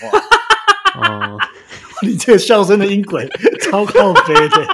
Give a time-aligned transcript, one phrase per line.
[0.00, 0.18] 话。
[1.00, 1.38] 哦，
[2.02, 3.28] 你这个笑声的音轨
[3.60, 4.66] 超靠飞的。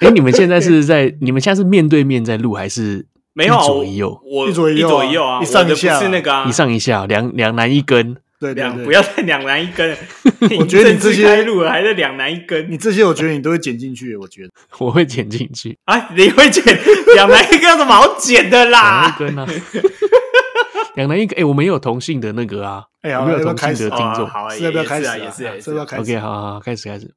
[0.00, 3.54] 哎、欸，你们现在是在你们现在是面对面在录还是没有？
[3.54, 8.16] 一左一右，我一左一右，左一右啊，一上一下是那个啊，一上一下，两两男一根。
[8.40, 9.96] 对，对，对，两不要再两男一根。
[10.58, 14.16] 我觉得你这些录还是两男一根，你这些我觉得你都会剪进去。
[14.16, 15.78] 我觉得我会剪进去。
[15.84, 16.64] 啊，你会剪
[17.14, 19.14] 两男一根有什么好剪的啦？
[19.20, 19.62] 两男一根啊，
[20.94, 21.34] 两男一个。
[21.36, 25.16] 哎、欸，我们也有同性的那个啊，哎、欸，我们有同性的听众，好，是要不要开始啊？
[25.16, 27.10] 也是，也是，要不要开始？OK，好好好，开始开始。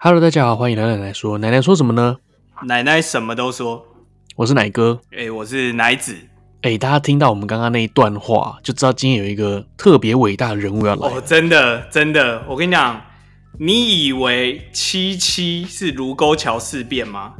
[0.00, 1.38] Hello，大家好，欢迎来奶奶说。
[1.38, 2.18] 奶奶说什么呢？
[2.62, 3.84] 奶奶什么都说。
[4.36, 6.14] 我是奶哥，哎、欸，我是奶子。
[6.62, 11.08] 哎、欸，大家听到我们刚刚那一段话，就知道今天有一个特别伟大的人物要来。
[11.08, 13.00] 哦，真的，真的，我跟你讲，
[13.60, 17.34] 你以为七七是卢沟桥事变吗？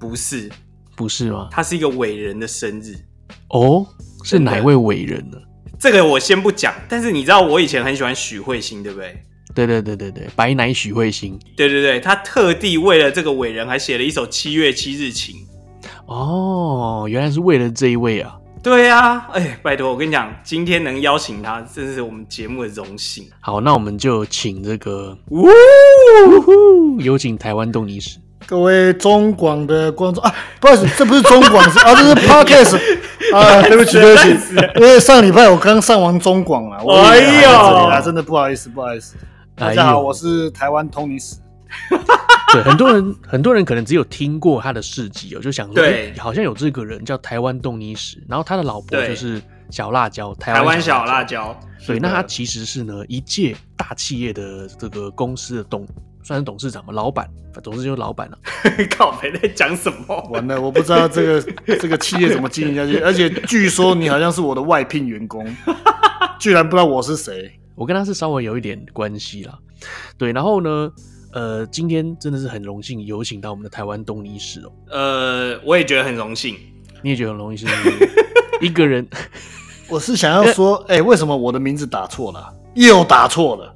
[0.00, 0.50] 不是，
[0.96, 1.46] 不是吗？
[1.52, 2.96] 他是一个伟人的生日。
[3.50, 3.86] 哦，
[4.24, 5.38] 是哪位伟人呢？
[5.78, 9.22] 这个我先不讲，但是你知道我以前很喜欢许慧欣，对不对？
[9.54, 11.38] 对对对对对，白奶许慧欣。
[11.56, 15.36] 对对对，他特地为了这个伟人，还写了一首《七月七日情》。
[16.06, 18.36] 哦，原来是为了这一位啊！
[18.66, 23.24] 对啊，哎，拜托，我跟你讲，今天能邀请他，真是我们节目的荣幸。
[23.38, 25.46] 好，那我们就请这个，呜
[26.44, 28.18] 呼，有请台湾东尼史。
[28.44, 32.76] 各位中广的观众啊，不好意思，这不是中广，是啊，这是 Podcast
[33.32, 34.34] 啊， 对不起，对不起，
[34.80, 39.14] 因为上礼拜我刚上完中广了，哎呦，真的不好意思，不好意思。
[39.54, 41.36] 大家好，我是台湾通尼史。
[42.52, 51.58] 对，很多人很多人可能只有听过他的事迹哦，就想说，对，好像有这个人叫台湾东尼史，然后他的老婆就是小辣椒，台湾小辣椒。
[51.86, 55.86] 对，那他其实是呢一届大企业的这个公司的董，
[56.22, 57.28] 算是董事长嘛，老板，
[57.62, 58.38] 总之就是老板了。
[58.90, 60.20] 靠没在讲什么？
[60.30, 65.44] 完了，我不知道这个 这个企业怎么经营下去，而且据说你好像是我的外聘员工，
[66.40, 67.52] 居然不知道我是谁。
[67.76, 69.58] 我跟他是稍微有一点关系啦，
[70.16, 70.90] 对，然后呢，
[71.36, 74.72] 呃，今天真的是很荣幸有请到我们的台湾东尼史哦。
[74.88, 76.56] 呃，我也觉得很荣幸，
[77.02, 78.08] 你也觉得很荣幸是是？
[78.64, 79.06] 一个人，
[79.86, 82.50] 我是想要说， 哎、欸，为什么我的名字打错了？
[82.74, 83.70] 又打错了？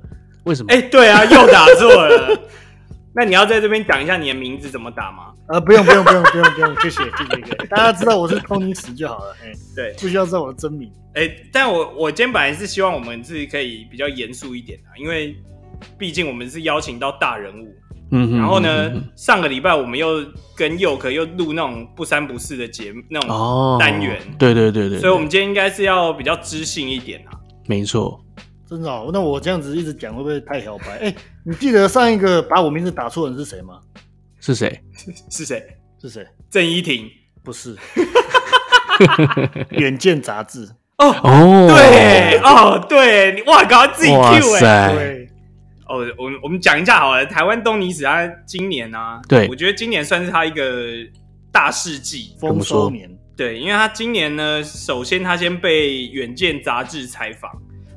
[0.45, 0.73] 为什么？
[0.73, 2.35] 哎、欸，对啊，又打错了。
[3.15, 5.31] 那你要在这边讲一下你的名字怎么打吗？
[5.49, 7.67] 呃，不用，不用，不用，不用，不用，谢谢，谢谢，谢谢。
[7.69, 9.37] 大家知道我是东尼史就好了。
[9.45, 10.91] 哎，对，不需要知道我的真名。
[11.13, 15.37] 哎、欸，但我我今天本来是希望我们自己可以比较严肃一点啊，因为
[15.99, 17.75] 毕竟我们是邀请到大人物。
[18.11, 18.37] 嗯。
[18.39, 20.25] 然后呢，嗯、上个礼拜我们又
[20.57, 24.17] 跟佑可又录那种不三不四的节目那种单元。
[24.17, 24.99] 哦、对，对对对对。
[24.99, 27.31] 所以我们今天应该是要比较知性一点啊。
[27.67, 28.25] 没错。
[28.69, 29.11] 真的、哦？
[29.13, 30.93] 那我这样子一直讲会不会太小白？
[31.03, 33.81] 哎、欸，你记得上一个把我名字打错的人是谁吗？
[34.41, 34.81] 是谁？
[35.29, 35.61] 是谁？
[36.01, 36.27] 是谁？
[36.49, 37.09] 郑伊婷？
[37.43, 37.77] 不是。
[39.71, 40.69] 远见杂志。
[40.99, 44.93] 哦哦，对哦对，你哇，搞自己 Q 哎。
[44.95, 45.20] 对。
[45.91, 50.87] 哦，我们我们讲一下好了，台湾东尼史他今年啊，对，我觉得今年算是他一个
[51.51, 53.11] 大事记，丰收年。
[53.37, 57.51] 对，因为他今年呢，首先他先被远见杂志采访。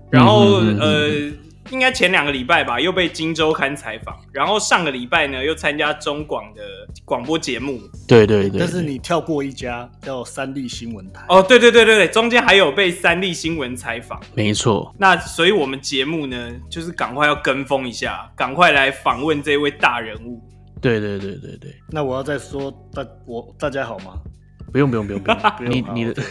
[0.09, 4.15] 然后嗯嗯嗯嗯呃，应该前两个礼拜吧，又被金周刊采访。
[4.31, 6.61] 然后上个礼拜呢，又参加中广的
[7.05, 7.79] 广播节目。
[8.07, 8.59] 对对对，对。
[8.59, 11.23] 但是你跳过一家叫三立新闻台。
[11.29, 14.21] 哦，对对对对对，中间还有被三立新闻采访。
[14.35, 14.93] 没错。
[14.97, 20.41] 那所以我们节目呢，就是赶快要跟风一下，赶快来访问这位大人物。
[20.81, 21.73] 对对对对对。
[21.89, 24.19] 那我要再说大我大家好吗？
[24.71, 26.21] 不用不用不用不用，不用 你你的。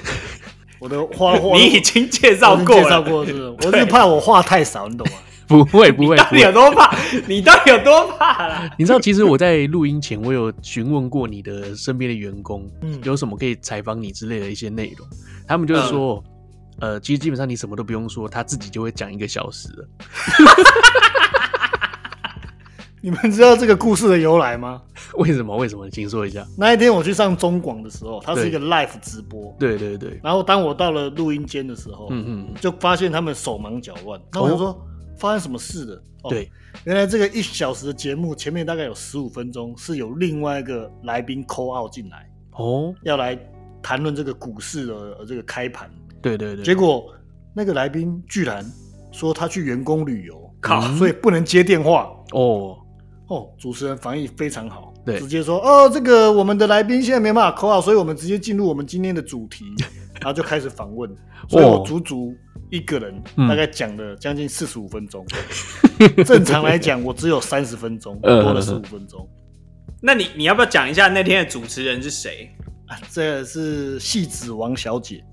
[0.82, 3.48] 我的话话你已经介绍过了，介绍过是不是？
[3.68, 5.18] 我是怕我话太少，你懂吗？
[5.46, 6.92] 不会不会，到底有多怕？
[7.28, 8.68] 你到底有多怕啦？
[8.76, 15.06] 你知道，其实我在录音前，我有询问过你的身边的员工，嗯，有什么可以采访你之类的一些内容，
[15.46, 16.20] 他们就是说，
[16.80, 19.88] 嗯、呃，其实基本上你什么都不用说，他自己就会讲一个小时了。
[23.04, 24.80] 你们知道这个故事的由来吗？
[25.18, 25.56] 为什么？
[25.56, 25.90] 为什么？
[25.90, 26.46] 请说一下。
[26.56, 29.52] 那一天我去上中广的时候，它是一个 live 直播。
[29.58, 30.20] 对对对。
[30.22, 34.20] 然后当我到了录音间的时候，嗯嗯，就发现他们手忙脚乱。
[34.32, 34.76] 那我就说、哦、
[35.18, 36.02] 发生什么事了？
[36.30, 36.48] 对、哦，
[36.84, 43.36] 原来这个一小时的节目前面大概有十五分钟是有另外一个来宾 call out 进来哦，要来
[43.82, 45.90] 谈论这个股市的这个开盘。
[46.20, 46.64] 对对对。
[46.64, 47.12] 结果
[47.52, 48.64] 那个来宾居然
[49.10, 52.78] 说他去员工旅游，靠、嗯，所以不能接电话哦。
[53.32, 59.64] 哦，主持人反应非常好，对，直接说哦，这个我们的来宾现在没办法 call out，所以我们直接进入我们今天的主题，
[60.20, 61.10] 然后就开始访问，
[61.48, 62.34] 所以我足足
[62.70, 65.26] 一个人大概讲了将近四十五分钟，
[65.98, 69.28] 嗯、 正常来讲我只有三十分钟，多了十五分钟。
[70.00, 72.50] 那你你要不要讲一下那天的主持人是谁？
[72.86, 75.24] 啊，这是戏子王小姐。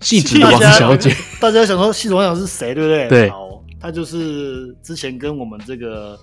[0.00, 3.08] 戏子王小姐，大家想说戏子王小姐是谁，对不对？
[3.08, 6.18] 对，好，她就是之前跟我们这个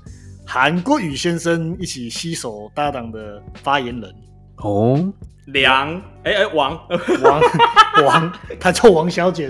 [0.52, 4.12] 韩国瑜先生一起携手搭档的发言人。
[4.58, 5.14] 哦，
[5.46, 6.76] 梁，哎、欸、哎，王
[7.22, 7.42] 王
[8.04, 9.48] 王，他叫王小姐，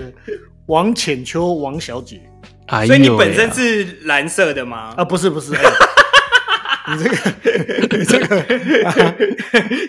[0.66, 2.20] 王浅秋王小姐。
[2.66, 4.92] 哎、所以你本身是蓝色的吗？
[4.98, 5.54] 啊，不是不是。
[5.54, 5.62] 哎
[6.92, 7.16] 你这个，
[7.96, 8.36] 你这个，
[8.86, 9.14] 啊、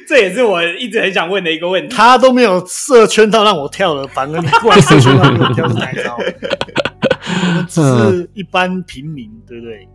[0.08, 1.94] 这也是我一直很想问的一个问题。
[1.94, 6.18] 他都没有设圈套让我跳了，反而你过来设圈套让我跳是哪招？
[6.18, 9.86] 我们只是一般平民，对不对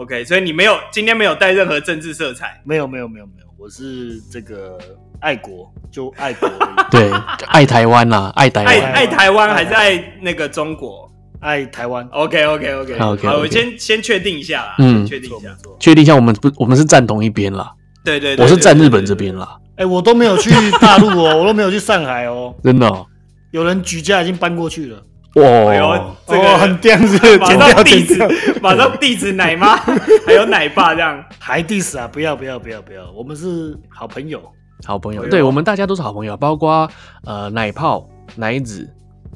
[0.00, 2.60] ？OK，所以你没有今天没有带任何政治色彩？
[2.64, 3.46] 没有，没有，没有，没有。
[3.58, 4.78] 我是这个
[5.20, 6.48] 爱国，就爱国，
[6.90, 7.10] 对，
[7.48, 11.10] 爱台湾啦，爱台湾，爱爱台湾还是爱那个中国？
[11.40, 17.72] 爱台湾，OK OK OK OK，好，我先先确定一下啦，嗯，确定一下，确定一下，我们不，我们是站同一边啦，
[18.04, 20.50] 对对对，我是站日本这边啦，哎，我都没有去
[20.80, 23.06] 大陆哦，我都没有去上海哦， 真的，哦，
[23.52, 25.00] 有人举家已经搬过去了，
[25.40, 28.18] 哇，这个很屌，是马上地址，
[28.62, 29.76] 马上地址奶妈，
[30.26, 34.40] 还有奶爸这样，还 diss 啊，不要不要不要不要，我们是好朋友，
[34.84, 36.88] 好朋友，对我们大家都是好朋友，包括
[37.24, 38.88] 呃奶泡奶子。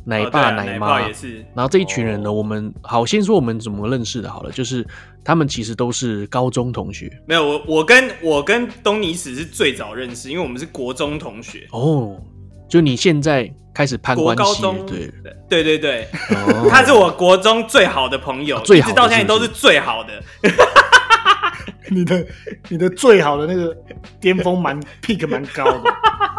[0.04, 4.84] 奶爸、哦啊、奶妈也是，然后这一群人呢，哦、我们好先说我们怎么认识的，好了，就是
[5.24, 7.08] 他们其实都是高中同学。
[7.24, 11.68] 没有，我我跟我跟东尼史是最早认识，因为我们是国中同学。
[11.70, 12.20] 哦，
[12.68, 15.10] 就你现在开始攀关系，高中对
[15.48, 20.22] 对对对，哦、他是我国中最好的朋友，最好一直到现在都是最好的。
[21.90, 22.26] 你的
[22.68, 23.76] 你的最好的那个
[24.18, 25.82] 巅峰蛮 peak 蛮高的，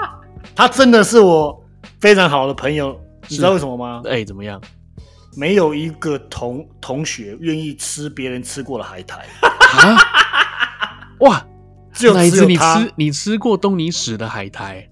[0.56, 1.64] 他真的是我
[2.00, 3.00] 非常好的朋友。
[3.28, 4.02] 你知道为什么吗？
[4.06, 4.60] 哎、欸，怎么样？
[5.36, 9.98] 没有一个同同学愿意吃别人吃过的海苔啊！
[11.22, 11.44] 哇，
[11.94, 14.88] 只有只有你吃你吃过东尼史的海苔？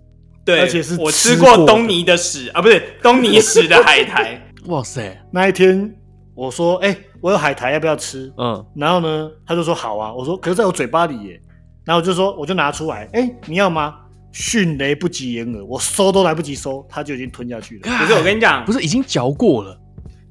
[0.45, 4.41] 对，而且是我吃过东尼的屎啊，不是东尼屎的海苔。
[4.67, 5.19] 哇塞！
[5.31, 5.93] 那一天
[6.35, 8.31] 我说，哎、欸，我有海苔，要不要吃？
[8.37, 10.13] 嗯，然后呢，他就说好啊。
[10.13, 11.41] 我说，可是在我嘴巴里耶。
[11.83, 13.95] 然后我就说，我就拿出来，哎、欸，你要吗？
[14.31, 17.97] 迅雷不及掩耳，我收都来不及收，他就已经吞下去了。
[17.97, 19.77] 可是我跟你讲，不是已经嚼过了，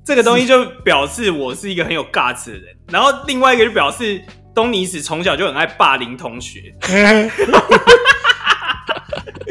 [0.04, 2.74] 这个东西就表示我是一个很有 guts 的人。
[2.88, 4.22] 然后另外一个就表示
[4.54, 6.72] 东尼史从小就很爱霸凌同学。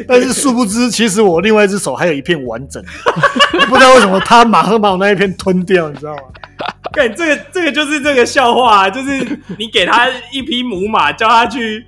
[0.06, 6.22] 但是殊不知，其实我另外一只手还有一片完整的，不知道为什么他马上把我那一片吞掉，你知道吗？
[6.92, 11.84] 对，这个这个就是这个笑话啊，就是你给他一匹母马，叫他去。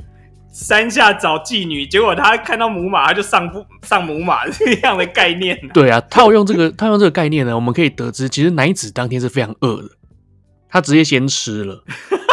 [0.55, 5.73] 山下找妓女，结果他看到母马，他就上不上母马 这样的概念、啊。
[5.73, 9.89] 对啊，套用这个套用这个概念呢，我们可以得知，其实奶子当天是非常饿的，
[10.69, 11.83] 他直接先吃了。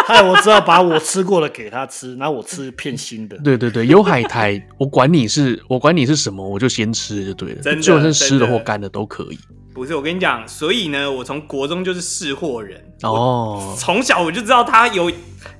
[0.10, 3.38] 害 我知道把我吃过的给他吃，然后我吃一片新的。
[3.44, 7.62] 对对对，有海苔， 我管你是我管你是什么，我就先吃就对了。
[7.62, 9.40] 真的，就算是湿的或干的都可以。
[9.74, 15.10] 不是我跟你讲，所以呢，我从国中就是识货人哦，从小我就知道他有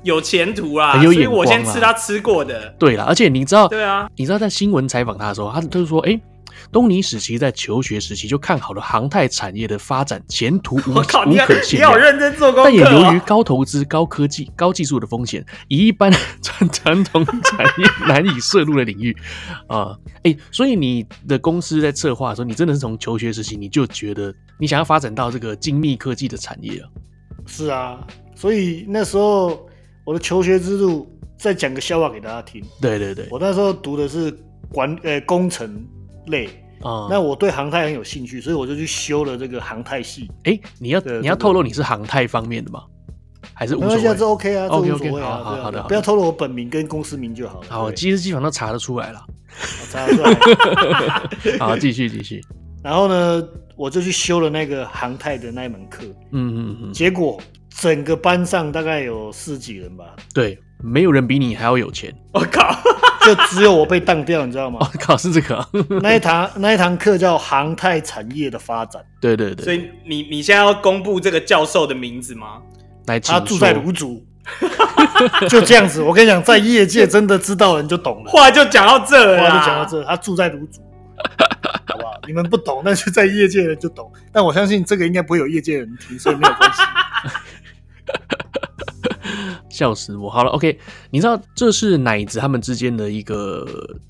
[0.04, 2.74] 有前途啦，有所以我先吃他吃过的。
[2.78, 6.22] 对啦，而且你知道，对啊，你知道在新闻采访他的时候，他就是说，哎、欸。
[6.72, 16.12] 东尼史其在求学时期就看好了航太产业的发展前途无 无可限量，你好认真做功课，但也由于高投资、高科技、高技术的风险，以一般
[16.42, 19.16] 传统产业难以涉入的领域
[19.68, 26.90] 啊，哎、呃欸，所以你的公司在策划的时候，你真的是从求学时期你就觉得你想要发展到这个精密科技的产业啊？
[27.46, 28.00] 是啊，
[28.36, 29.68] 所以那时候
[30.06, 32.64] 我的求学之路，再讲个笑话给大家听。
[32.82, 34.32] 对对对，我那时候读的是
[34.72, 35.86] 管呃工程。
[36.30, 36.48] 类
[36.82, 40.30] 啊，嗯、那我对航太很有兴趣，所以我就去修了这个航太系。
[40.46, 42.84] 哎、欸，你要、这个、你要透露你是航太方面的吗？
[43.54, 44.16] 还是无所谓？
[44.16, 47.68] 这 OK 啊这无所谓啊、好好好的，不要透露我本名跟公司名就好了。
[47.70, 49.26] 好，其实基本上都查得出来了，
[49.92, 51.58] 查得出来。
[51.60, 52.42] 好，继续继续。
[52.82, 53.44] 然后呢，
[53.76, 56.04] 我就去修了那个航太的那一门课。
[56.32, 56.94] 嗯嗯嗯。
[56.94, 60.06] 结果整个班上大概有四几人吧。
[60.34, 62.14] 对，没有人比你还要有钱。
[62.34, 62.74] 我靠！
[63.26, 64.80] 就只有我被当掉，你知道吗？
[64.82, 65.68] 我 靠，是这个
[66.02, 69.02] 那一堂那一堂课叫航太产业的发展。
[69.20, 69.64] 对对对。
[69.64, 72.58] 所以你你现在要公布这个教授的名字吗？
[73.08, 74.26] 来，他住在卢竹。
[75.48, 78.32] 就这样子，我跟你讲，在业界真的知道人就懂了。
[78.32, 80.82] 话就讲到这，话就讲到这，他住在卢竹，
[81.86, 82.14] 好不好？
[82.26, 84.12] 你们不懂，但是在业界人就懂。
[84.32, 86.82] 但我相信这个应该不会有业界人听，所以没有关系。
[89.80, 90.30] 笑死我！
[90.30, 90.78] 好了，OK，
[91.10, 93.66] 你知道这是奶子他们之间的一个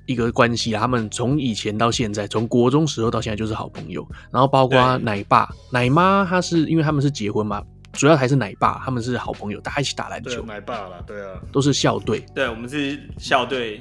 [0.07, 0.81] 一个关系啊。
[0.81, 4.03] 他们从以前到现在，从国中时候到现在就是好朋友。
[4.31, 7.61] 然后包括奶爸、奶妈，他是因为他们是结婚嘛，
[7.93, 10.43] 主要还是奶爸，他们是好朋友，大家一起打篮球。
[10.43, 12.25] 奶爸了，对啊，都是校队。
[12.33, 13.79] 对，我们是校队，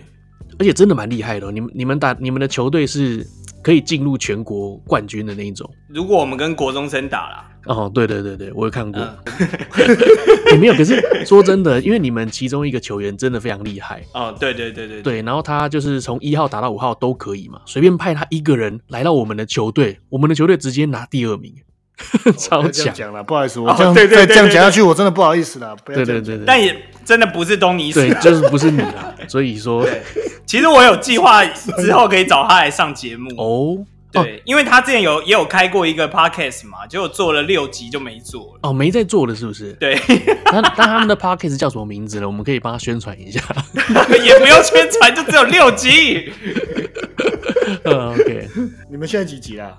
[0.58, 1.50] 而且真的蛮厉害的哦。
[1.50, 3.26] 你们你们打你们的球队是
[3.62, 5.68] 可以进入全国冠军的那一种。
[5.88, 7.44] 如果我们跟国中生打啦。
[7.66, 8.98] 哦，对对对对，我有看过，
[10.52, 10.74] 也没有。
[10.74, 21.52] 可是说真的，因为你们其中一个球员真的非常厉害哦，对对对对对，然后他就是从一号打到五号都可以嘛，随便派他一个人来到我们的球队，我们的球队直接拿第二名，
[22.38, 22.92] 超强。
[22.94, 25.76] 讲了，不好意思，我这样再这样讲下去，我真的不好意思了。
[25.84, 29.14] 对对对对，但也真的不是东尼，对，就是不是你啦。
[29.28, 29.86] 所以说，
[30.46, 33.84] 其实我有计划之后可以找他来上节目哦。
[34.10, 38.60] 对，因为他之前有也有开过一个 podcast 嘛，结果做了六集就没做了。
[38.62, 39.74] 哦，没在做了是不是？
[39.74, 40.00] 对。
[40.46, 42.26] 那那他们的 podcast 叫什么名字呢？
[42.26, 43.38] 我们可以帮他宣传一下。
[44.24, 46.32] 也不用宣传，就只有六集。
[47.84, 48.48] 嗯，OK。
[48.90, 49.76] 你们现在几集啦？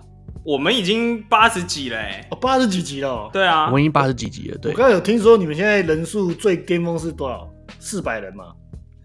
[0.49, 3.29] 我们已经八十几了，哎，哦，八十几集了。
[3.31, 4.57] 对啊，我们已经八十几集了。
[4.57, 4.71] 对。
[4.71, 7.47] 我刚刚有听说你们现在人数最巅峰是多少？
[7.77, 8.45] 四百人嘛。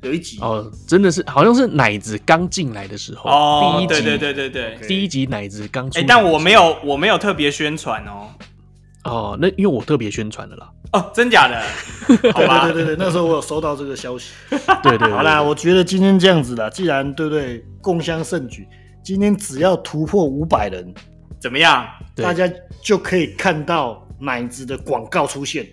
[0.00, 8.28] 有一集哦，真的是好像是奶子刚进来的时候哦，第一集，对对对对对第一集奶子刚出，哎，但我没有我没有特别宣传哦，
[9.04, 11.60] 哦，那因为我特别宣传的啦，哦，真假的？
[12.32, 14.32] 好吧，对对对对，那时候我有收到这个消息，
[14.82, 18.66] 对对，对，好啦，我觉得今天这样子啦，既然对不对，共襄盛举，
[19.02, 20.92] 今天只要突破五百人，
[21.44, 21.86] 怎么样？
[22.16, 22.50] 大家
[22.82, 24.00] 就可以看到。
[24.20, 25.66] 奶子的广告出现，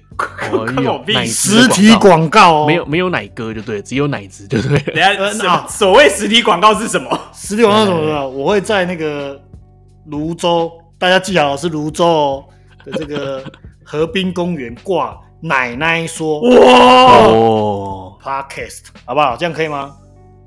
[0.52, 4.78] 哦、 有奶实体广告哦，没有没有奶哥就对，只有奶子就对。
[4.80, 7.18] 等下，呃，所谓实体广告是什么？
[7.34, 8.28] 实体广告什么的？
[8.28, 9.40] 我会在那个
[10.08, 12.46] 泸州，大家记好是泸州哦
[12.84, 13.42] 的这个
[13.86, 19.38] 河滨公园挂奶奶说哇哦，Podcast 好不好？
[19.38, 19.96] 这样可以吗？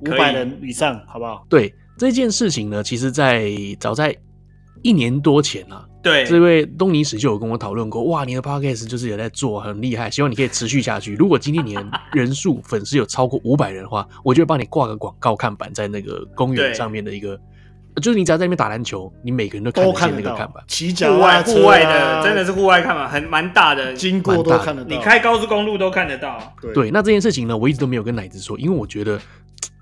[0.00, 1.46] 五百人以上好不好？
[1.48, 3.50] 对这件事情呢，其实在
[3.80, 4.14] 早在
[4.84, 5.84] 一年多前啊。
[6.00, 11.14] 对，这位东尼史就有跟我讨论过，哇，你的 podcast 就是有在做，很厉害，希望你可以持续下去。
[11.18, 17.40] 如果今天你的人数粉丝有超过五百人的话，我就会帮你挂个广告看板在那个公园上面的一个，
[18.02, 20.62] 就是你只要在那边打篮球，你每个人都看得见那个看板。
[20.68, 26.38] 骑脚户外户外的，真的是户外看板，很蛮大的，经过都看得到，你开高速公路都看得到。
[26.60, 29.18] 对，对，那这件事情呢，我一直都没有跟奶子说，因为我觉得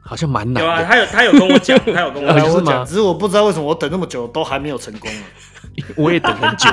[0.02, 0.60] 好像蛮难的。
[0.62, 5.10] 有啊，他有他有跟我讲， 他有跟我讲，只是我不知道为什么我等那么久都还没有成功。
[5.96, 6.68] 我也等很久。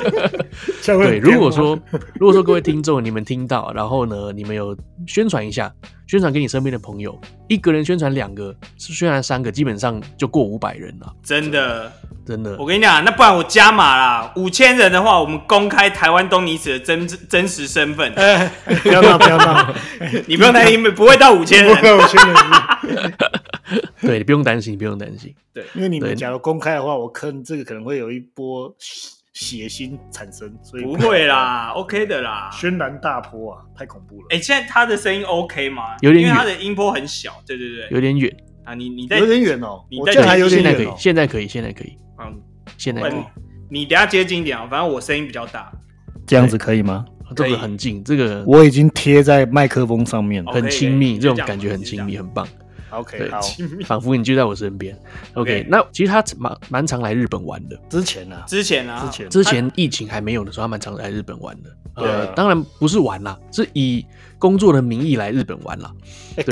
[0.86, 1.78] 对，如果说
[2.14, 4.74] 如果说各位听众你们听到，然后呢，你们有
[5.06, 5.70] 宣传一下，
[6.06, 7.18] 宣传给你身边的朋友，
[7.48, 11.12] 一个人宣传两个，是宣传三个，基本上就过五百人了。
[11.22, 11.90] 真的，
[12.26, 12.56] 真的。
[12.58, 18.12] 我跟你讲，那不然我加码啦，五千人的话，我们公开台湾东尼子的真真实身份。
[18.14, 18.50] 欸、
[18.82, 19.74] 不要闹，不要闹，
[20.28, 22.36] 你不用担心，不会到五千人，不会五千人。
[24.02, 25.34] 对，你不用担心，你不用担心。
[25.54, 28.74] 对，因为你们假如公开的话，我可能这个可能会有一波
[29.34, 32.48] 血腥产生，所以不会啦，OK 的啦。
[32.52, 34.26] 轩然大波啊，太恐怖了。
[34.30, 35.82] 哎、欸，现在他的声音 OK 吗？
[36.00, 37.42] 有点远，因为他的音波很小。
[37.46, 38.74] 对对对，有点远啊。
[38.74, 40.94] 你你在有点远哦，你在这还有点远哦。
[40.96, 41.96] 现在可以，现在可以。
[42.20, 42.40] 嗯，
[42.78, 43.24] 现在可以。
[43.68, 45.72] 你等下接近一点啊，反正我声音比较大，
[46.26, 47.04] 这样子可以吗？
[47.34, 52.46] 这个很近，这个我已经贴在麦克风上面了，很亲密，这种感觉很亲密，很棒。
[52.94, 53.40] OK，对好，
[53.86, 54.96] 仿佛你就在我身边。
[55.34, 57.78] OK，那其实他蛮蛮常来日本玩的。
[57.88, 58.36] 之前呢？
[58.46, 61.70] 之前啊，之前之前疫情还没有的时候，他蛮常来日本玩的。
[61.96, 64.04] 呃，当然不是玩啦，是以
[64.38, 65.90] 工作的名义来日本玩啦。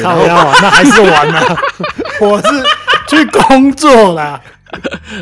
[0.03, 1.43] 靠呀， 那还是玩啦。
[2.23, 2.65] 我是
[3.09, 4.41] 去工作啦。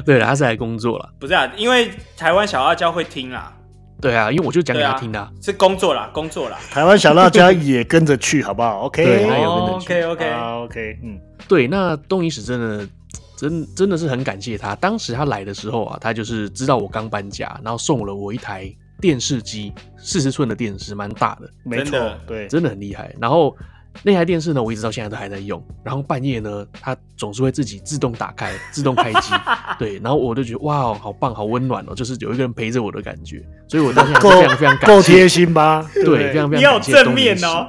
[0.04, 1.08] 对了，他是来工作了。
[1.18, 3.52] 不是啊，因为台湾小辣椒会听啦。
[4.00, 6.58] 对啊，因为我就讲给他听的，是工作啦，工作啦。
[6.70, 10.02] 台湾小辣椒也跟着去，好不好？OK，对，他有跟着去。
[10.02, 11.66] OK，OK，嗯，对。
[11.66, 12.88] 那东影史真的，
[13.36, 14.74] 真真的是很感谢他。
[14.76, 23.14] 当时他来的时候啊，他就是知道我刚搬家，然后送了我一台电视机，四十寸的电视，蛮大的，没错，对，真的很厉害。
[23.20, 23.56] 然后。
[24.02, 25.62] 那台电视呢，我一直到现在都还在用。
[25.84, 29.34] 然后半夜呢，它总是会自己自动打开、自动开机。
[29.78, 33.44] 对，然后我就觉得哇，好棒，好温暖哦，就是有一个人陪着我的感觉。
[33.68, 35.86] 所以我到现在非常非常感谢，够贴心吧？
[35.92, 36.92] 对，对，非常非常感谢。
[36.92, 37.66] 你好正面哦。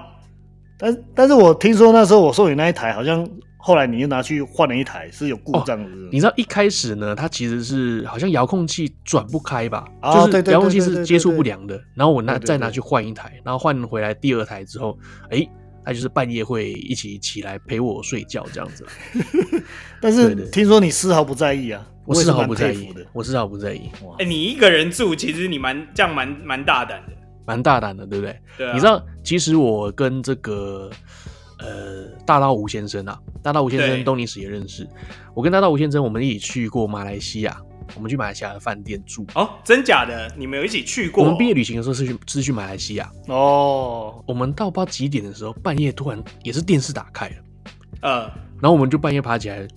[0.78, 5.84] 但但是我听说那时候我送你那一台，好像后来你又拿去换了一台，是有故障的。
[5.84, 6.10] 哦。
[6.12, 9.86] 你知道一开始呢，它其实是好像遥控器转不开吧？
[10.02, 11.78] 哦，就是遥控器是接触不良的。
[11.96, 14.98] 然后我拿再拿去换一台，然后换回来第二台之后，
[15.30, 15.46] 哎。
[15.84, 18.86] 他就是半夜会一起起来陪我睡觉这样子，
[20.02, 23.90] 但是听说你丝毫不在意啊，我丝毫不在意的，我丝毫不在意。
[24.20, 27.14] 哎，你一个人住，其实你蛮这样蛮蛮大胆的，
[27.46, 28.40] 蛮大胆的，对不对？
[28.58, 28.74] 对啊。
[28.74, 30.90] 你知道，其实我跟这个
[31.60, 34.88] 呃大刀吴先生啊，大刀吴先生东尼史也认识。
[35.34, 37.60] 我跟大刀吴先生，我们一起去过马来西亚，
[37.96, 39.26] 我们去马来西亚的饭店住。
[39.36, 40.34] 哦，真假的？
[40.38, 41.24] 你们有一起去过？
[41.24, 43.12] 我们毕业旅行的时候是去是去马来西亚。
[43.28, 44.24] 哦。
[44.28, 47.36] 我们到不知道几点的时候，半夜突然也是电视打开了。
[48.02, 48.22] 呃。
[48.60, 49.68] 然后我们就半夜爬起来。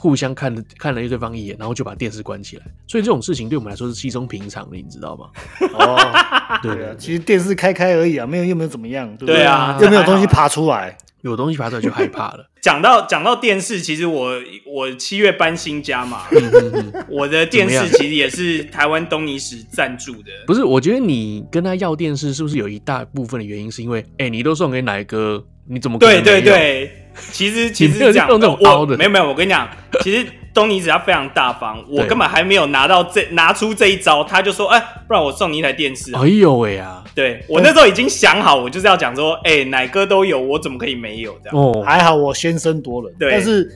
[0.00, 2.62] 互相看了看了对方一眼，然后就把电视关起来。
[2.86, 5.26] 所以这种事情对我们来说是稀松平常的，你知道吗？
[5.74, 5.98] 哦，
[6.62, 9.38] 对啊，其实电视开开而已啊，没有又没有怎么样，对不对？
[9.38, 12.48] 对啊，又没有东西爬出来，有东西爬出来就害怕了。
[12.62, 14.32] 讲到讲到电视，其实我
[14.66, 16.22] 我七月搬新家嘛，
[17.08, 20.30] 我的电视其实也是台湾东尼史赞助的。
[20.46, 26.24] 不是，我觉得你跟他要电视，是不是有一大部分的原因是因为，哎，你都送给奶哥，你怎么可能没有？
[26.24, 27.04] 对对对。
[27.32, 29.68] 其实其实是这样，我没有没有，我跟你讲，
[30.02, 36.14] 其实东尼只要非常大方，我根本还没有拿到这拿出这一招，他就说，哎，不然我送你一台电视。
[36.14, 37.02] 哎呦喂呀！
[37.14, 41.56] 对，我那时候已经想好，我就是要讲说，哎，奶哥都有，我怎么可以没有这样？
[41.56, 43.12] 哦，还好我先声夺人。
[43.18, 43.70] 对，但是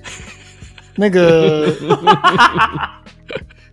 [0.96, 1.68] 那个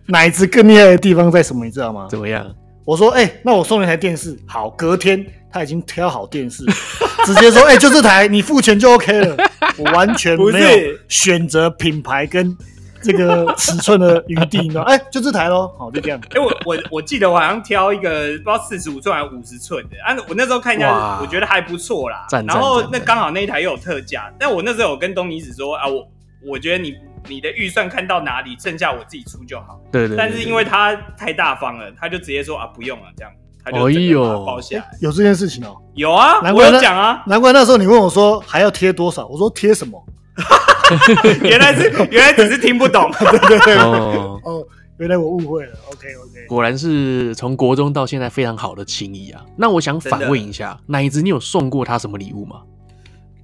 [0.06, 1.64] 奶子更厉害的地方在什么？
[1.64, 2.06] 你知道吗？
[2.10, 2.46] 怎么样？
[2.84, 4.36] 我说，哎，那我送你一台电视。
[4.46, 6.64] 好，隔天他已经挑好电视，
[7.26, 9.36] 直接说，哎，就这台，你付钱就 OK 了。
[9.76, 12.56] 我完全没有选择品牌跟
[13.02, 14.82] 这个尺寸的余地，你知道？
[14.82, 16.20] 哎，就这台喽，好，就这样。
[16.34, 22.26] 哎，我我我记得我好像挑一个不知道四十五寸还是五十寸的，啊，我那时候看一下，我觉得还不错啦。
[22.46, 26.06] 然后那刚好那一台又有特价，但我那时候有跟东尼子说啊，我
[26.46, 26.94] 我觉得你
[27.26, 29.80] 你的预算看到哪里，剩下我自己出就好。
[29.90, 30.16] 对对。
[30.16, 33.32] 但是因为他太大方了，他就直接说啊，不用了，这样。
[33.72, 40.02] 哎呦，包下来有这件事情哦，有啊，我有讲啊，难怪那时候你问我说还要贴多少，我说贴什么？
[41.42, 44.66] 原来是原来只是听不懂， 对对对，哦哦，
[44.98, 49.40] 原来我误会了，OK OK，果然是从国中到现在非常好的情谊啊。
[49.56, 52.62] 那我想反问一下，奶子，你有送过他什么礼物吗？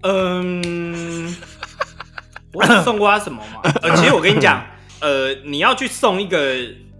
[0.02, 1.34] 嗯，
[2.52, 3.70] 我有送过他什么吗？
[3.82, 4.60] 呃，其实我跟你讲，
[5.00, 6.38] 呃，你要去送一个。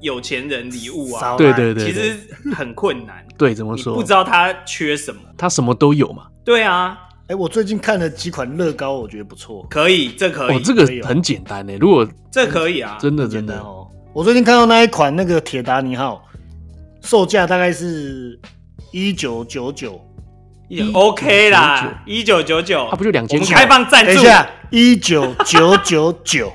[0.01, 2.17] 有钱人礼物啊，对对对，其实
[2.55, 3.25] 很困难。
[3.39, 3.95] 对，怎么说？
[3.95, 6.27] 不知道他缺什么，他什么都有嘛。
[6.45, 6.99] 对啊，
[7.29, 9.67] 哎，我最近看了几款乐高，我觉得不错。
[9.69, 10.57] 可以，这可以。
[10.57, 11.77] 哦，这个很简单诶。
[11.79, 13.87] 如果这可以啊，真的真的哦。
[14.13, 16.25] 我最近看到那一款那个铁达尼号，
[17.03, 18.39] 售价大概是
[18.93, 20.01] 一九九九
[20.95, 22.87] ，OK 啦，一九九九。
[22.91, 23.39] 它不就两千？
[23.45, 24.15] 开放赞助。
[24.15, 26.53] 等一下，一九九九九，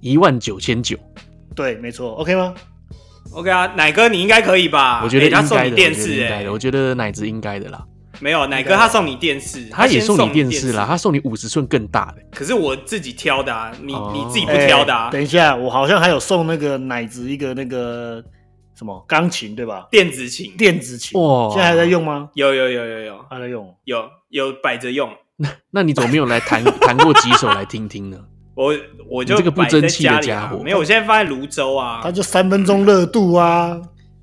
[0.00, 0.96] 一万九千九。
[1.54, 2.54] 对，没错，OK 吗
[3.32, 5.00] ？OK 啊，奶哥你应该可以吧？
[5.02, 7.84] 我觉得他送你电视，哎，我觉得奶子应该的啦。
[8.20, 12.22] 没有，奶哥他送你电视，他也送你电视啦，他送你五十寸更大的。
[12.30, 15.10] 可是我自己挑的啊，你你自己不挑的啊？
[15.10, 18.22] 等一下，我好像还有送那个奶子一个那个
[18.78, 19.88] 什么钢琴对吧？
[19.90, 22.28] 电子琴，电子琴，哇，现在还在用吗？
[22.34, 25.10] 有有有有有，还在用，有有摆着用。
[25.36, 28.18] 那那你怎么没有来弹弹过几首来听听呢？
[28.62, 28.74] 我
[29.08, 33.80] 我就这个不争气的家伙，没有，我现在放在泸州啊，他就三分钟热度啊。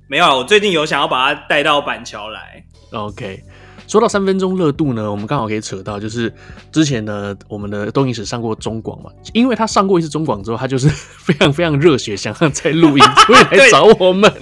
[0.08, 2.64] 没有，我最近有想要把它带到板桥来。
[2.92, 3.40] OK，
[3.90, 6.32] 说到三分钟热度呢，我们刚好可以扯到，就是
[6.70, 14.32] 之前呢，我们的东影史上过中广嘛，因为他上过一次中广之后，他就是 非常非常热血，想要再录音，所以来找我们。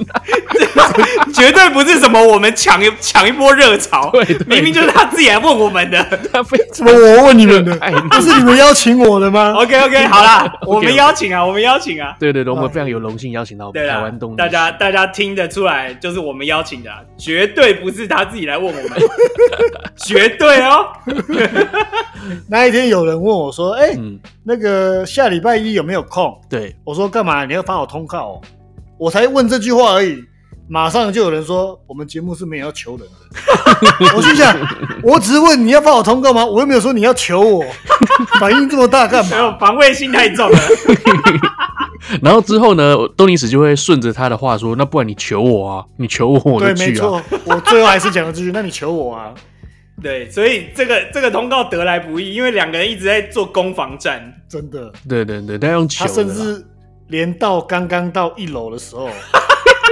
[1.35, 6.03] 绝对不是什么我们抢一抢一波热潮，对明明就是他自己来问我们的。
[6.33, 7.75] 他非什么我问你们的？
[8.11, 12.17] 不是你们邀请我的吗？OK OK，好啦，我们邀请啊，我们邀请啊。
[12.19, 14.35] 对对对，我们非常有荣幸邀请到台湾东。
[14.37, 18.91] 大家大家听得出来，就是我们邀请的，绝对不是他自己来问我们，
[20.07, 20.87] 绝对哦。
[22.49, 23.97] 那一天有人问我说：“哎，
[24.45, 27.45] 那个下礼拜一有没有空？”对，我说：“干嘛？
[27.45, 28.41] 你要发我通告哦？”
[28.99, 30.23] 我才问这句话而已。
[30.71, 34.13] 马上就有人说，我们节目是没有要求人的。
[34.15, 34.55] 我心想，
[35.03, 36.45] 我只是问你要发我通告吗？
[36.45, 37.65] 我又没有说你要求我，
[38.39, 39.57] 反应这么大干嘛？
[39.59, 40.59] 防卫心太重了。
[42.23, 49.33] 然后之后呢，东尼史就会顺着他的话说：“那不然你求我啊，你求我我就去啊。”对，没错， 我最后还是讲了这句：“那你求我啊。
[50.03, 54.93] ”对，所以这个这个通告得来不易，因为两个人一直在做攻防战，真的。
[55.09, 56.07] 对对对，他用求。
[56.07, 56.65] 他甚至
[57.09, 59.09] 连到刚刚到一楼的时候。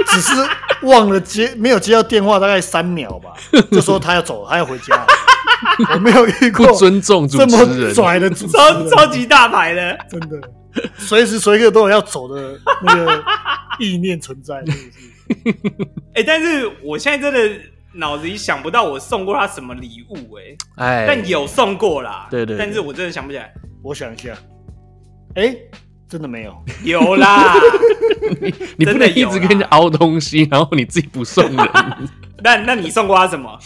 [0.09, 0.31] 只是
[0.83, 3.33] 忘了接，没有接到电话，大概三秒吧，
[3.71, 5.05] 就说他要走，他要回家。
[5.93, 7.57] 我没有遇过尊重这么
[7.93, 10.39] 拽的主持人，超超级大牌的，真的，
[10.97, 13.23] 随时随刻都有要走的那个
[13.79, 14.89] 意念存在，是不是？
[16.13, 17.61] 哎、 欸，但是我现在真的
[17.93, 24.33] 脑子里想不到我送过他什么礼物、欸，哎，但有送过啦，对，对对，但是我真的想不起来， 我想一下，
[25.35, 25.71] 哎、欸。
[26.09, 27.53] 真的没有，有啦！
[28.39, 31.69] 你你不能一直跟人家凹东西，然后你自己不送人。
[32.41, 33.59] 那那你送过他什么？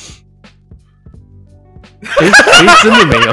[2.02, 2.32] 哎、欸
[2.65, 3.32] 欸，真的没有。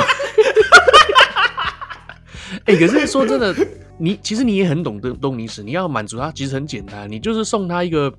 [2.69, 3.55] 哎、欸，可是说真的，
[3.97, 8.13] 你其实你也很懂得东尼史，你要满足他其实很简单，你就是送他一个，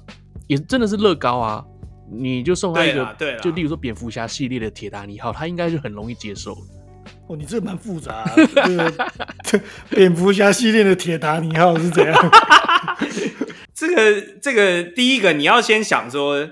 [0.47, 1.63] 也真的是乐高啊，
[2.11, 6.57] 你就送他一个，对，就例如说蝙蝠侠系列的铁达尼号，他应该就很容易接受。
[7.27, 8.31] 哦，你这个蛮复杂、啊，
[9.45, 12.31] 这个蝙蝠侠系列的铁达尼号是怎样？
[13.75, 16.49] 这个这个第一个你要先想说。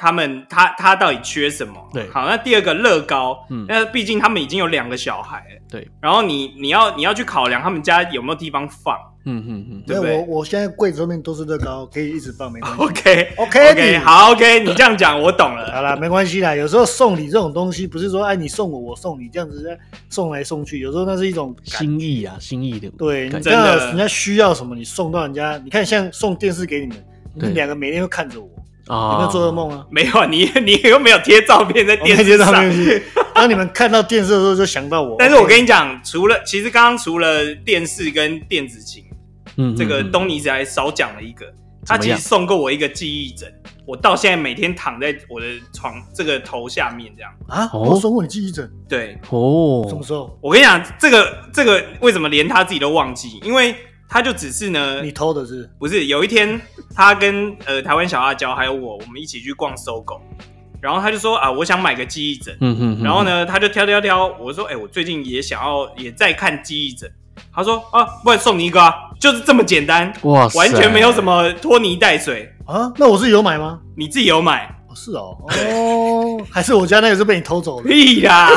[0.00, 1.74] 他们他他到底缺什么？
[1.92, 12.82] 对，好，那第二个乐高，嗯，那毕竟他们已经有两个小孩，对，然后你你要你要去考量他们家有没有地方放，嗯嗯嗯，对，对我我现在柜子后面都是乐高，可以一直放，没关系。
[12.82, 15.70] OK OK OK，好 OK，你这样讲我懂了。
[15.76, 22.88] 好啦，没关系啦，有时候送礼这种东西不是说哎你送我我送你这样子送来送去，有时候那是一种心意啊，心意的。
[22.96, 26.96] 对，真的，人家需要什么你送到人家，你看像送电视给你们，
[27.34, 28.48] 你们两个每天都看着我。
[28.90, 29.86] 有没有做噩梦啊？
[29.90, 32.52] 没有啊，你 你又没有贴照片在电视上。
[33.32, 35.16] 当你们看到电视的时候，就想到我。
[35.18, 39.04] 但是我跟你讲，除了其实刚刚除了电视跟电子琴，
[39.56, 41.46] 嗯，这个东尼子还少讲了一个，
[41.86, 43.48] 他其实送过我一个记忆枕，
[43.86, 47.32] 我到现在每天躺在我的床这个头下面这样。
[47.48, 48.68] 啊，我送过你记忆枕？
[48.88, 50.36] 对，哦，什么时候？
[50.42, 53.38] 我跟你讲，这个这个为什么连他自己都忘记？
[53.44, 53.74] 因为。
[54.10, 55.70] 他就只是呢，你偷的是？
[55.78, 56.06] 不是？
[56.06, 56.60] 有一天，
[56.96, 60.20] 他跟呃台湾小辣椒还有我，我们一起去逛 SOGO，
[60.80, 67.08] 然后他就说啊，我想买个记忆枕，嗯哼，然后呢，他就挑挑挑，我说哎、欸，我最近也想要，也在看记忆枕，
[67.54, 72.52] 他说啊，不然送你一个啊，就是这么简单，哇，完全没有什么拖泥带水。
[72.66, 73.78] 啊，那我自己有买吗？
[73.96, 74.76] 你自己有买。
[74.94, 77.88] 是哦，哦，还是我家那个是被你偷走的？
[77.88, 78.48] 屁呀！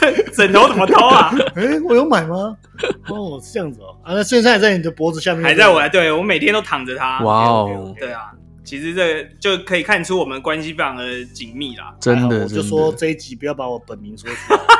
[0.00, 1.32] 这枕头怎么偷啊？
[1.54, 2.56] 哎、欸，我有买吗？
[3.08, 3.96] 哦，是这样子哦。
[4.02, 7.22] 啊，那现在还在你的脖子下面，还在我，对，我每天都躺着它。
[7.22, 8.32] 哇哦，对啊，
[8.64, 11.94] 其实这个就可以看出我们关系非常的紧密啦。
[12.00, 14.60] 真的，我就说这一集不要把我本名说出来。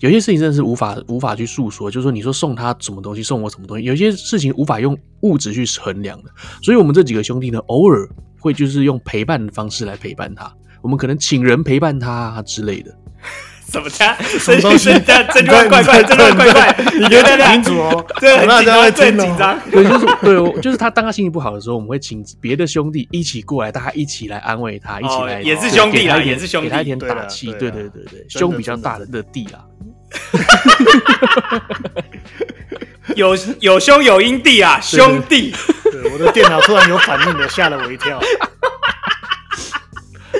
[0.00, 6.30] 有些事情真的是无法无法去诉说，就是说你说送他什么东西，送我什么东西，有些事情无法用物质去衡量的。
[6.62, 8.08] 所以，我们这几个兄弟呢，偶尔。
[8.48, 12.90] 会就是用陪伴的方式来陪伴他，我们可能请人陪伴他之类的。
[13.70, 14.14] 什么他？
[14.22, 14.90] 什么东西？
[15.06, 16.74] 这这句话怪怪，这句话怪怪。
[16.98, 18.02] 你觉得很清楚哦？
[18.18, 19.60] 对，很紧张，对，很紧张。
[19.70, 27.52] 对，就是对，就是他当他心情不好的时候，我们会请别的兄弟一起过来，大家一起来安慰他，一起来也是兄弟啊，也是兄弟，给他一点打气。
[27.58, 29.60] 对对对对，胸比较大的的弟啊。
[33.18, 35.52] 有有兄有英弟啊，兄弟。
[35.82, 38.20] 对，我的电脑突然有反应了，吓了我一跳。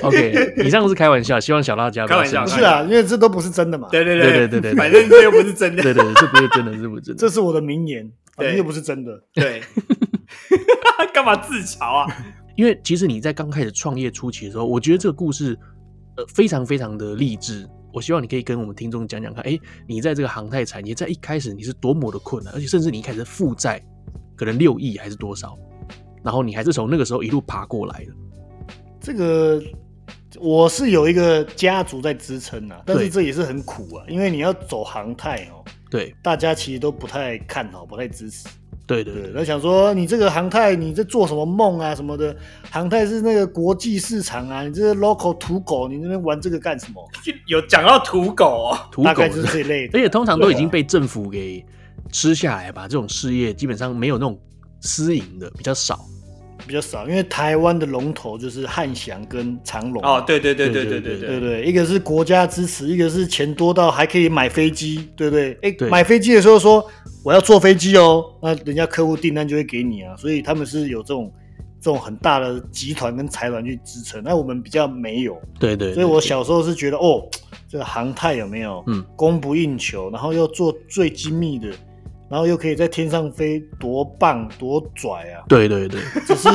[0.02, 2.44] OK，以上是开玩笑，希望小辣椒开玩笑。
[2.44, 3.88] 不是啊，因为这都不是真的嘛。
[3.90, 5.82] 对对对对对对，反正这又不是真的。
[5.82, 7.18] 对对，这不是真的，是不是真的？
[7.18, 9.20] 这是我的名言，反正又不是真的。
[9.34, 9.60] 对，
[11.12, 12.06] 干嘛自嘲啊？
[12.56, 15.58] 因为其实你在刚开始创业初期的时候，我觉得这个故事
[16.16, 17.68] 呃非常非常的励志。
[17.92, 23.82] 我希望你可以跟我们听众讲讲看，哎，你在这个航太产业在一开始你是多么的困难，而且甚至你一开始负债
[24.36, 25.56] 可能六亿还是多少，
[26.22, 28.12] 然后你还是从那个时候一路爬过来的。
[29.00, 29.62] 这个
[30.38, 38.48] 我是有一个家族在支撑啊，但是这也是很苦啊，因为你要走航太哦，对，大家其实都不太看好，不太支持。
[38.88, 42.34] 对对对，他想说你这个航太你在做什么梦啊什么的？
[42.70, 47.06] 航太是那个国际市场啊，你这个 local 土狗，你那边玩这个干什么？
[47.46, 51.62] 有讲到土狗哦，土狗大概就是这一类的， 而且通常都已经被政府给
[52.10, 52.88] 吃下来吧？
[52.88, 54.40] 这种事业基本上没有那种
[54.80, 56.00] 私营的，比较少。
[56.68, 60.04] 比较少，因为台湾的龙头就是汉翔跟长龙。
[60.04, 65.52] 哦，对对对对对对对对，对，一个是国家支持，一个是钱多到还可以买飞机，对不对？
[65.62, 66.86] 哎、欸，买飞机的时候说
[67.24, 71.32] 我要坐飞机哦，那人家客户订单就会给你啊，所以他们是有这种
[71.80, 74.22] 这种很大的集团跟财团去支撑。
[74.22, 77.26] 那我们比较没有，对对，对，所以我小时候是觉得哦，
[77.66, 78.84] 这个航太有没有？
[78.86, 81.68] 嗯，供不应求，然后又做最精密的。
[82.30, 85.44] 然后又可以在天上飞，多棒多拽啊！
[85.48, 86.48] 对对对，只是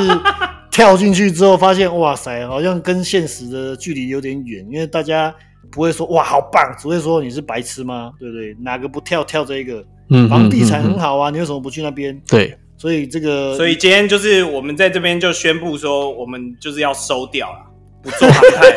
[0.70, 4.64] 跳进去之后发现，哇塞，好像跟现实的距离有点远。
[4.70, 5.34] 因为大家
[5.70, 8.12] 不会说哇好棒，只会说你是白痴吗？
[8.18, 8.56] 对不对？
[8.60, 9.84] 哪个不跳跳这个？
[10.10, 12.20] 嗯，房地产很好啊，你为什么不去那边？
[12.28, 17.58] 对，所以这个，所以今天就是我们在这边就宣布说，我们就是要收掉了，
[18.04, 18.76] 不做航太，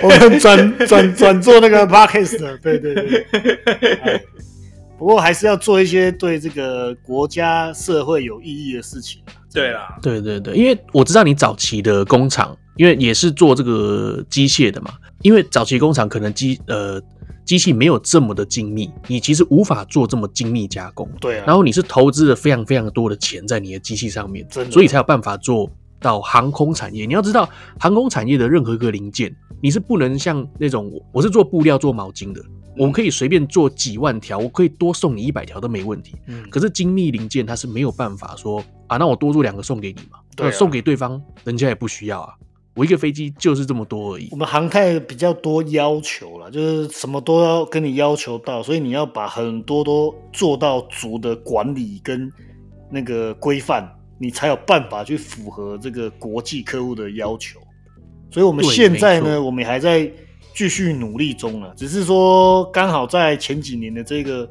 [0.06, 3.26] 我们转转转做那个 Podcast 的，对对对。
[4.98, 9.22] 不过还是要做一些对这个国家社会有意义的事情。
[9.52, 14.90] 对啦，对对对，因为我知道你早期的工厂，因为也是做这个机械的嘛。
[15.22, 17.00] 因为早期工厂可能机呃
[17.44, 21.08] 机器没有这么的精密，你其实无法做这么精密加工。
[21.20, 21.44] 对啊。
[21.46, 27.06] 然后你是投资了非常非常多的钱在你的机器上面，所以才有办法做到航空产业。
[27.06, 27.48] 你要知道，
[27.80, 32.42] 航空产业的任何一个零件，你是不能像那种我是做布料、做毛巾的，
[32.76, 36.14] 我们可以随便做几万条，我可以多送你一百条都没问题。
[36.26, 40.18] 嗯，可是精密零件它是没有办法说啊，那我多做两个送给你嘛？
[40.36, 42.34] 对、啊，送给对方，人家也不需要啊。
[42.74, 44.28] 我一个飞机就是这么多而已。
[44.30, 52.30] 我们航太比较多要求了，就是什么都要跟你要求到，所以你要把很多都做到足的管理跟
[52.90, 57.58] 那个规范，你才有办法去符合这个国际客户的要求。
[58.30, 60.12] 所以我们现在呢，我们还在
[60.56, 64.50] 继续努力中了，只是说刚好在前几年的这个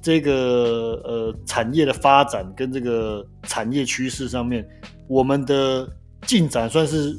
[0.00, 4.64] 这个呃产业的发展跟这个产业趋势上面，
[5.08, 5.88] 我们的
[6.26, 7.16] 进展算是。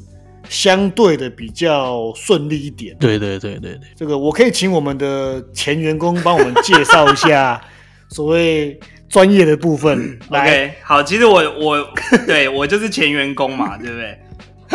[0.48, 2.96] 相对的比较顺利一点。
[2.98, 7.60] 对对对对对，这个我可以请我们的前员工帮我们介绍一下
[8.08, 8.78] 所谓
[9.10, 10.18] 专业的部分。
[10.30, 11.86] OK，好，其实我我
[12.26, 14.18] 对我就是前员工嘛，对不对？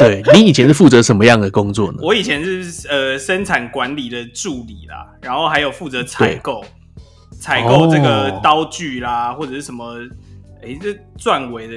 [0.08, 2.00] 对，你以前是负责什么样的工作呢？
[2.02, 6.64] 我以前是呃生产管理的助理啦，然后还有负责采购，
[7.40, 9.96] 采购这个刀具啦，哦、或者是什么，
[10.62, 11.74] 哎，这钻尾的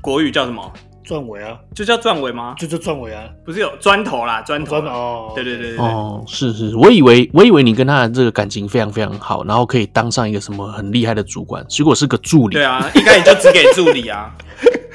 [0.00, 0.72] 国语叫什么？
[1.04, 2.54] 钻尾啊，就叫钻尾吗？
[2.58, 12.56] 就叫钻尾啊，不是有砖头啦，砖头哦，对对对对，哦，是是，我以为我以为你跟他的这个感情非常非常好，然后可以当上一个什么很厉害的主管，结果是个助理。
[12.56, 14.30] 对啊，一开始就只给助理啊。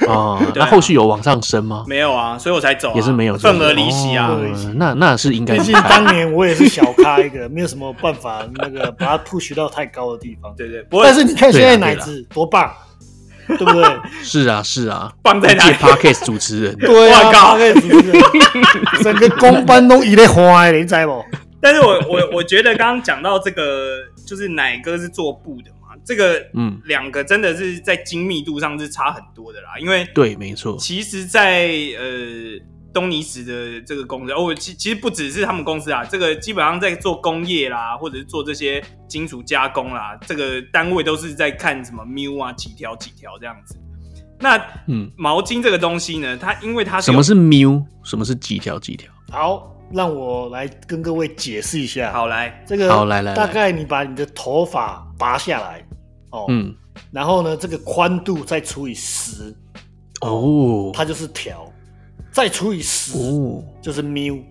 [0.08, 1.84] 哦， 那后续有往上升吗？
[1.88, 4.38] 没有啊，所以我才走，也是没有份额离席啊。
[4.76, 5.58] 那那是应该。
[5.60, 10.54] 毕竟当年我也是小咖一个，没有什么办法那个把它 push 到太高的地方。
[10.56, 12.72] 对对，但是你看现在奶子多棒。
[13.46, 13.84] 对不对？
[14.24, 18.24] 是啊，是啊，放在哪里？Podcast 主持人，对啊，Podcast 主持人，
[19.04, 21.26] 整个公班都一泪花，你知不？
[21.62, 31.68] 但是我我我觉得刚刚讲到这个，就是奶哥是做布的嘛，这个嗯，两个真的是在精密度上是差很多的啦，因为对，没错，其实在，在
[32.00, 32.74] 呃。
[32.94, 43.76] 东尼斯的这个公司哦，其其实不只是他们公司啊，这个基本上在做工业啦，或者是做这些金属加工啦，这个单位都是在看什么缪啊，几条几条这样子。
[44.40, 49.12] 那嗯，毛巾这个东西呢，它因为它是什么是缪，什么是几条几条？
[49.32, 52.14] 好，让我来跟各位解释一下。
[52.14, 55.84] 好，来这个好来来，大概你把你的头发拔下来
[56.34, 56.76] 哦，嗯，
[57.12, 59.56] 然后呢，这个宽度再除以十
[60.20, 61.72] 哦，它就是条。
[62.32, 64.44] 再除以十，哦，就是缪，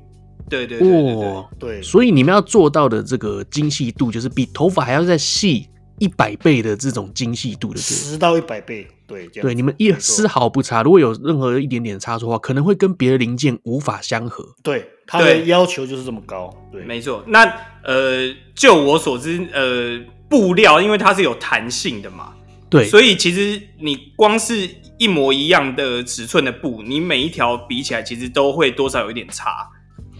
[0.48, 5.68] 对对对对对，哦，对，所以你们要做到的这个精细度，就是比头发还要再细
[5.98, 14.44] 一百倍的这种精细度的，十到一百倍，对对，你们一丝毫不差，如果有任何一点点差错的话，可能会跟别的零件无法相合。
[14.62, 17.22] 对，它的要求就是这么高，对，没错。
[17.26, 17.44] 那
[17.84, 22.32] 呃，就我所知，呃，布料因为它是有弹性的嘛，
[22.70, 24.68] 对，所以其实你光是。
[24.98, 29.68] 一模一样的尺寸的布，你每一条比起来，其实都会多少有一点差。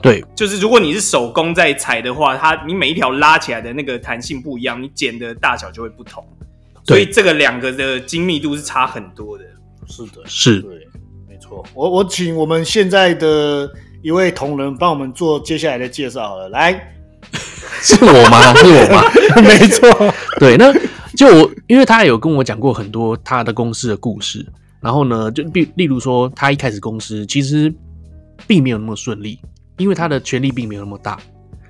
[0.03, 6.27] 对，就是如果你是手工在裁的话，它你每一条拉起来的那个弹性不一样，你剪的大小就会不同。
[6.85, 9.45] 所以这个两个的精密度是差很多的。
[9.87, 10.88] 是的，是，对，
[11.29, 11.64] 没错。
[11.75, 13.71] 我我请我们现在的
[14.03, 16.49] 一位同仁帮我们做接下来的介绍好了。
[16.49, 16.73] 来，
[17.81, 18.53] 是我吗？
[18.59, 19.03] 是我吗？
[19.43, 20.15] 没错。
[20.38, 20.73] 对，那
[21.17, 24.45] 就我，因为他有跟我讲过很多他的公司的故事。
[24.81, 27.73] 然后呢，就比例如说，他一开始公司其实
[28.49, 29.38] 并没有那么顺利，
[29.77, 31.19] 因为他的权力并没有那么大。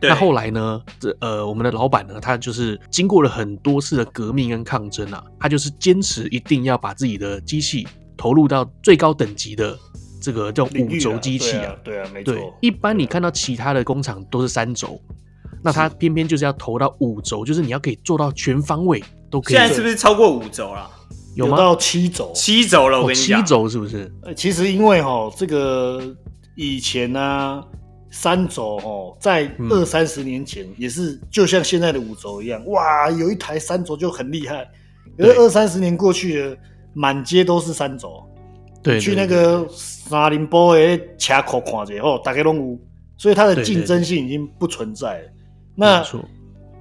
[0.00, 9.78] 那后来呢，这呃，我们的老板呢，他就是经过了很多次的革命跟抗争啊，他就是坚持一定要把自己的机器投入到最高等级的
[10.22, 11.74] 这个叫五轴机器啊。
[11.84, 12.34] 对啊，没错。
[12.62, 14.98] 一般你看到其他的工厂都是三轴，
[15.62, 19.56] 那它偏偏就是要投到五轴，就是你要可以做到全方位都可以。
[19.56, 20.90] 现在是不是超过五轴了？
[21.34, 24.12] 有到七轴，七轴了，我跟你讲，七轴是不是？
[24.22, 26.14] 呃，其实因为哈，这个
[26.56, 27.64] 以前呢、啊，
[28.10, 34.68] 三轴哦，在二三十年前也是就像现在的五轴一样，哇，有一台三轴就很厉害。
[35.16, 36.56] 可是二三十年过去了，
[36.92, 38.22] 满街都是三轴。
[38.82, 39.66] 对，去那个
[40.12, 42.78] 沙林波的车库看一下哦，大家拢有，
[43.16, 45.28] 所以它的竞争性已经不存在了。
[45.74, 46.04] 那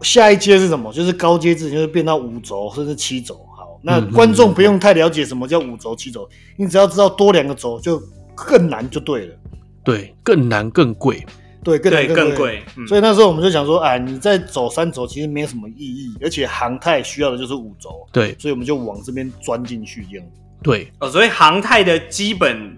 [0.02, 0.92] 下一阶是什么？
[0.92, 3.36] 就是高阶制，就是变到五轴甚至七轴。
[3.56, 8.02] 好那观众不用太了解什么叫五轴、七轴，你只要知道多两个轴就
[8.36, 9.36] 更难就对了。
[9.84, 11.26] 对，更难更贵。
[11.64, 12.64] 对，更难更贵。
[12.76, 18.08] 嗯、所以那时候我们就想说，哎，你在走三轴其实没有什么意义，而且航太需要的就是五轴。
[18.12, 20.26] 对，所以我们就往这边钻进去这样。
[20.64, 22.76] 对，哦，所以航太的基本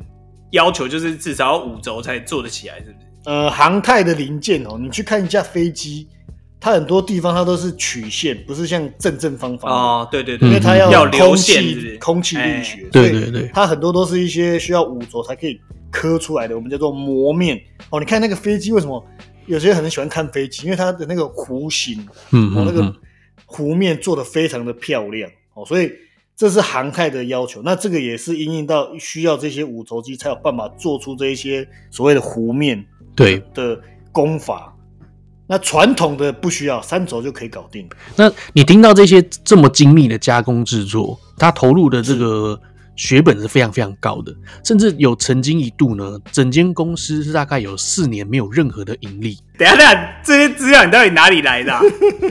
[0.54, 2.96] 要求就是至少要五轴才做得起来，是不是？
[3.26, 6.08] 呃，航太的零件哦，你去看一架飞机。
[6.60, 15.60] 它很多地方它都是曲线，不是像正正方方哦，对对对，因为它要空气空气力学，对对对，它很多都是一些需要五轴才可以
[15.92, 18.00] 刻出来的，我们叫做磨面哦。
[18.00, 19.06] 你看那个飞机为什么
[19.46, 20.64] 有些人很喜欢看飞机？
[20.64, 22.96] 因为它的那个弧形，嗯，那个
[23.46, 25.92] 弧面做的非常的漂亮哦，所以
[26.36, 27.62] 这是航太的要求。
[27.64, 33.80] 那这个也是因应到需要这些五轴机才有办法做出这一些所谓的弧面对的
[34.12, 34.76] 功法。
[35.46, 37.88] 那传统的不需要三轴就可以搞定。
[38.16, 42.60] 那你听到这些这么精密的加工制作，它投入的这个
[42.96, 49.38] 血本是非常非常高的，甚至有曾经一度呢，整间公司是大概有四年没有任何的盈利。
[49.58, 51.82] 等下，等下，这些资料你到底哪里来的啊？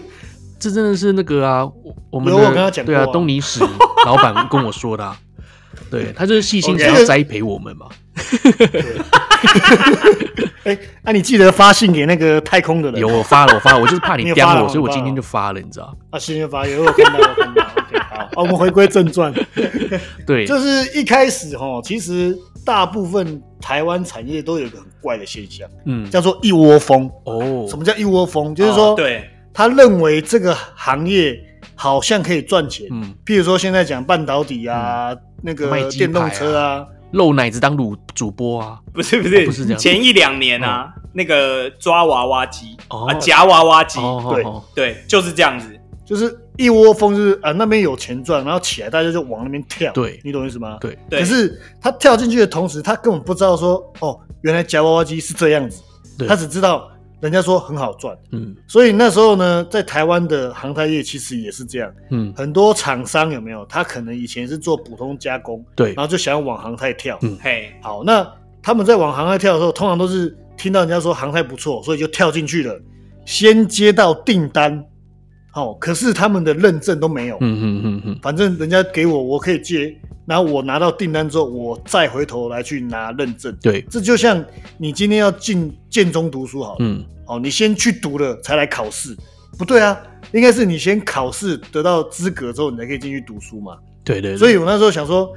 [0.58, 1.68] 这真的是那个啊，
[2.12, 3.60] 我们的我跟他讲过啊，对啊，东尼史
[4.06, 5.18] 老板跟我说的啊。
[5.90, 7.86] 对，他就是细心想要栽培我们嘛。
[10.64, 13.00] 哎，那你记得发信给那个太空的人？
[13.00, 15.96] 有，我发了，我发了，我就是怕你刁我，所以我今天就发了，你知道？
[16.10, 17.62] 啊，今天发，有我看到，我看到。
[17.62, 19.32] OK，好，我们回归正传。
[20.26, 27.10] 对，就是一开始哈，其实大部分台湾产业都有一个很怪的现象，嗯，叫做一窝蜂。
[27.24, 28.54] 哦，什么叫一窝蜂？
[28.54, 31.38] 就是说，对，他认为这个行业
[31.82, 32.86] 好像可以赚钱。
[32.90, 35.14] 嗯，譬如说现在讲半导体啊。
[35.44, 39.76] 那个电动车啊，露奶子当主主播啊，不是不是不是这样。
[39.76, 43.98] 前一两年啊，那个抓娃娃机啊，夹娃娃机，
[44.30, 45.66] 对对，就是这样子，
[46.06, 50.78] 就是一窝蜂，就是啊那边有钱赚，然后起来大家就往那边跳，对，你懂意思吗？
[50.80, 50.96] 对。
[51.10, 55.82] 可是他跳进去的同时，他根本不知道说，哦，原来夹娃娃机是这样子，
[56.28, 56.88] 他只知道。
[57.22, 63.64] 人家说很好赚，嗯，所以那时候呢，在台湾的航太业其实也是这样，嗯，很多厂商有没有？
[63.66, 68.28] 他可能以前是做普通加工，对，然后就想要往航太跳，嗯，嘿，好，那
[68.60, 72.76] 他们在往航太跳的时候，通常都是听到人家说航太不错，所以就跳进去了，
[73.24, 74.84] 先接到订单，
[75.52, 79.96] 好，可是他们的认证都没有，嗯嗯嗯嗯，反正人家给我，我可以接。
[80.24, 83.52] 然后我拿到订单之后，我再回头来去拿认证。
[83.60, 84.42] 对，这就像
[84.78, 89.16] 你今天要进建中读书好了，嗯，好，你先去读了才来考试，
[89.58, 90.00] 不对啊，
[90.32, 93.76] 应该是你先考试得到资格之后，你才可以进去读书嘛。
[94.04, 94.38] 对对，对。
[94.38, 95.34] 所以我那时候想说，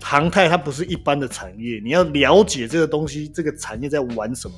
[0.00, 4.54] 航太它不是一般的产业，你要了解这个东西，这个产业在玩什么。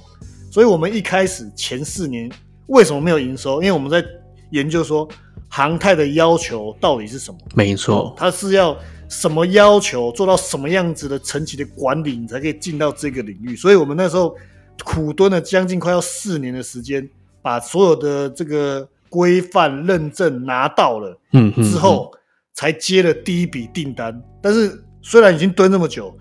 [0.52, 2.30] 所以我们一开始前四年
[2.68, 3.60] 为什么没有营收？
[3.60, 4.04] 因为我们在
[4.52, 5.08] 研究说
[5.48, 7.38] 航太的要求到底是什么。
[7.56, 8.76] 没错，它是要。
[9.14, 13.54] 什么要求做到什么样子的层级的管理，你才可以进到这个领域？
[13.54, 14.36] 所以我们那时候
[14.82, 17.08] 苦蹲了将近快要四年的时间，
[17.40, 22.12] 把所有的这个规范认证拿到了，嗯，之后
[22.54, 24.20] 才接了第一笔订单。
[24.42, 26.12] 但是虽然已经蹲那么久，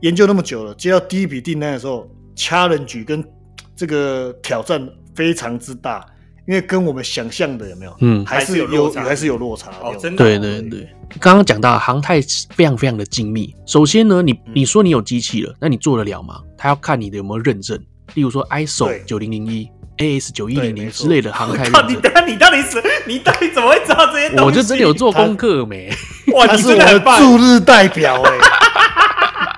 [0.00, 3.24] 研究那么久了，接到第一笔订单的时候，challenge 跟
[3.76, 6.04] 这个挑战非常之大。
[6.50, 7.96] 因为跟我们想象的有没有？
[8.00, 9.70] 嗯，还是有落差，还是有落差。
[9.80, 10.24] 哦，真的。
[10.24, 10.80] 对对对，
[11.20, 12.20] 刚刚讲到航太
[12.56, 13.54] 非常非常的精密。
[13.66, 16.40] 首先呢，你你说你有机器了，那你做得了吗？
[16.58, 17.78] 他要看你的有没有认证，
[18.14, 21.88] 例如说 ISO 九零零一、AS 九一零零之类的航太认证。
[21.88, 24.44] 你等下，你到底是你到底怎么会知道这些东西？
[24.44, 25.88] 我就真的有做功课没？
[26.34, 28.32] 哇，你真的很棒，驻日代表哎。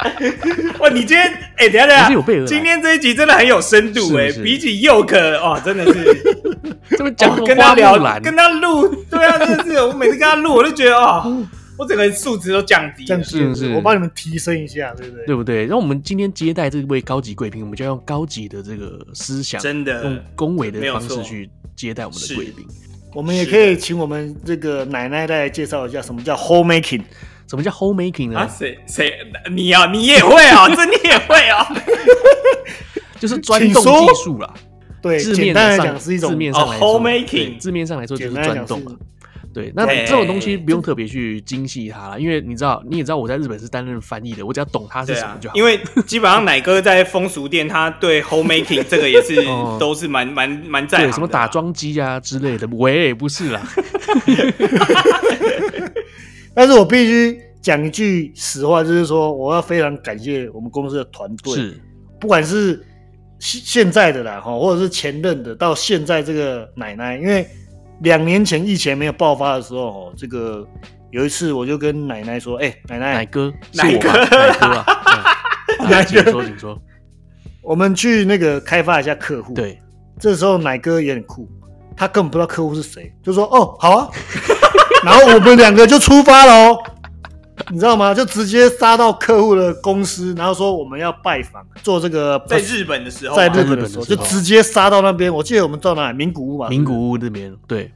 [0.81, 6.23] 哇，你今天哎，等下等下，今天这一集真的很有深度哎，比起佑可哦，真的是。
[6.97, 11.47] 这么讲，跟他聊，跟他录，对啊，真的是，我每次跟他录，我就觉得哦，
[11.79, 15.27] 我整个素质都降低，是是是，我帮你们提升一下，对不对？
[15.27, 15.63] 对不对？
[15.63, 22.67] 然后我们今天接待这位高级贵宾，我们就要用高级的这个思想，真的用恭维的方式去接待我们的贵宾。
[23.15, 27.03] 我们也可以请我们这个奶奶再来介绍一下什么叫 homemaking，
[27.49, 28.39] 什么叫 homemaking 呢？
[28.39, 29.13] 啊谁谁
[29.51, 31.67] 你啊，你也会啊， 这你也会啊，
[33.21, 34.53] 就是钻洞技术啦。
[35.01, 38.93] 对，字面上讲是一种字面上来说，homemaking，字面上来说就是钻洞了。
[39.53, 45.55] 对，那这种东西不用特别去精细它了，因为你知道，你也知道我在日本是担任翻译的，我只要懂它是什么就好。
[45.55, 49.45] 因为基本上奶哥在风俗店，他对 homemaking 这个也是
[49.79, 51.13] 都是蛮蛮蛮在行。
[51.13, 53.61] 什么打桩机啊之类的，喂，不是啦。
[56.55, 61.81] 但是我必须讲一句实话，就是说我要非常感谢我们公司的团队，是。
[62.21, 62.85] 不管是。
[63.45, 67.45] 现在的啦，哈，或者是前任的，到现在这个奶奶，因为
[68.03, 70.65] 两年前疫情没有爆发的时候，这个
[71.11, 74.87] 有一次我就跟奶奶说，哎、欸，奶奶，奶哥，奶哥，奶哥啊，
[75.91, 76.83] 奶哥，请说，请说，
[77.63, 79.77] 我们去那个开发一下客户，对，
[80.21, 81.49] 这时候奶哥也很酷，
[81.97, 84.09] 他根本不知道客户是谁，就说，哦，好啊，
[85.05, 86.79] 然后我们两个就出发了哦，
[87.71, 88.15] 你知道吗？
[88.15, 95.33] 就直接杀到客户的公司，然后说我们要拜访，做这个在日本的时候，在日本的时候就直接杀到那边。
[95.33, 96.17] 我记得我们到哪里？
[96.17, 97.91] 名古屋嘛，名古屋那边，对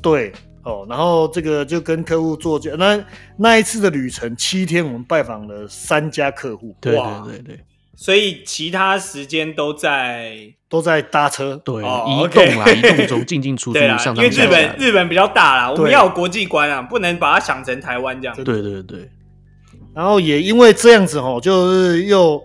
[0.00, 0.32] 对
[0.64, 0.86] 哦。
[0.88, 3.04] 然后这个就跟客户做那
[3.36, 6.74] 那一次的旅程七天，我们拜访了三家客户。
[6.80, 7.60] 对对对对。
[7.94, 10.34] 所以其他时间都在
[10.72, 13.78] 都在搭车，对，哦、移动啊，移动中进进出出，
[14.16, 18.34] 因为日本日本比较大啦，我们要有国际观啊，不能把它想成台湾这样。
[18.42, 19.06] 对对对。
[19.94, 22.42] 然后也因为这样子哦，就是又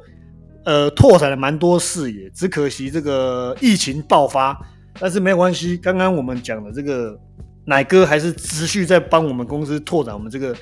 [0.65, 4.59] 呃拓展了蛮多视野，只可惜这个疫情爆发，
[4.99, 5.77] 但是没有关系。
[5.77, 7.17] 刚刚我们讲的这个
[7.63, 10.53] 奶哥还是持续在帮我们公司拓展我们这个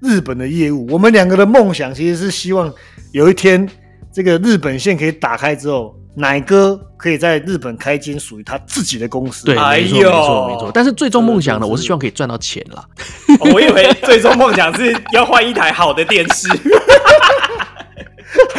[0.00, 0.88] 日本的业务。
[0.90, 2.74] 我们两个的梦想其实是希望
[3.12, 3.68] 有一天。
[4.12, 9.46] 这个日本线可以打开之后，奶哥可以在日本开间属于他自己的公司。
[9.46, 10.70] 对，没错，没错，没错。
[10.74, 12.84] 但是最终梦想呢，我是希望可以赚到钱啦。
[13.40, 16.48] 哦，我以为最终梦想是要换一台好的电视。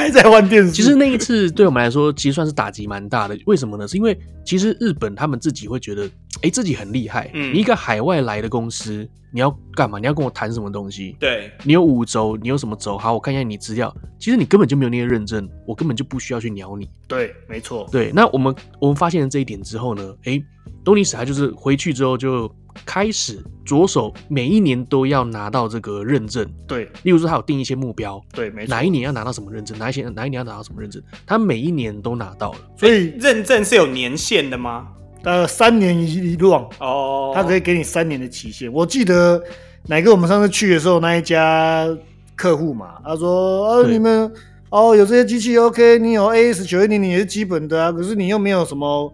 [0.04, 0.72] 还在换电视。
[0.72, 3.38] 其实那一次对我们来说，其实算是打击蛮大的。
[3.46, 3.88] 为什么呢？
[3.88, 6.10] 是因为其实日本他们自己会觉得，
[6.42, 7.32] 哎，自己很厉害。
[7.34, 7.54] 嗯。
[7.54, 9.98] 你一个海外来的公司，你要干嘛？
[9.98, 11.16] 你要跟我谈什么东西？
[11.20, 11.52] 对。
[11.64, 12.98] 你有五轴，你有什么轴？
[12.98, 13.96] 好，我看一下你资料。
[14.20, 16.90] 其实你根本就没有那些认证，我根本就不需要去鸟你。
[17.08, 17.88] 对，没错。
[17.90, 18.12] 对。
[18.14, 20.42] 那我们我们发现了这一点之后呢，哎，
[20.84, 22.54] 东尼史他就是回去之后就。
[22.86, 34.88] 开始着手每一年都要拿到这个认证，对，例如说他有定一些目标，对，没错，哪一年要拿到什么认证，哪一些哪一年要拿到什么认证，他每一年都拿到了，所以认证是有年限的吗？
[35.24, 38.72] 呃，三年一一轮哦，他可以给你三年的期限。
[38.72, 39.42] 我记得
[39.88, 41.88] 哪个我们上次去的时候，那一家
[42.36, 44.30] 客户嘛，他说，啊，你们
[44.70, 49.14] 哦有这些机器 OK，你有 AS 九一零零也是基本的啊，可是你又没有什么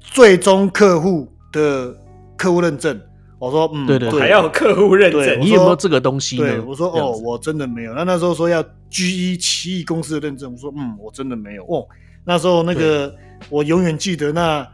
[0.00, 1.96] 最终客户的。
[2.42, 3.00] 客户认证，
[3.38, 6.44] 我说嗯，对对，对，还要客户认证，你有没有这个东西呢？
[6.44, 7.94] 对，我说哦，我真的没有。
[7.94, 11.62] 那那时候说要 GE 奇异公司的认证，我说嗯，我真的没有。
[11.66, 11.86] 哦，
[12.24, 13.14] 那时候那个
[13.48, 14.68] 我永远记得那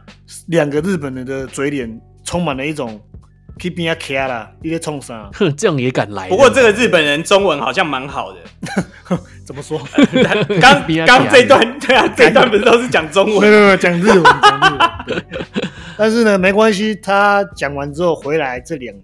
[0.47, 2.99] 两个日本人的嘴脸充满了一种
[3.59, 5.29] keeping a care 啦，一些冲啥？
[5.33, 6.29] 哼，这样也敢来？
[6.29, 8.39] 不过这个日本人中文好像蛮好的。
[9.45, 9.81] 怎么说？
[10.61, 13.41] 刚刚这段对啊，这段不是都是讲中文？
[13.41, 14.63] 没有没有，讲日文，讲日
[15.11, 15.23] 文。
[15.97, 16.95] 但是呢，没关系。
[16.95, 19.03] 他讲完之后回来这两年，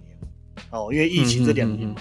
[0.70, 1.96] 哦，因为疫情这两年嘛，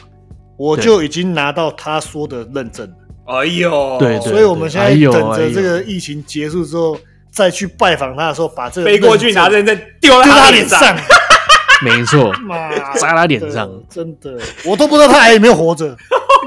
[0.59, 2.95] 我就已经拿到他说的认证了。
[3.39, 6.99] 哎呦，对，所以我们现在等着这个疫情结束之后，
[7.31, 10.95] 再去拜访他的时候，把这个飞过去拿认证丢在他脸上。
[11.85, 12.33] 没错，
[12.99, 15.97] 砸他脸上，真的，我都不知道他还有没有活着。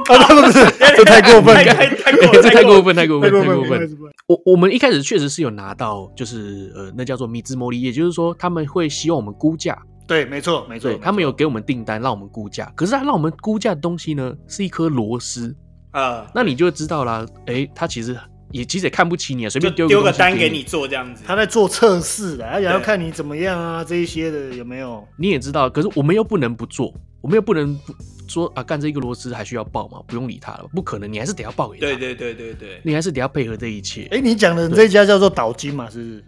[0.07, 0.63] 啊，不是，
[0.95, 3.89] 这太过分，太太过分，太过分，太过分，太过分。
[4.27, 9.77] 我我们一开始确实是有拿到，就是呃，那叫做米兹摩利，也就是说他们会希望我们估价。
[10.07, 12.71] 对，没错，没错，他们有给我们订单，让我们估价。
[12.73, 15.53] 可是他让我们估价的东西呢，是一颗螺丝
[15.91, 18.17] 啊，那你就知道啦，哎，他其实
[18.51, 21.23] 也其实也看不起你啊，随便丢丢个单给你做这样子。
[21.25, 25.07] 他在做测试的，而且要看你怎么样啊，这一些的有没有？
[25.17, 27.93] 你也知道，可是我们又不能不做，我们又不能不。
[28.29, 30.01] 说啊，干这一个螺丝还需要报吗？
[30.05, 31.85] 不用理他了，不可能，你还是得要报给他。
[31.85, 34.01] 对对对对对，你还是得要配合这一切。
[34.11, 36.25] 哎、欸，你讲的这家叫做岛金嘛，是不是？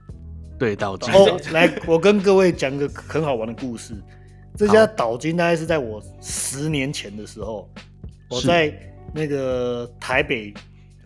[0.58, 1.14] 对，岛金。
[1.14, 3.94] 哦，来，我跟各位讲个很好玩的故事。
[4.56, 7.70] 这家岛金大概是在我十年前的时候，
[8.30, 8.74] 我在
[9.14, 10.54] 那个台北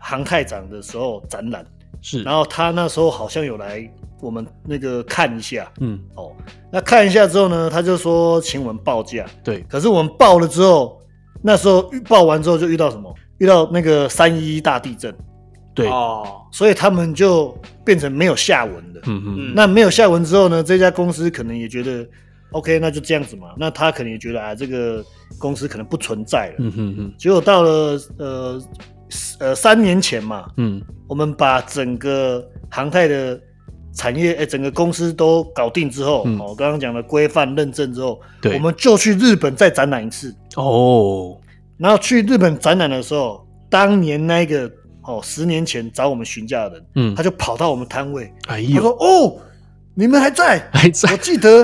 [0.03, 1.65] 航太展的时候展览，
[2.01, 2.21] 是。
[2.23, 3.89] 然后他那时候好像有来。
[4.21, 6.31] 我们那个看一下，嗯，哦，
[6.71, 9.59] 那看一下之后呢，他就说请我们报价，对。
[9.67, 10.97] 可是我们报了之后，
[11.41, 13.13] 那时候报完之后就遇到什么？
[13.39, 15.13] 遇到那个三一一大地震，
[15.75, 19.53] 对哦，所以他们就变成没有下文的，嗯嗯。
[19.53, 22.07] 那没有下文之后呢，这家公司可能也觉得
[22.51, 23.49] ，OK，那就这样子嘛。
[23.57, 25.03] 那他可能也觉得啊，这个
[25.37, 27.13] 公司可能不存在了，嗯哼哼。
[27.17, 28.61] 结果到了呃
[29.39, 33.39] 呃三年前嘛，嗯，我们把整个航太的。
[33.95, 41.37] 产业哎、欸，整个公司都搞定之后，嗯、哦，刚刚讲的规范认证之后，对，我们就去日本再展览一次哦。
[41.77, 44.67] 然后去日本展览的时候，当年那个
[45.03, 49.37] 哦，十年前找我们询价的人，嗯，他就跑到我们摊位，哎呦，他说哦，
[49.93, 50.67] 你们还在？
[50.73, 51.11] 还在？
[51.11, 51.63] 我记得，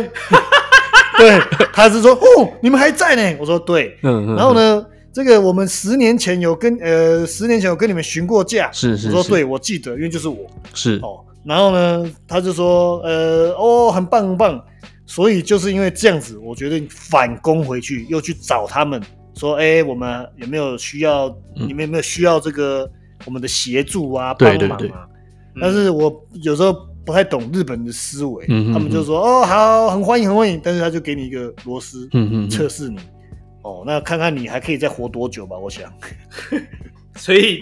[1.18, 1.40] 对，
[1.74, 3.38] 他是说哦，你们还在呢？
[3.40, 4.36] 我说对，嗯嗯。
[4.36, 11.20] 然后呢，这个我们十年前有跟呃，十年前有跟你们询过价，是是，是，我说对，我记得，因为就是我是哦。
[11.44, 14.62] 然后呢，他就说，呃，哦，很棒很棒，
[15.06, 19.02] 所以就是因为这样子，我决定反攻回去，又去找他们，
[19.36, 21.28] 说，哎，我们有没有需要？
[21.56, 22.90] 嗯、你们有没有需要这个
[23.26, 25.08] 我们的协助啊，帮忙啊？
[25.60, 33.00] 但是我有时候不太懂日本的思维，嗯、哼哼他们就说，哦，好，很欢迎很欢迎，但是他就给你一个螺丝，嗯嗯，测试你。
[33.62, 35.92] 哦，那看看你还可以再活多久吧，我想。
[37.16, 37.62] 所以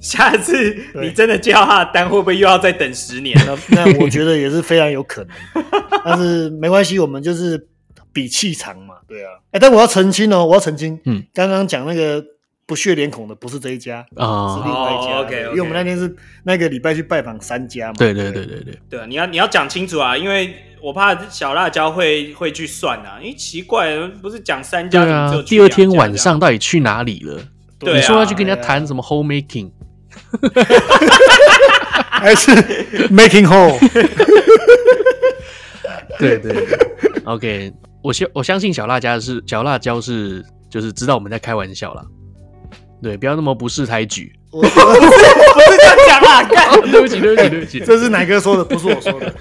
[0.00, 3.36] 下次你真的接到他的单，会不会又要再等十年？
[3.46, 5.64] 那那我觉得也是非常有可能，
[6.04, 7.66] 但是没关系，我们就是
[8.12, 9.32] 比气长嘛，对啊。
[9.50, 12.24] 哎，但我要澄清哦，我要澄清，嗯，刚刚讲那个。
[12.66, 15.20] 不屑脸孔的不是这一家啊，是另外一家。
[15.20, 17.94] OK，因为我们那天是那个礼拜去拜访三家嘛。
[17.98, 18.78] 对对对对对。
[18.88, 23.18] 对啊，你要你要讲清楚啊，因为我怕小辣椒会会去算啊。
[23.20, 25.42] 因为奇怪，不是讲三家，对啊。
[25.46, 27.38] 第二天晚上到底去哪里了？
[27.80, 29.70] 你说要去跟人家谈什么 homemaking，
[32.10, 32.50] 还是
[33.10, 33.78] making home？
[36.18, 36.78] 对对对。
[37.24, 37.70] OK，
[38.02, 42.02] 我相我相信小辣椒是小辣椒是就是知道我们在开玩笑啦。
[43.04, 44.32] 对，不要那么不识抬举。
[44.50, 46.42] 我 不是这样讲啊！
[46.48, 48.64] 干，对不起，对不起，对不起，这是奶哥说的？
[48.64, 49.34] 不是我说的。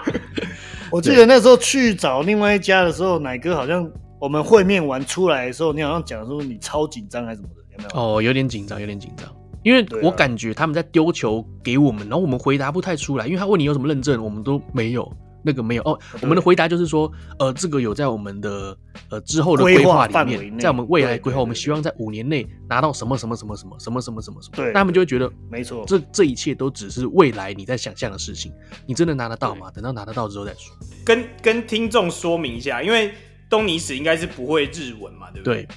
[0.92, 8.16] 我记得那时候去找另外一家的时候，奶哥好像我们会面完出来的时候，你好像讲说你超紧张还是什么的，有没有？
[8.16, 9.26] 哦，有点紧张，有点紧张，
[9.62, 15.10] 因为我感觉他们在丢球给我们，然后我们回答不太出来，因为他问你有什么认证，我们都没有。
[15.46, 18.76] 那个没有哦，我们的回答就是说，呃，这个有在我们的
[19.08, 24.56] 呃之后的规划里面，在我们未来规划，我们希望在五年内拿到什么什么什么什么什么什么什么什么。
[24.56, 28.52] 对，那他们就会觉得，没错，这这一切都只是未来你在想象的事情，
[28.86, 29.70] 你真的拿得到吗？
[29.70, 30.74] 等到拿得到之后再说。
[31.04, 33.12] 跟跟听众说明一下，因为
[33.48, 35.68] 东尼史应该是不会日文嘛，对不对？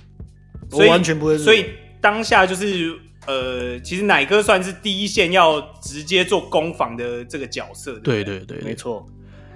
[0.71, 1.43] 对，我完全不会日文。
[1.45, 1.67] 所以
[2.01, 2.97] 当下就是
[3.27, 7.99] 呃，其实奶哥算是第一线要直接做攻防的这个角色。
[7.99, 9.05] 对对对，没错。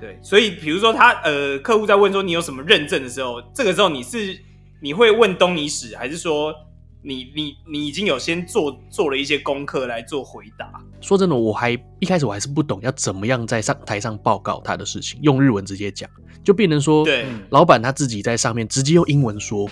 [0.03, 4.37] 对，所以比如说他呃，客户在问说你有什么认证的时候，这个时候你是
[4.81, 6.53] 你会问东尼史，还是说
[7.01, 10.69] 你你你已经有先做做了一些功课来做回答？
[10.99, 16.09] 说真的，我还一开始我还是不懂要怎么样在上台上报告他的事情，用日文直接讲，
[16.43, 19.69] 就变成说，对，老板他自己在上面直接用英文说，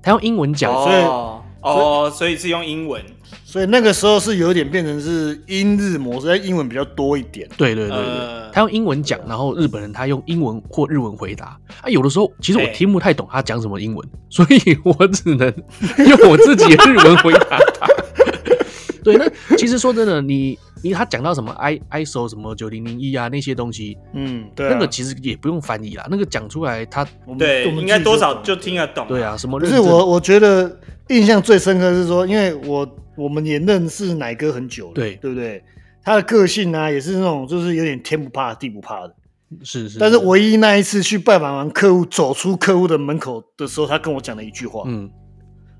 [0.00, 1.40] 他用英文讲，哦、所以。
[1.62, 3.04] 哦，所以是用英文，
[3.44, 7.46] 所以那个时候是有点变成是英日模式，英文比较多一点。
[7.58, 11.58] 对对对对，呃、他用英文讲，然后日本人他用英文或日文回答。
[11.82, 15.52] 啊，有的时候其实我听不太懂他讲什么英文， 所以我只能
[16.06, 17.86] 用我自己的日文回答他。
[19.02, 27.06] 对，那其实说真的，你你他讲到什么 I ISO 什么九零零一啊那些东西，嗯，对、啊，那个其实也不用翻译啦，那个讲出来他
[27.38, 29.06] 对应该多少就听得懂。
[29.08, 29.58] 对啊，什么？
[29.58, 30.78] 可是我我觉得
[31.08, 32.86] 印象最深刻是说，因为我
[33.16, 35.62] 我们也认识奶哥很久了，对对不对？
[36.04, 39.14] 他的个性啊，也是那种就是有点天不怕地不怕的，
[39.62, 39.98] 是是。
[39.98, 45.10] 但是唯一那一次去拜访完客户，走出客户的门口的时候，他跟我讲了一句话，嗯。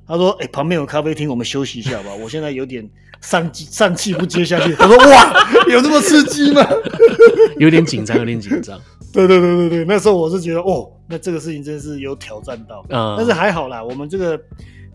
[0.07, 2.12] 他说：“哎、欸，旁边有咖啡厅，我们休息一下吧。
[2.21, 2.85] 我现在有点
[3.21, 6.66] 上气上气不接下去。” 他说：“哇，有这么刺激吗？
[7.59, 8.77] 有点紧张，有点紧张。
[9.12, 12.85] 对对对对对，那时候我是觉得，哦，那这个事情真的是有挑战到。
[12.89, 14.41] 嗯，但是还好啦，我们这个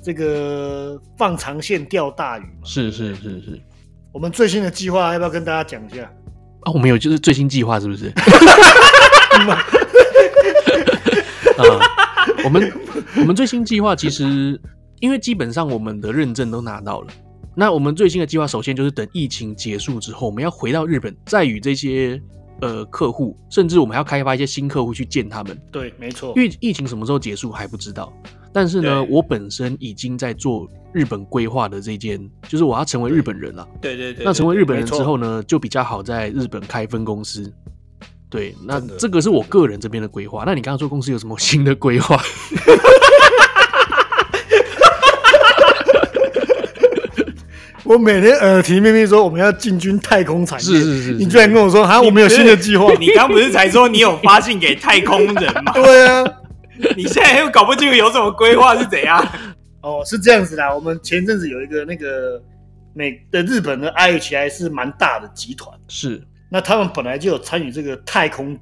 [0.04, 2.66] 这个放长线钓大鱼嘛。
[2.66, 3.62] 是是是是，
[4.16, 6.04] 我们最新的计划要不要跟大家讲一下？
[6.62, 8.08] 啊，我们有就是最新计划是不是？
[11.58, 11.68] 啊，
[12.46, 12.72] 我们
[13.18, 14.58] 我们最新计划其实。”
[15.02, 17.08] 因为基本上我们的认证都拿到了，
[17.54, 22.20] 那我们最新的计划首先就是等疫情结束之后，我们要回到日本，再与这些
[22.62, 25.62] 呃客户，甚至我们还要开发一些新客户去见他们。
[25.70, 26.32] 对，没错。
[26.38, 28.14] 因为疫情什么时候结束还不知道，
[28.56, 33.68] 但是呢，我本身已经在做日本规划的这件，就是我要成为日本人了。
[33.82, 34.24] 对对对。
[34.24, 37.52] 那成为日本人之后呢，就比较好在日本开分公司。
[38.30, 40.44] 对，那这个是我个人这边的规划。
[40.46, 42.18] 那你刚刚说公司有什么新的规划？
[47.84, 52.90] 我每天耳提面命说我们要进军太空产业，是是是，你居然跟我说，啊，我们有新的计划。
[52.98, 55.74] 你刚不是才说你有发信给太空人吗？
[55.76, 56.24] 对啊，
[56.96, 59.26] 你现在又搞不清楚有什么规划是怎样？
[59.82, 62.42] 哦，是这样子啦，我们前阵子有一个那个
[62.94, 68.58] 美的日本的 IHI 是蛮大的集团，是，那他们本来就有参与这个太空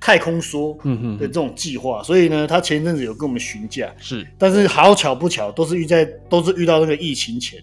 [0.00, 0.76] 太空梭
[1.16, 7.58] 的这种计划，所以呢，他前一阵子有跟我们询价，是，但是好巧不巧，都是遇在都是遇到那个疫情前。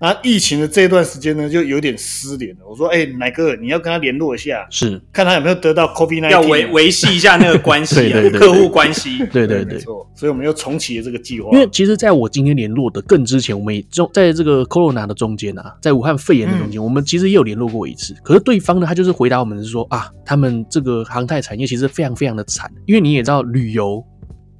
[0.00, 2.60] 那疫情的这段时间呢，就有点失联了。
[2.66, 9.18] 我说：“哎、欸，奶哥，你要跟他联络一下，是看他有没有得到 COVID-19，要维维系一下那个关系、啊， 对对对对客户关系。
[9.30, 10.10] 对对对，没错。
[10.14, 11.50] 所以我们又重启了这个计划。
[11.52, 18.14] 因为其实，在我今天联络的更之前，我们也中在这个 Corona 的中间啊，在武汉肺炎的中间，嗯、我们其实也有联络过一次。
[18.22, 24.02] 可是对方呢，他就是回答我们是说啊，他们这个航太产业其实非常非常的惨，因为你也知道，旅游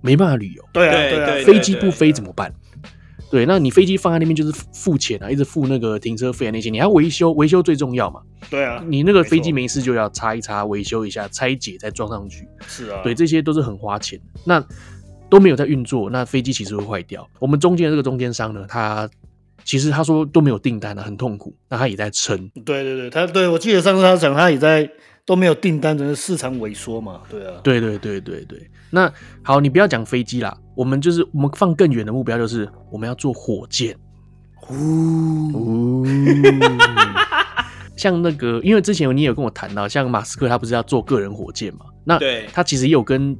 [0.02, 2.52] 没办法旅游，对啊，对啊，飞机不飞怎么办？”
[3.30, 8.20] 对，那你飞机放在那边就是付钱啊，一直付那个停车费啊那些，你还要维修，维修最重要嘛。
[8.50, 12.48] 对啊，你那个飞机没事就要擦一擦，维修一下，拆解再装上去。
[12.66, 14.20] 是啊，对，这些都是很花钱。
[14.44, 14.60] 那
[15.28, 17.24] 都没有在运作，那飞机其实会坏掉。
[17.38, 19.08] 我们中间的这个中间商呢，他
[19.62, 22.50] 其实他说都没有订单了，很痛苦，那他也在撑。
[22.64, 24.90] 对对对，他对我记得上次他讲他也在
[25.30, 27.20] 都没有订单，只是市场萎缩嘛。
[27.30, 28.68] 对啊，对对对对对。
[28.90, 29.08] 那
[29.44, 33.96] 好，你不要讲飞机啦，我们就是我们放更远的目标，就是我们要做火箭。
[34.72, 36.04] 呜，
[37.96, 41.86] 像那个，因为之前你有跟我谈到，像马斯克他不是要做个人火箭嘛？
[42.04, 43.36] 那对他其实也有跟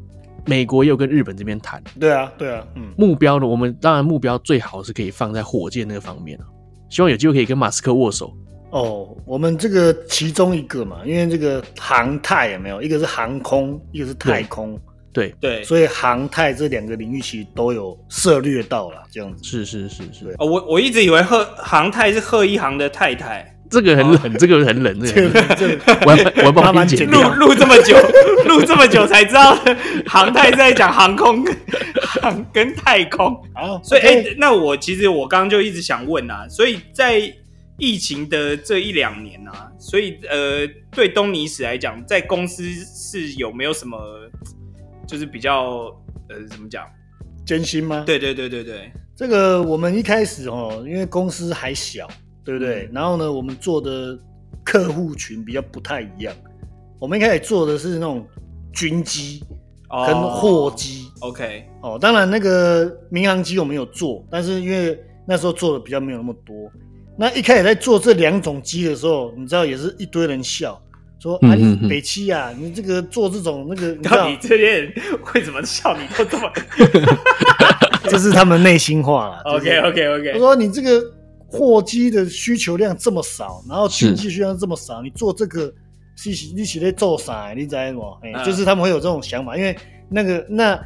[0.47, 1.82] 美国也有跟日本这边谈。
[1.99, 6.47] 对啊，对啊，嗯，目标呢，我们当然目标最好是可以放在火箭那个方面啊，
[6.88, 8.32] 希望有机会可以跟马斯克握手。
[8.71, 12.81] 哦，我们这个其中一个嘛，因为这个航太有没有？
[12.81, 14.81] 一个是航空，一个是太空。
[15.12, 19.43] 对对，所以航太这两个领域其实都有涉略到了，这样子。
[19.43, 20.37] 是是是是。
[20.39, 25.79] 哦，我我一直以为贺航太是贺一航的太太，这个很冷，哦、这个很冷，这个这个。
[26.07, 27.97] 我我要帮他剪录录这么久，
[28.47, 29.59] 录这么久才知道
[30.07, 31.45] 航太在讲航空
[32.07, 33.35] 航跟太空。
[33.57, 37.21] 哦，所以哎、欸，那我其实我刚刚就一直想问啊，所以在
[37.81, 43.99] 疫情的这一两年啊，所以呃，对东尼史来讲，在公司是有没有什么？
[45.09, 45.93] 就是比较
[46.28, 46.87] 呃，怎么讲，
[47.45, 48.05] 艰辛吗？
[48.07, 52.07] 对对对对对，这个我们一开始哦，因为公司还小，
[52.45, 52.85] 对不对？
[52.85, 54.16] 嗯、然后呢，我们做的
[54.62, 56.33] 客户群比较不太一样。
[57.01, 58.24] 我们一开始做的是那种
[58.72, 59.43] 军机
[60.07, 61.99] 跟货机，OK 哦。
[62.01, 66.70] 当然那个民航机我们有做，但是因为那时候做的比较没有那么多。
[67.17, 70.81] 那一开始在做这两种鸡的时候，你知道也是一堆人笑。
[71.23, 74.93] 说啊，你北七啊，你这个做这种那个，你知道你这些人
[75.35, 76.51] 为什么笑你都这么？
[78.09, 79.43] 这是他们内心话了。
[79.45, 80.33] OK OK OK。
[80.33, 80.99] 我说你这个
[81.47, 85.71] 货机的需求量这么少，然后军机需求量这么少，你做这个
[86.17, 87.53] 是你是在做啥？
[87.55, 88.17] 你知道吗？
[88.23, 89.77] 哎，就是他们会有这种想法，因为
[90.09, 90.83] 那个那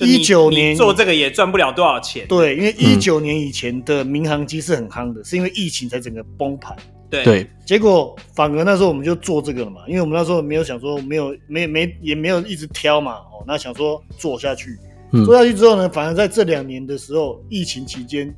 [0.00, 2.26] 一九年做这个也赚不了多少钱。
[2.28, 6.76] 对，因为一九年以前的民航机是很夯的，是因为疫情才整个崩盘。
[7.10, 14.76] 对，结果反而那时候我们就做这个了嘛，因为我们那时候没有想说没有没没也没有一直挑嘛，哦，那想说做下去，
[15.12, 18.34] 嗯、做下去之后呢，反而在这两年的时候，疫情期间，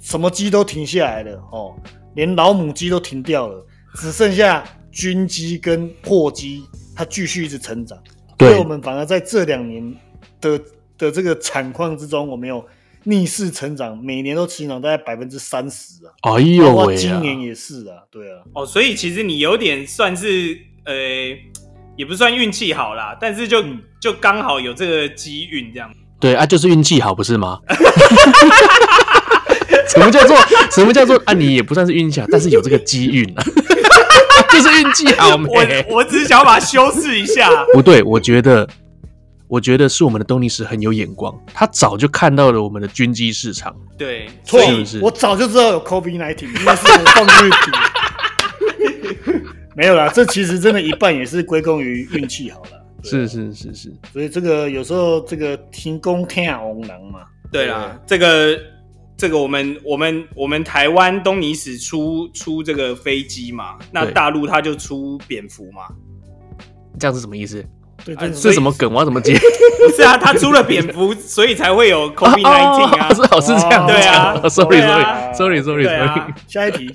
[0.00, 1.72] 什么机都停下来了哦，
[2.16, 3.64] 连老母机都停掉了，
[3.94, 6.64] 只剩下军机跟货机，
[6.96, 7.96] 它继续一直成长，
[8.36, 9.94] 对，所以我们反而在这两年
[10.40, 10.60] 的
[10.98, 12.64] 的这个惨况之中，我们有。
[13.08, 16.10] 逆势成长，每年都成长大概百分之三十啊！
[16.22, 18.42] 哎呦喂，今年也是啊，对啊。
[18.52, 20.92] 哦，所以其实你有点算是，呃，
[21.96, 25.88] 也不算运气好啦，但是就、嗯、就刚好有这个机运这样。
[26.18, 27.60] 对啊，就是运气好，不是吗？
[29.88, 30.36] 什么叫做
[30.72, 31.32] 什么叫做啊？
[31.32, 33.44] 你也不算是运气好，但是有这个机运啊，
[34.50, 35.36] 就是运气好。
[35.36, 37.48] 我我只是想要把它修饰一下。
[37.72, 38.68] 不对，我觉得。
[39.48, 43.74] 我觉得是我们的东尼史很有眼光，他早就看到了我们的军机市场。
[43.96, 44.60] 对，错，
[45.00, 47.56] 我早就知道有 COVID-19，应该是我放运气。
[49.76, 52.70] 没有啦，这其实真的一半也是归功于运气好了。
[53.04, 57.20] 是是是是，所以这个有时候这个天公天王郎嘛。
[57.52, 58.58] 对啦，这个
[59.16, 65.82] 这个我们我们我们台湾东尼史出出这个飞机嘛，那大陆他就出蝙蝠嘛。
[66.98, 67.64] 这样是什么意思？
[68.04, 68.92] 对，是什么梗？
[68.92, 69.34] 我要怎么接？
[69.34, 73.14] 不 是啊，他出了蝙蝠，所以才会有 COVID-19 啊。
[73.14, 73.86] 是哦，是这样。
[73.86, 76.34] 对啊，Sorry，Sorry，Sorry，Sorry。
[76.46, 76.94] 下一题。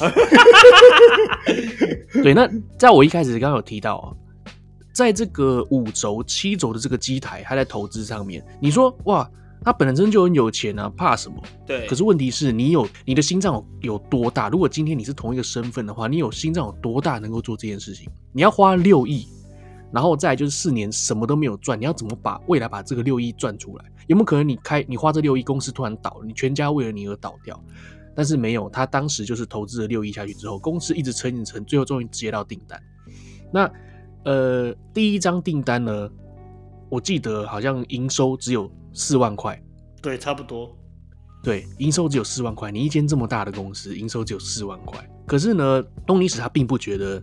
[2.22, 4.12] 对，那在我一开始刚刚有提到啊，
[4.92, 9.28] 在这个五轴、七轴的这个机台，他在投资上面，你说哇，
[9.64, 11.36] 他本身就很有钱啊，怕什么？
[11.66, 11.86] 对。
[11.86, 14.48] 可是问题是你有你的心脏有有多大？
[14.48, 18.08] 如果今天你是同一个身份的话，你有心脏有多大能够做这件事情？
[18.32, 19.28] 你要花六亿。
[19.90, 23.84] 然后再来就是四年什么都没有赚，你要怎么把未来把这个六亿赚出来？
[24.06, 27.58] 有没有可能你开你花这六亿，公司突然倒了，你全家为了你而倒掉？
[28.14, 32.80] 但是没有，他当时就是投资了六亿下去之后，公司一直撑一直撑，最后终于接到订单。
[33.52, 33.70] 那
[34.24, 36.10] 呃，第一张订单呢，
[36.90, 39.62] 我记得好像营收只有四万块，
[40.02, 40.76] 对，差不多，
[41.42, 42.70] 对，营收只有四万块。
[42.70, 47.22] 你一间这么大的公司，营收只有四万块，可是呢，东尼史他并不觉得。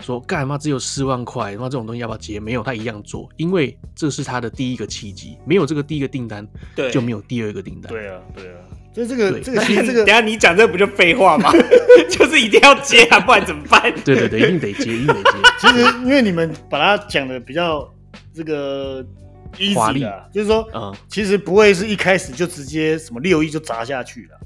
[0.00, 1.54] 说干嘛只有四万块？
[1.58, 2.38] 那这种东西要不要接？
[2.38, 5.36] 没有，他一样做，因为这是他的第一个契机。
[5.44, 7.92] 没有这个第一个订单，对，就没有第二个订单。
[7.92, 8.58] 对啊，对啊。
[8.94, 11.52] 所以这个这个其实这个， 等下你讲这不就废话吗？
[12.08, 13.92] 就是一定要接啊，不然怎么办？
[14.04, 15.30] 对对对，一定得接，一定得接。
[15.60, 17.86] 其实因为你们把它讲的比较
[18.34, 19.04] 这个
[19.58, 24.38] easy 的，就是说，嗯，其实不会是一开始就直接什么六亿就砸下去了。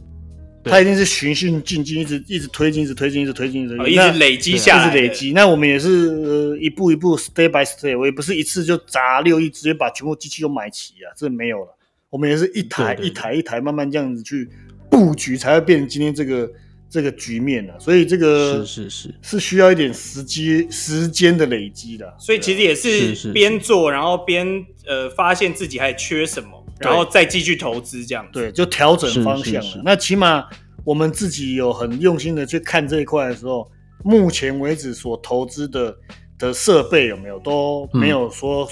[0.65, 5.33] 它一定是循序渐进，一直一直推进，一直推进，一直推进，一直一直累积下来，一直累积。
[5.33, 7.99] 那我们也是呃一步一步，step by step。
[7.99, 11.77] 我也不是一次就砸六亿，直接把全部机器都买齐啊，这没有了。
[12.11, 14.49] 我们也是一台一台一台慢慢这样子去
[14.91, 16.51] 布局，才会变成今天这个
[16.91, 17.73] 这个局面的。
[17.79, 22.13] 所以这个是是是是需要一点时机时间的累积的。
[22.19, 24.47] 所以其实也是边做，然后边
[24.87, 28.27] 呃发现自己还缺什么，然后再继续投资这样。
[28.33, 29.83] 对，就调整方向了。
[29.85, 30.45] 那起码
[30.85, 33.71] 我们自己有很用心的去看这一块的时候，
[34.03, 35.95] 目前为止所投资的
[36.39, 38.67] 的设备有没有都没有说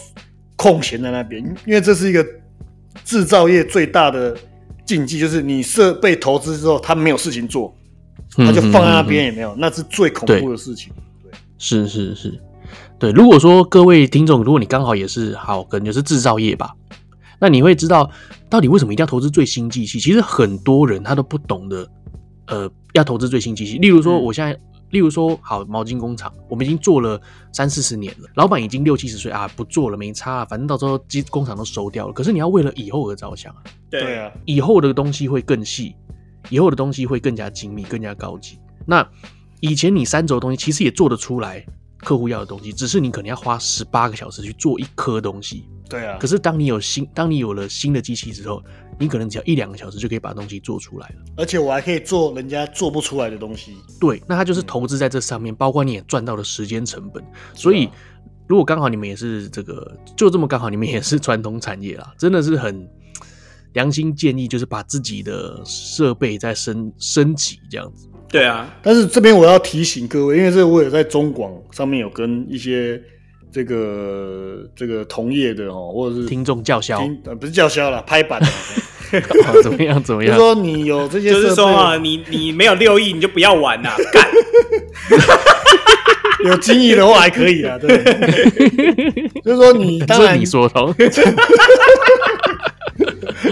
[0.56, 2.26] 空闲在那边，嗯，因为这是一个
[3.04, 4.36] 制造业最大的
[4.86, 7.76] 禁忌，就是你设备投资之后，他没有事情做，
[8.36, 10.90] 他就放在那边也没有，嗯嗯嗯，那是最恐怖的事情。
[11.22, 12.40] 对，对是是是，
[12.98, 13.10] 对。
[13.12, 16.74] 如果说各位听众，如果你刚好也是好，可能就是制造业吧，
[17.38, 18.10] 那你会知道
[18.48, 20.00] 到底为什么一定要投资最新机器？
[20.00, 21.88] 其实很多人他都不懂得，
[22.46, 23.78] 呃，要投资最新机器。
[23.78, 24.52] 例如说，我现在。
[24.52, 24.60] 嗯
[24.90, 27.20] 例如说，好，毛巾工厂，我们已经做了
[27.52, 32.12] 三四十年了，老板已经六七十岁啊，不做了，没差啊，反正到时候机工厂都收掉了。
[32.14, 35.94] 可是你要为了以后而着想啊，对啊，以后的东西会更细，
[36.48, 38.58] 以后的东西会更加精密、更加高级。
[38.86, 39.06] 那
[39.60, 41.66] 以前你三轴东西其实也做得出来，
[41.98, 45.68] 客户要的东西，只是你可能要花十八个小时去做一颗东西。
[45.88, 48.62] 对啊，可是当你有新，当你有了新的机器之后，
[49.00, 51.14] 你可能只要一两个小时就可以把东西做出来了。
[51.36, 53.76] 而且我还可以做人家做不出来的东西。
[53.98, 57.24] 对，那它就是投资在这上面，嗯、包括你也赚到了时间成本。
[57.54, 57.88] 所以，
[58.46, 62.86] 如果刚好你们也是这个，就这么刚好你们也是传统产业啦， 真的是很
[63.72, 68.08] 良心建议，就是把自己的设备再升升级这样子。
[68.30, 73.00] 对啊，但是这边我要提醒各位，因为这个我也在中广上面有跟一些。
[73.50, 78.38] 这个这个同业的哦，或者是听众叫嚣，呃，不是叫嚣了，拍板
[79.64, 80.00] 怎么样？
[80.04, 80.36] 怎么样？
[80.36, 84.28] 就是说你有这些，就是说啊，你你没有六亿，你就不要玩呐， 干。
[86.44, 87.96] 有精益的话还可以啊，对。
[89.42, 90.94] 就是说你当然你说通，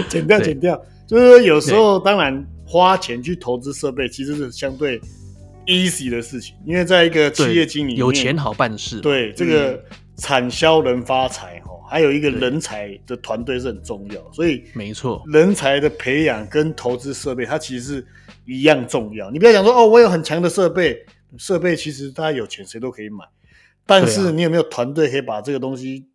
[0.07, 0.79] 剪掉剪掉。
[1.07, 5.01] 就是说有时候当然花钱去投资设备，其实是相对。
[5.69, 9.01] easy 的事情，因为在一个企业经理，有钱好办事。
[9.01, 9.83] 对，这个
[10.15, 18.07] 产销人发财哈，还有一个人才的团队是很重要，所以没错，人才的培养跟投资设备，它其实是
[18.45, 19.29] 一样重要。
[19.29, 21.05] 你不要讲说哦，我有很强的设备，
[21.37, 23.25] 设备其实大家有钱谁都可以买，
[23.85, 26.07] 但是你有没有团队可以把这个东西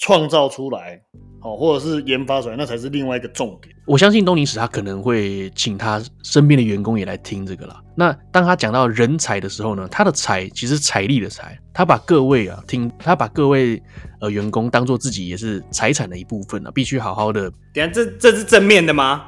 [0.00, 1.00] 创造出来？
[1.42, 3.74] 哦，或者是研发出来，那才是另外一个重点。
[3.86, 7.82] 我相信东尼史他可能会请他身边的员工也来听这个啦。
[7.96, 13.82] 那当他讲到人才的时候呢，他的才其实财力的财，他把各位啊听，他把各位
[14.20, 17.50] 呃员工当做自己也是财产的一部分啊，必须好好的。
[17.74, 19.24] 等下，这这是正面的吗？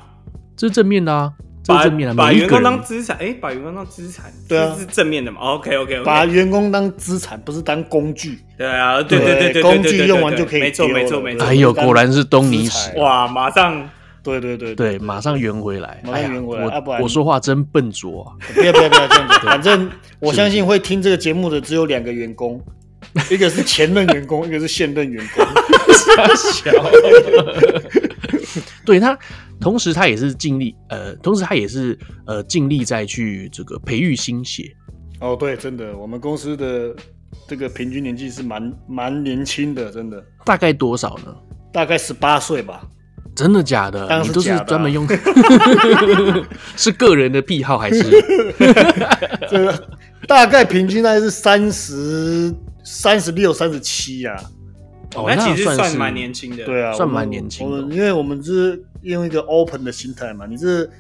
[0.57, 1.33] 这是正面的啊。
[1.67, 8.41] 把正面的把员工当资产，哎、欸，把员工当资产，对啊，这是正面的嘛？OK OK OK，把员工当资产，不是当工具。
[8.59, 11.47] 对啊，对对对对，工具用完就可以没错没错没错。
[11.47, 13.29] 哎呦，果然是东尼史哇！
[13.29, 13.89] 马上，
[14.25, 16.83] 对对对对，马上圆回来，马上圆回来。
[16.85, 18.35] 我我说话真笨拙啊！
[18.55, 19.89] 不要不要不要这样子，反正
[20.19, 22.61] 我相信会听这个节目的只有两个员工，
[23.31, 25.47] 一个是前任员工，一个是现任员工。
[26.37, 26.71] 小，
[28.85, 29.17] 对他。
[29.63, 34.71] 同时，他也是尽力，呃，同时他也是呃尽力在去这个培育新血。
[35.21, 36.95] 哦，对，真的，我们公司的
[37.49, 40.23] 这个平均年纪是蛮蛮年轻的，真的。
[40.45, 41.33] 大概多少呢？
[41.73, 42.83] 大概十八岁吧。
[43.35, 44.07] 真的假的？
[44.09, 44.59] 当然是假的啊。
[44.59, 45.07] 你都是专门用，
[46.77, 48.03] 是个人的癖好还是？
[49.49, 49.89] 这个
[50.27, 52.53] 大概平均大概是三十
[52.85, 54.37] 三十六、三十七呀。
[55.15, 57.77] 哦，那其实算蛮年轻的，对啊，算蛮年轻的。
[57.77, 60.91] 我们因为我们是用一个 open 的心态嘛，你是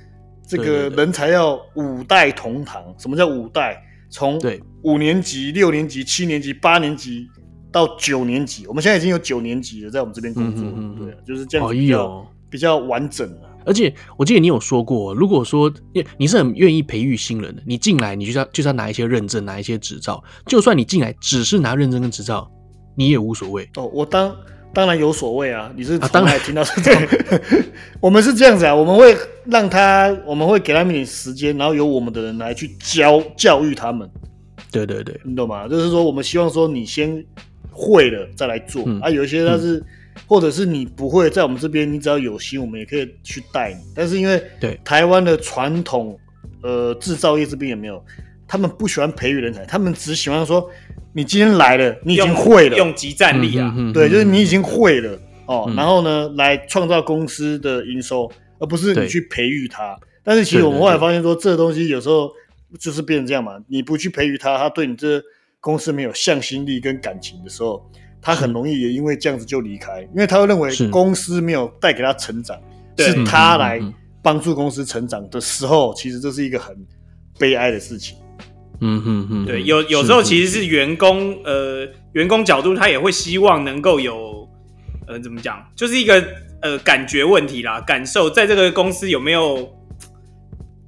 [0.46, 2.82] 这个人才要五代同堂。
[2.98, 3.82] 什么叫五代？
[4.10, 4.38] 从
[4.82, 7.26] 五年级、六年级、七年级、八年级
[7.70, 10.64] 到九年级，我们现在已经有九年级了，在我们这边工作，
[10.98, 13.48] 对啊，就是这样子比较比较完整了。
[13.64, 22.50] 而且我记得你有说过，如果说你你是很愿意培育新人的，你进来你就要就是要拿一些认证，拿一些执照，就算你进来只是拿认证跟执照。
[22.94, 24.36] 你也无所谓哦，我当
[24.74, 25.70] 当然有所谓啊！
[25.76, 27.08] 你是从来听到是这样，啊、
[28.00, 34.08] 我们是这样子啊，我们会让他，我们会给他们一点时间，然后由我们的人来去教教育他们。
[34.70, 35.68] 对对对，你懂吗？
[35.68, 37.22] 就是说，我们希望说你先
[37.70, 39.10] 会了再来做、嗯、啊。
[39.10, 39.84] 有一些他是、嗯，
[40.26, 43.80] 或者是你不会，在我们这边，你只要有心，我们也可以去带你。
[43.94, 46.18] 但是因为对台湾的传统
[46.62, 48.02] 呃制造业这边也没有。
[48.52, 50.68] 他们不喜欢培育人才，他们只喜欢说
[51.14, 55.74] ：“你今天来了，你已经会了，用即战力啊。”对，就是你已经会了哦、嗯。
[55.74, 59.98] 然后呢，来创造公司的营收，而不是你去培育他。
[60.22, 62.30] 但是其实我们后来发现说，这个东西有时候
[62.78, 63.52] 就是变成这样嘛。
[63.68, 65.18] 你不去培育他，他对你这
[65.58, 67.82] 公司没有向心力跟感情的时候，
[68.20, 72.60] 他很容易也因为这样子就离开，因为他会认为公司没有带给他成长，
[72.98, 73.80] 是他来
[74.20, 76.76] 帮助公司成长的时候，其实这是一个很
[77.38, 78.18] 悲哀的事情。
[78.84, 84.48] 嗯哼哼，对，有有时候其实是员工，呃，员工角度他也会希望能够有，
[85.06, 86.22] 呃，怎么讲，就是一个
[86.60, 89.68] 呃感觉问题啦，感受在这个公司有没有，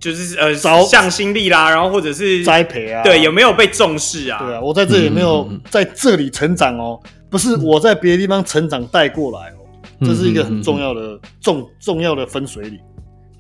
[0.01, 4.42] 就是呃向心力啦，然后或者是栽培啊，对，有没有被重视啊？
[4.45, 9.62] 对啊，我在这里没有在这里成长哦，不是我在别的地方成长带过来哦，
[10.01, 12.80] 这是一个很重要的重重要的分水岭。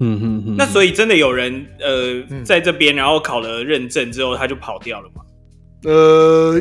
[0.00, 5.22] 嗯哼哼，那所以真的有人呃、嗯、在这边，然后考了认证之后他就跑掉了吗？
[5.84, 6.60] 呃，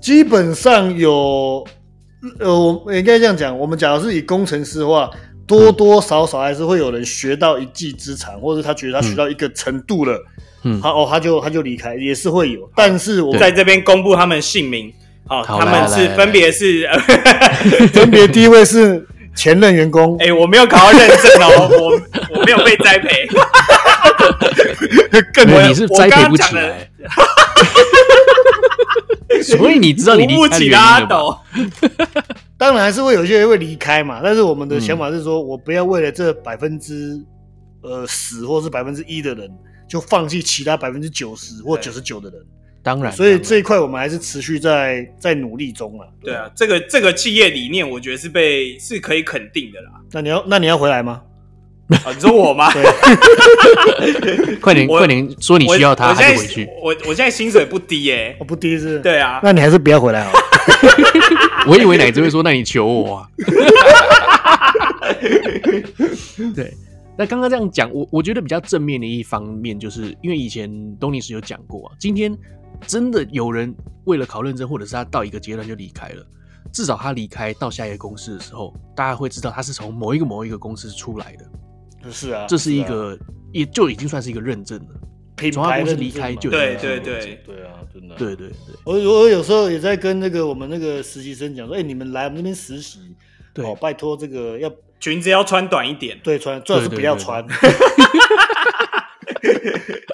[0.00, 1.66] 基本上有，
[2.38, 2.54] 呃，
[2.84, 5.10] 我应该这样讲，我们假如是以工程师的话，
[5.46, 10.22] 多多少少还是会有人学到一技之长，或者他觉得他学到一个程度了，
[10.64, 12.70] 嗯，他哦他就他就离开，也是会有。
[12.76, 14.92] 但是我在这边公布他们姓名，
[15.26, 16.86] 好，他们是分别是
[17.94, 19.06] 分别第一位是。
[19.34, 23.26] 前任员工，哎、欸，我没有考到认证哦， 我我没有被栽培，
[25.32, 26.90] 更多你是栽培不起来，
[29.42, 31.38] 所以你知道你离开阿斗，
[32.58, 37.18] 当然还是会有些人会离开嘛，但是我们的想法是说，我不要为了这百分之
[37.82, 39.50] 呃十或是百分之一的人，
[39.88, 42.40] 就放弃其他百分之九十或九十九的人。
[42.82, 46.08] 当然，所以这一块我们还是持续在在努力中了。
[46.24, 49.90] 对啊，这个这个企业理念，我觉得是被是可以肯定的啦。
[50.12, 51.22] 那你要那你要回来吗？
[51.90, 52.70] 啊，你说我吗？
[54.62, 56.68] 快点快点说你需要他，还是回去。
[56.82, 58.98] 我我现在薪水不低耶，我不低是？
[59.00, 60.38] 对啊，那你还是不要回来好了。
[61.66, 63.28] 我以为奶子会说，那你求我啊。
[66.54, 66.72] 对。
[67.20, 72.34] 那刚刚这样讲，我我觉得比较正面的一方面，就是因为以前东尼史有讲过啊，今天
[72.86, 76.26] 真的有人为了考认证，或者是他到一个阶段就离开了，
[76.72, 82.10] 至少他离开到下一个公司的时候，大家会知道他是从某一个某一个公司出来的。
[82.10, 83.18] 是啊，这是一个，
[83.52, 85.50] 也就已经算是一个认证了。
[85.52, 88.16] 从他公司离开就对对对对啊，真的。
[88.16, 93.14] 对对对，我我有时候也在跟那个我们那个实习生讲说，哎，你们来我们那边实习，
[93.52, 94.72] 对，哦，拜托这个要。
[95.00, 97.44] 裙子要穿短一点，对，穿最好是不要穿。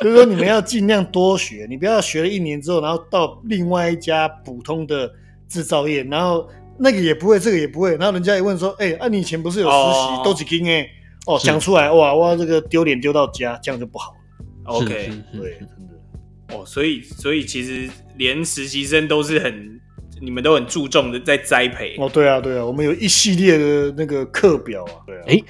[0.01, 5.13] 就是说你们要尽量多学，你不要学了一年之后，然后到另外一家普通的
[5.49, 10.89] 制造业，然后那个也不会，这个也不会，然后人家一问说，哎、欸，啊，你以前不是有实习，都几斤哎，
[11.27, 14.19] 哦，讲出来，哇哇，这个丢脸丢到家，这样就不好了。
[14.67, 16.55] OK，对，真的。
[16.55, 19.81] 哦，所以所以其实连实习生都是很。
[20.21, 25.23] 你们都很注重的在栽培哦，对啊，对啊，我们有一系列的那个课表啊，对啊。
[25.27, 25.43] 哎，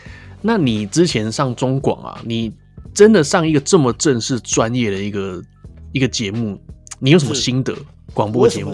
[0.42, 2.52] 那你之前上中广啊，你
[2.92, 5.42] 真的上一个这么正式专业的一个
[5.92, 6.60] 一个节目，
[6.98, 7.74] 你有什么心得？
[8.12, 8.72] 广播节目？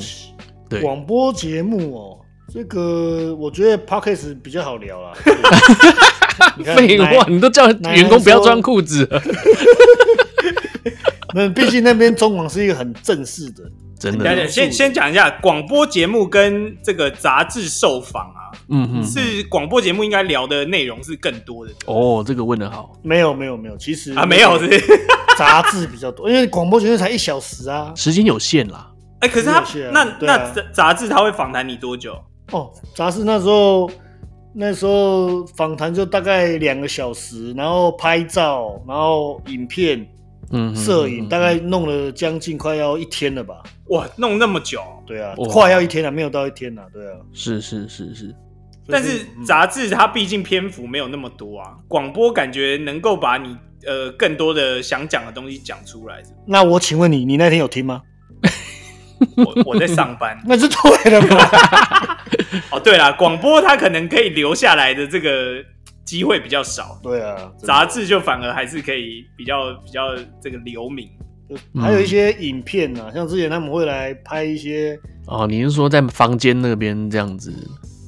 [0.68, 2.18] 对，广播节目哦，
[2.53, 5.12] 这个我觉得 Podcast 比较好聊啦。
[6.76, 9.07] 废话，你都叫员工不要穿裤子。
[11.34, 13.62] 那 毕竟那边中广是一个很正式的。
[14.11, 22.24] 真的，先先讲一下广播节目跟这个杂志受访啊，嗯嗯，是广播节目应该聊的内容是更多的哦。
[22.26, 24.68] 这个问的好，没有没有没有，其实啊没有，是
[25.38, 28.90] 杂志比较多，因为广播节目才一小时啊，时间有限啦。
[29.20, 32.18] 哎，可是他那那杂志他会访谈你多久？
[32.50, 33.88] 哦，杂志那时候
[34.53, 40.05] 那时候访谈就大概两个小时，然后拍照，然后影片。
[40.53, 43.62] 嗯，摄影大概弄了将近快要一天了吧？
[43.88, 44.80] 哇，弄那么久？
[45.07, 46.86] 对啊，快要一天了，没有到一天了。
[46.92, 48.34] 对啊，是是是是。
[48.86, 56.22] 但是杂志它毕竟篇幅没有那么多啊，广播感觉能够把你呃更多的想讲的东西讲出来。
[56.46, 58.03] 那我请问你，你那天有听吗？
[59.36, 61.48] 我我在上班， 那是对的嘛？
[62.72, 65.64] 哦，对了，广播它可能可以留下来的这个。
[66.05, 71.09] 机会比较少，对啊，杂志就反而还是可以比较比较这个留名，
[71.80, 77.53] 还有一些影片啊，像之前他们会来拍一些哦，你是说在房间那边这样子？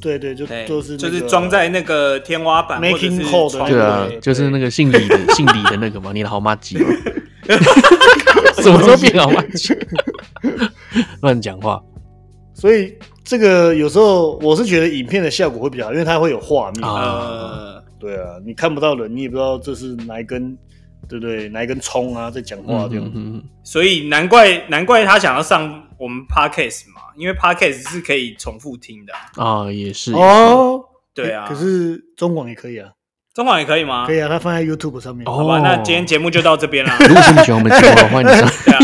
[0.01, 6.76] 对对，就就是就是装在那个天花板或者是对啊，就是那个姓李的 姓李的那个嘛，你的好妈鸡，
[8.61, 9.74] 什么时候变好妈鸡？
[11.22, 11.82] 乱讲话，
[12.53, 16.86] 所以这个有时候我是觉得影片的效果会比较好，因为它会有画面。
[16.86, 17.80] 啊。
[18.05, 20.55] 对啊，你看不到人，你也不知道这是哪一根，
[21.09, 21.48] 对不对？
[21.48, 23.12] 哪一根葱啊，在讲话这样子。
[23.14, 25.62] 嗯、所以难怪难怪他想要上
[25.98, 30.84] 我们 Podcast 嘛，因为 Podcast 是可以重复听的啊、哦，也是哦，
[31.14, 31.46] 对啊。
[31.48, 32.90] 可是中广也可以啊，
[33.35, 34.07] 中广也可以吗？
[34.07, 35.26] 可以啊，它放在 YouTube 上面。
[35.26, 36.93] 哦、好吧，那今天节目就到这边了。
[37.09, 38.78] 如果是你喜欢我们节目的话，欢迎你上。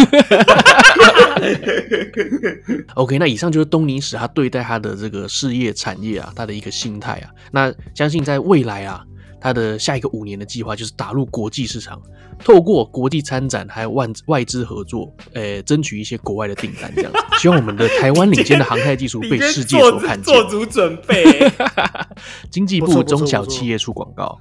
[2.94, 7.30] OK，那以上就是东尼史他对待他的这个事业产业啊，他的一个心态啊。
[7.52, 9.04] 那相信在未来啊。
[9.40, 12.00] 它的下一个五年的计划就是打入国际市场，
[12.38, 17.18] 透过国际参展还有外外资合作，呃，争取一些国外的订单，这样子。
[17.40, 20.34] 希望我们的台湾领先的航太技术被世界所看见。
[20.34, 21.50] 做足准备。
[22.50, 24.38] 经济部中小企业出广告。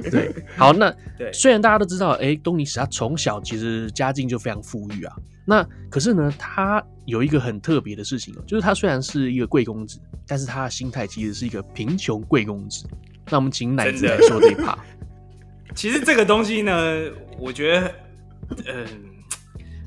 [0.09, 5.13] 对，好，那对，虽然大家都知道，哎、欸，东尼史他从小其实家境就非常富裕啊，
[5.49, 12.85] 那可是呢，他有一个很特别的事情哦，就是他虽然是一个贵公子，但是他的心态其实是一个贫穷贵公子。
[13.29, 14.77] 那我们请奶子来说这一趴。
[15.73, 16.97] 其实这个东西呢，
[17.39, 17.91] 我觉得，
[18.65, 18.85] 嗯，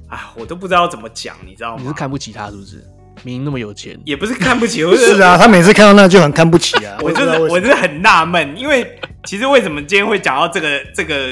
[0.08, 1.82] 啊，我都不知道怎么讲，你知道吗？
[1.82, 2.82] 你是看不起他是不是？
[3.22, 6.96] 明明那么有钱，也不是看不起，我是， 是啊，他每次看到那就很看不起啊。
[7.02, 11.28] 我就是，我是很纳闷，因为其实为什么今天会讲到这个这个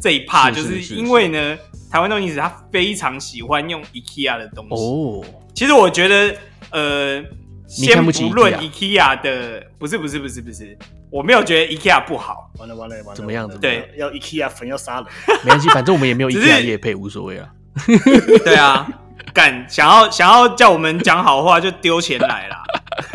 [0.00, 1.58] 这一 part，就是因为呢，
[1.90, 4.74] 台湾东尼史他非常喜欢用 IKEA 的东西。
[4.74, 5.24] 哦，
[5.54, 6.36] 其实我觉得，
[6.70, 7.22] 呃，
[7.68, 10.76] 先不论 IKEA 的，不是不是不是不是，
[11.10, 12.50] 我没有觉得 IKEA 不好。
[12.58, 13.58] 完了完了完了，怎么样子？
[13.58, 15.06] 对，要 IKEA 粉要杀人，
[15.44, 17.48] 没关系， 反正我们也没有 IKEA 也配，无所谓啊。
[18.44, 18.88] 对啊。
[19.34, 22.62] 敢想要想要叫我们讲好话就丢钱来啦。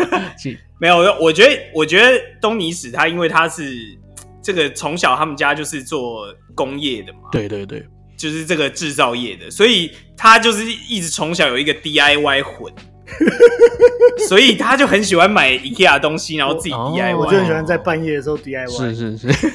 [0.79, 3.97] 没有，我觉得我觉得东尼史他因为他是
[4.45, 7.83] 这个从小他们家就是做工业的嘛，对对对，
[8.15, 12.71] 就是这个制造业的，所以他就是一直从小有一个 DIY 魂，
[14.29, 19.27] 所以他就很喜欢买 IKEA 东西，然后自己 DIY，我就很喜欢在半夜的时候 DIY，是是是，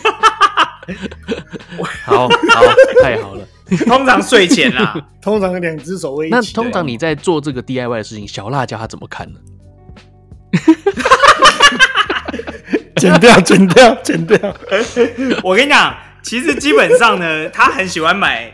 [2.05, 2.65] 好好
[3.01, 3.47] 太好了。
[3.87, 6.35] 通常睡前啦， 通常两只手会一起。
[6.35, 9.39] 那通常你在做这个 DIY 的事情，小辣椒他怎么看呢？
[13.01, 14.57] 剪掉， 剪掉，剪掉。
[15.43, 18.53] 我跟你讲，其实基本上呢， 他很喜欢买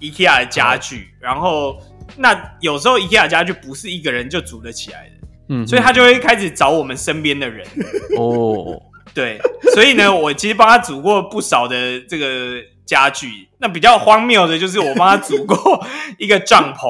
[0.00, 1.76] IKEA 的家具，然后
[2.16, 7.66] 那有时候 IKEA 家具不是一个人就组得起来的，嗯，所以他就会开始找我们身边的人。
[8.18, 8.80] 哦，
[9.14, 9.40] 对，
[9.74, 12.62] 所以呢，我其实帮他组过不少的这个。
[12.86, 15.84] 家具，那比较荒谬的就是我帮他组过
[16.18, 16.86] 一个帐篷，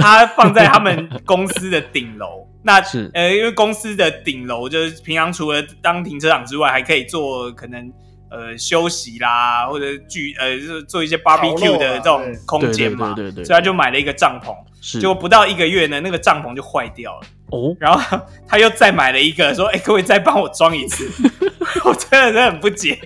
[0.00, 2.46] 他放在他们公司的顶楼。
[2.66, 7.92] 那是呃，因为公司的顶楼就是平常除了当停车场之外，还可以做可能
[8.30, 13.12] 呃休息啦，或者聚呃就是做一些 barbecue 的这种空间嘛。
[13.14, 13.44] 对对。
[13.44, 14.98] 所以他就买了一个帐篷，是。
[14.98, 17.26] 结果不到一个月呢，那个帐篷就坏掉了。
[17.50, 17.76] 哦。
[17.78, 21.06] 然后 他又再买了一个，说：“哎、欸，可不可以再帮我装一次？”
[21.84, 22.98] 我真的是很不解。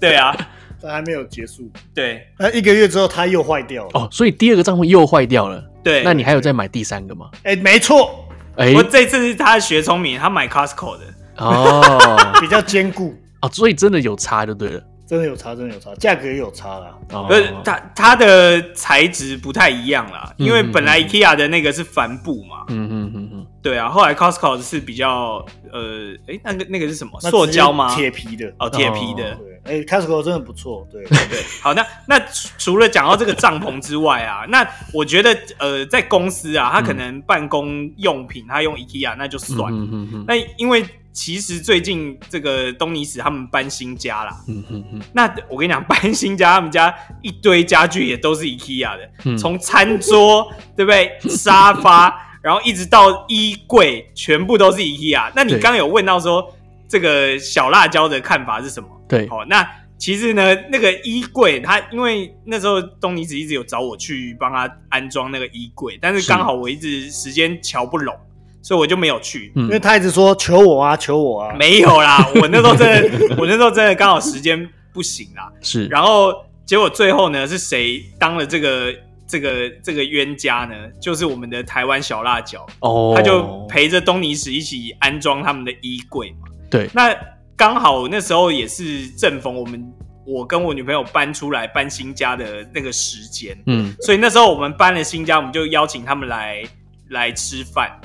[0.00, 0.34] 对啊。
[0.82, 1.70] 但还没有结束。
[1.94, 3.90] 对，那一个月之后他又坏掉了。
[3.92, 5.62] 哦，所以第二个帐篷又坏掉了。
[5.84, 7.28] 对，那你还有再买第三个吗？
[7.44, 8.26] 哎、欸，没错。
[8.60, 11.04] 哎、欸，我这次是他学聪明，他买 Costco 的。
[11.38, 13.14] 哦， 比较坚固。
[13.40, 14.82] 哦，所以真的有差就对了。
[15.06, 16.94] 真的有差，真的有差，价格也有差啦。
[17.10, 22.66] 哦，不是，它它的材质不太一样啦，因为本来 IKEA 的那个是帆布嘛。
[22.68, 23.46] 嗯嗯嗯嗯。
[23.62, 27.18] 对啊，后来 Costco 是比较呃，哎，那个那个是什么？
[27.22, 27.92] 塑胶吗？
[27.94, 28.52] 铁皮的。
[28.58, 29.34] 哦，铁皮的。
[29.34, 30.86] 对，哎，Costco 真的不错。
[30.90, 31.42] 对对 对。
[31.62, 32.20] 好，那那
[32.58, 39.72] 除了讲到这个帐篷之外啊，那我觉得呃，在公司啊，他可能办公用品他用 IKEA 那就算。
[39.72, 40.24] 嗯嗯嗯。
[40.26, 40.84] 那因为。
[41.12, 45.00] 其实最近这个东尼史他们搬新家啦，嗯嗯嗯。
[45.12, 55.32] 那我跟你讲， 搬新家，他们家一堆家具也都是 IKEA 的，从、嗯、餐桌对不对，沙发，然后一直到衣柜，全部都是 IKEA。
[55.34, 56.54] 那你刚刚有问到说
[56.88, 58.88] 这个小辣椒的看法是什么？
[59.10, 68.16] 对，好，那其实呢，那个衣柜，他因为那时候东尼子一直有找我去帮他安装那个衣柜，但是刚好我一直时间瞧不拢。
[68.62, 75.50] 所以我就没有去，因为他一直说求我啊，求我啊，没有啦，我那时候真的， 我那时候真的刚好时间不行啦。
[75.62, 76.30] 是，然后
[76.66, 78.94] 结果最后呢，是谁当了这个
[79.26, 80.74] 这个这个冤家呢？
[81.00, 86.48] 就是我们的台湾小辣椒哦，他就陪着东尼史一起安装他们的衣柜嘛。
[86.70, 87.16] 对，那
[87.60, 89.92] 刚好那时候也是正逢我们
[90.26, 96.62] 我跟我女朋友搬出来搬新家的那个时间，嗯，所以那时候我们搬了新家，我们就邀请他们来
[97.10, 98.00] 来吃饭。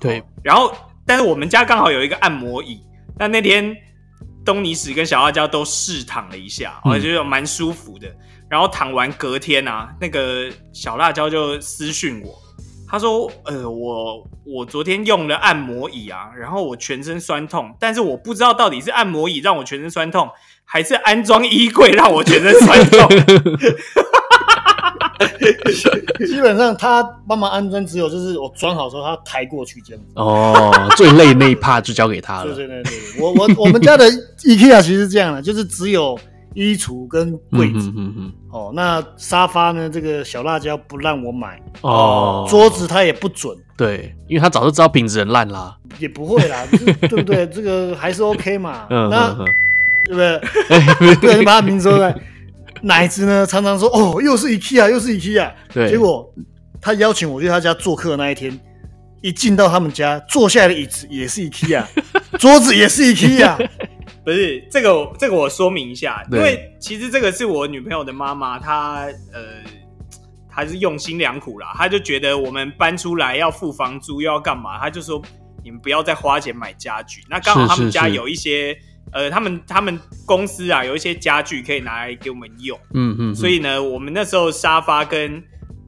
[0.00, 0.74] 对，然后
[1.06, 2.82] 但是我们家刚好有一个按摩椅，
[3.16, 3.76] 那那天
[4.44, 8.12] 东尼史跟小辣椒都试躺了一下，我觉得蛮舒服的。
[8.48, 12.36] 然后躺完隔天啊，那个小辣椒就私讯我，
[12.90, 20.28] 他说：“呃，我我昨天用了按摩椅啊，然后我全身酸痛，但是我不知道到底是按摩椅让我全身酸痛，
[20.64, 23.08] 还是安装衣柜让我全身酸痛。
[26.26, 30.10] ”基本上他帮忙安装，只有就是我装好之后，他抬过去这样子。
[30.16, 32.54] 哦，最累那一趴就交给他了。
[32.54, 34.10] 对对对对，我我我们家的
[34.42, 36.18] IKEA 其实是这样的，就是只有
[36.54, 37.88] 衣橱跟柜子。
[37.88, 38.32] 嗯嗯嗯。
[38.50, 39.88] 哦，那沙发呢？
[39.88, 41.60] 这个小辣椒不让我买。
[41.82, 42.46] 哦。
[42.48, 43.56] 桌子他也不准。
[43.76, 45.76] 对，因为他早就知道品质很烂啦。
[45.98, 47.46] 也不会啦， 对不对？
[47.46, 48.86] 这个还是 OK 嘛。
[48.90, 49.08] 嗯。
[49.10, 49.34] 那
[50.04, 51.14] 对不对？
[51.16, 52.14] 不然你把他名字说出来。
[52.82, 55.50] 奶子呢，常常说哦，又是 IKEA，又是 IKEA。
[55.72, 55.88] 对。
[55.90, 56.28] 结果
[56.80, 58.58] 他邀请我去他家做客那一天，
[59.20, 61.84] 一进到他们家，坐下来的椅子也是 IKEA，
[62.40, 63.68] 桌子也是 IKEA。
[64.24, 69.62] 不是这个，这个我说明一下，因为其实这个是我女朋友的妈妈，她呃，
[70.50, 75.20] 她是用心良苦啦，她就觉得我们搬出来要付房租又要干嘛，她就说
[75.62, 77.22] 你们不要再花钱买家具。
[77.28, 78.76] 那刚好他们家有一些。
[79.12, 85.42] 呃，他们他们公司啊，有一些家具可以拿来给我们用，嗯嗯，所以呢，我们那时候沙发跟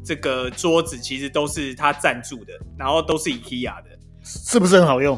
[0.05, 3.91] 这个桌子其实都是他赞助的，然后都是 IKEA 的，
[4.25, 5.17] 是不是很好用？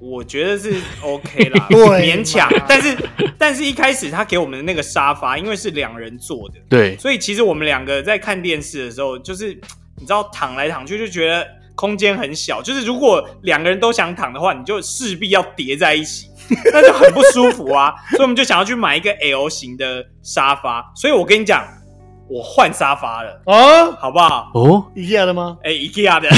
[0.00, 2.50] 我觉得是 OK 啦，对，勉强。
[2.68, 2.96] 但是
[3.38, 9.48] 但是一开始他给我们的那个沙发，因为是两人坐的，对，所以其实我们两个在看电视的时候，就是
[9.96, 16.26] 你知道躺来躺去就觉得空间很小，就是如果两个人都想躺的话，你就势必要叠在一起。
[16.72, 20.90] 那就很不舒服啊，所以我们就想要去买一个 L 型的沙发。
[20.96, 21.62] 所以我跟你讲，
[22.28, 24.50] 我换沙发了哦，好不好？
[24.54, 25.56] 哦，IKEA 的吗？
[25.64, 26.28] 哎，IKEA 的，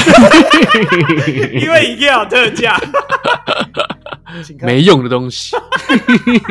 [1.61, 2.81] 因为 IKEA 有特价，
[4.63, 5.57] 没用的东西。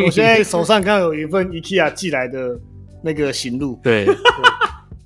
[0.06, 2.60] 我现在手上刚有一份 IKEA 寄来的
[3.02, 3.80] 那个行路。
[3.84, 4.16] 对，对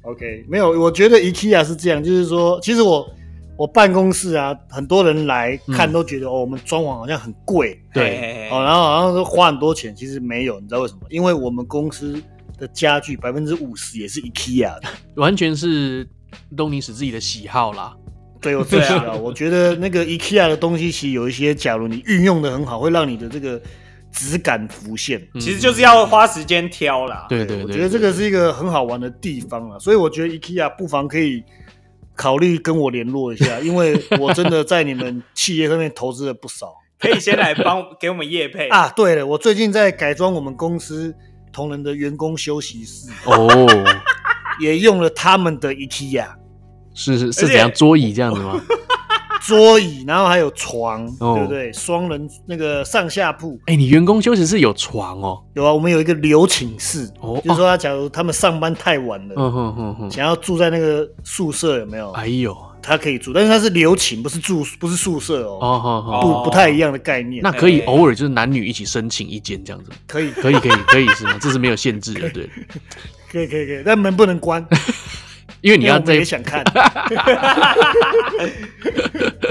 [0.04, 3.08] ，OK，没有，我觉得 IKEA 是这样，就是说，其实我。
[3.56, 11.02] 我办公室啊，很多人来看都觉得、嗯、哦，我们装潢好像很贵，对，哦，然后好像都花很多钱，其实没有，你知道为什么？
[11.08, 12.20] 因为我们公司
[12.64, 14.84] 的家具百分之五十也是 IKEA 的，
[15.16, 16.08] 完全是
[16.56, 17.94] 东尼史自己的喜好啦。
[18.40, 23.62] 对，我自己啊，我觉得那个 IKEA 的东西其实有一些，假如你运用的很好，会让你的这个
[24.12, 25.22] 质感浮现。
[25.36, 27.26] 其实就是要花时间挑啦。
[27.30, 31.44] 对对，对，对，我觉得这个是一个很好玩的地方啊，所以我觉得 IKEA 不妨可以。
[32.16, 38.88] 考虑跟我联络一下，因为我真的在你们企业上面投资了不少， 可以先来帮给我们业配啊。
[38.96, 41.16] 对了，我最近在改装我们公司
[41.54, 43.48] 同仁的员工休息室哦，
[44.60, 46.26] 也用了他们的 IKEA，
[46.94, 48.60] 是是是怎样桌椅这样子吗？
[49.46, 51.72] 桌椅，然后还有床，对不对？
[51.74, 53.60] 双人那个上下铺。
[53.66, 55.44] 哎，你员工休息室有床哦？
[55.54, 62.10] 有啊，我们有一个留寝室，哦就是说，他假如他们上班太晚了，嗯哼哼哼，想要住在那个宿舍，有没有？
[62.12, 65.58] 哎呦，他可以住，但是他是留寝，不是住，不是宿舍哦。
[65.62, 67.42] 哦，好不不太一样的概念。
[67.42, 69.92] 那可以偶尔就是男女一起申请一间这样子？
[70.06, 71.38] 可以，可以，可以，可以是吗？
[71.42, 72.50] 这是没有限制的，对。
[73.32, 74.64] 可以，可以，可以，但门不能关。
[75.62, 76.62] 因为你要在也想看，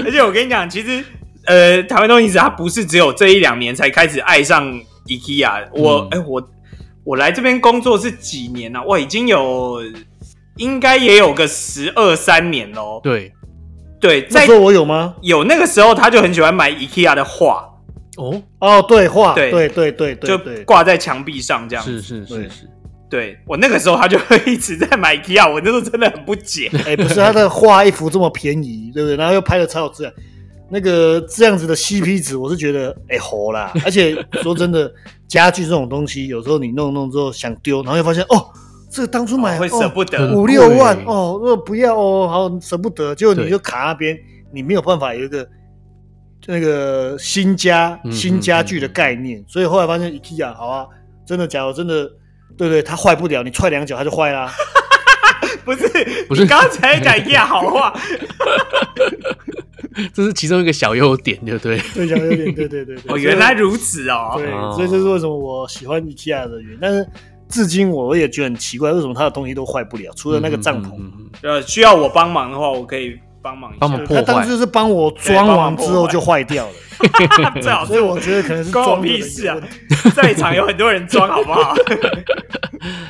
[0.05, 1.03] 而且我跟你讲，其实
[1.45, 5.69] 呃，台湾东尼史它不是只有这一两年才开始爱上 IKEA。
[5.73, 6.49] 我哎、嗯欸，我
[7.03, 8.83] 我来这边工作是几年了、啊？
[8.87, 9.81] 我已经有
[10.57, 12.99] 应该也有个十二三年喽。
[13.03, 13.31] 对
[13.99, 15.15] 对，那时候我有吗？
[15.21, 17.69] 有那个时候他就很喜欢买 IKEA 的画。
[18.17, 21.83] 哦哦，对画，对对对对对，就挂在墙壁上这样。
[21.83, 22.69] 是是是是。
[23.09, 26.69] 对我那个时候，他就会一直在买 IKEA，我那时候真的很不解。
[26.85, 29.15] 哎，不是他的画一幅这么便宜，对不对？
[29.15, 30.13] 然后又拍的超有质感，
[30.69, 33.71] 那个这样子的 CP 值，我是觉得哎好啦。
[33.85, 34.91] 而且说真的，
[35.27, 38.47] 家具这种东西，有时候你弄弄之后想丢，然后又发现哦，
[38.93, 44.17] 这个当初买、哦、会舍不得五六万哦，如果不要哦，好舍不得，结果你就卡那边，
[44.53, 45.47] 你没有办法有一个
[46.45, 50.85] 那个新家新家具的概念，嗯嗯嗯、所以后来发现 IKEA 好啊，
[51.25, 51.73] 真的假的？
[51.73, 52.09] 真的。
[52.55, 54.53] 对对，它坏不了，你踹两脚它就坏啦。
[55.65, 55.87] 不 是
[56.29, 57.91] 不是， 刚才讲一样好话，
[60.13, 61.79] 这是其中一个小优点，对不对？
[61.95, 63.11] 对，小优点，对对对对。
[63.11, 64.33] 哦，原来如此哦。
[64.35, 66.77] 对，所以这是为什么我喜欢 IKEA 的原因。
[66.79, 67.07] 但是
[67.53, 70.11] 至今我也觉得很奇怪，为什么他的东西都坏不了？
[70.15, 70.99] 除了那个帐篷，
[71.43, 73.19] 呃，需要我帮忙的话，我可以。
[73.43, 76.71] 帮忙一下，他当时就是帮我装完之后就坏掉了，
[77.61, 79.57] 最好 所以我觉得可能是装屁事啊，
[80.15, 81.75] 在场有很多人装，好不好？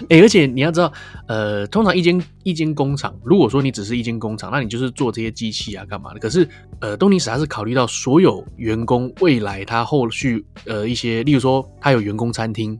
[0.09, 0.91] 哎、欸，而且你要知道，
[1.27, 6.19] 呃，通常一间一间工厂，如果说你只是一间工厂，那你就是做这些机器啊，干嘛的？
[6.19, 6.49] 可是，
[6.79, 12.75] 呃，东尼史他是考虑到所有员工未来他后续呃一些，例如说他有员工餐厅，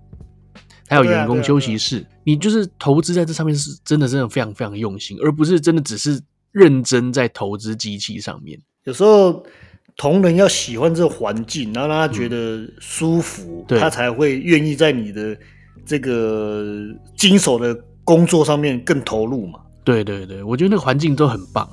[0.88, 6.22] 他有员工休息室，啊啊啊啊、你就是投资在这上面是真的真的非常非常用心，而不是真的只是。
[6.54, 9.44] 认真在投资机器上面，有时候
[9.98, 15.36] 同仁要喜欢这个环境，然后让他觉得舒服，嗯、他才会愿意在你的
[15.84, 16.64] 这个
[17.18, 19.62] 经手的工作上面更投入嘛。
[19.84, 21.68] 对对对，我觉得那个环境都很棒，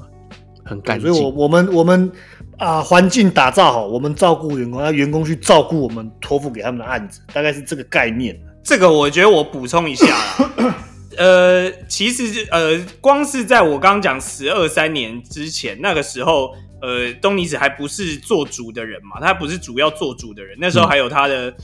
[0.64, 1.12] 很干净。
[1.12, 2.10] 所以我，我我们我们
[2.56, 8.34] 啊，环境打造好，我们照顾员工，让员工去照顾我们托付给他们的案子，大概是这个概念。
[8.62, 10.76] 这个我觉得我补充一下啦。
[11.18, 21.54] 呃，其实呃，光是在我刚刚讲十二三年之前，那个时候，呃，东尼子还不是做主的人嘛，他不是主要做主的人，那时候还有他的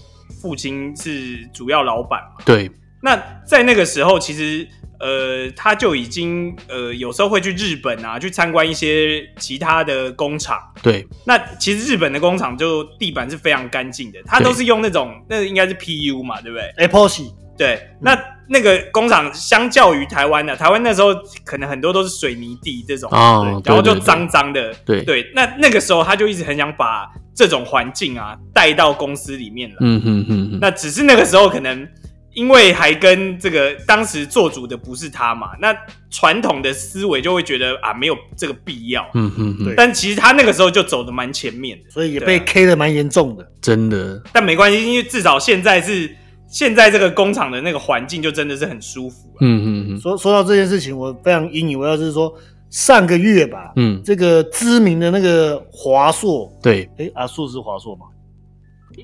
[0.42, 2.44] 父亲是主要老板嘛。
[2.44, 2.70] 对。
[3.02, 3.16] 那
[3.46, 4.66] 在那个时候，其实
[5.00, 10.58] 呃，他就已经呃，有时候会去日本啊，去参观一些其他的工厂。
[10.82, 11.06] 对。
[11.24, 17.32] 那其实日本的工厂就地板是非常干净的，他都是用那种，那应该是 PU 嘛，对不对？Epoxy。
[17.58, 18.14] 对，那
[18.48, 21.08] 那个工厂相较于台湾的，台湾那时候
[21.42, 24.74] 可能很多都是水泥地这种，哦、然后就脏脏的。
[24.84, 29.76] 对对，那那个时候他就一直很想把这种环境啊带到公司里面来。
[29.80, 30.58] 嗯哼哼哼。
[30.60, 31.88] 那只是那个时候可能
[32.36, 35.74] 因为还跟这个当时做主的不是他嘛，那
[36.10, 39.04] 传统的思维就会觉得啊没有这个必要。
[39.14, 39.74] 嗯嗯，对。
[39.74, 43.44] 但其实他那个时候就走的蛮前面的，所以也被 K 的蛮严重的。
[43.60, 44.22] 真的。
[44.32, 46.14] 但没关系，因为至少现在是。
[46.48, 49.38] 现在这个工厂的那个环境就真的是很舒服，啊。
[49.40, 50.00] 嗯嗯嗯。
[50.00, 52.32] 说说到这件事情，我非常引以为傲，就是说
[52.70, 58.06] 上个月吧，嗯，这个知名的那个华硕，对，哎，阿硕是华硕嘛？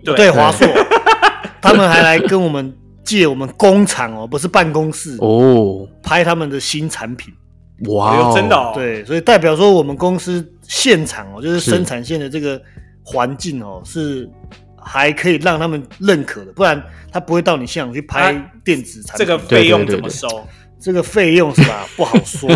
[0.04, 0.64] 对，华硕，
[1.60, 2.72] 他们还来跟我们
[3.04, 7.32] 借我们工厂哦，不是办公室哦，拍他们的新产品。
[7.86, 12.60] 哇，哦，真的，哦，对，所以代表说我们公司现场哦，就是生产线的这个
[13.02, 14.28] 环境哦是。
[14.84, 18.34] 还可以让他们认可的，不然他不会到你现场去拍
[18.64, 19.24] 电子产品。
[19.24, 20.26] 这个费用怎么收？
[20.80, 21.86] 这个费用是吧？
[21.96, 22.50] 不好说，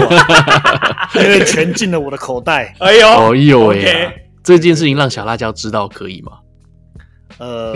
[1.14, 2.74] 因为全进了我的口袋。
[2.80, 4.10] 哎呦，哎呦喂！
[4.42, 6.32] 这件事情让小辣椒知道可以吗？
[7.38, 7.72] 呃，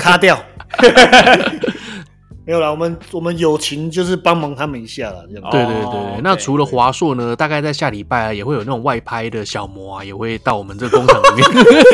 [0.00, 0.36] 卡掉。
[2.48, 5.50] 没有啦，我们我们友情就是帮忙他们一下了，这样。
[5.50, 7.36] 对对对对，那除了华硕呢？
[7.36, 11.44] 大概在下礼拜啊，也会有那种外拍的小模啊，也会到我们这个工厂里面。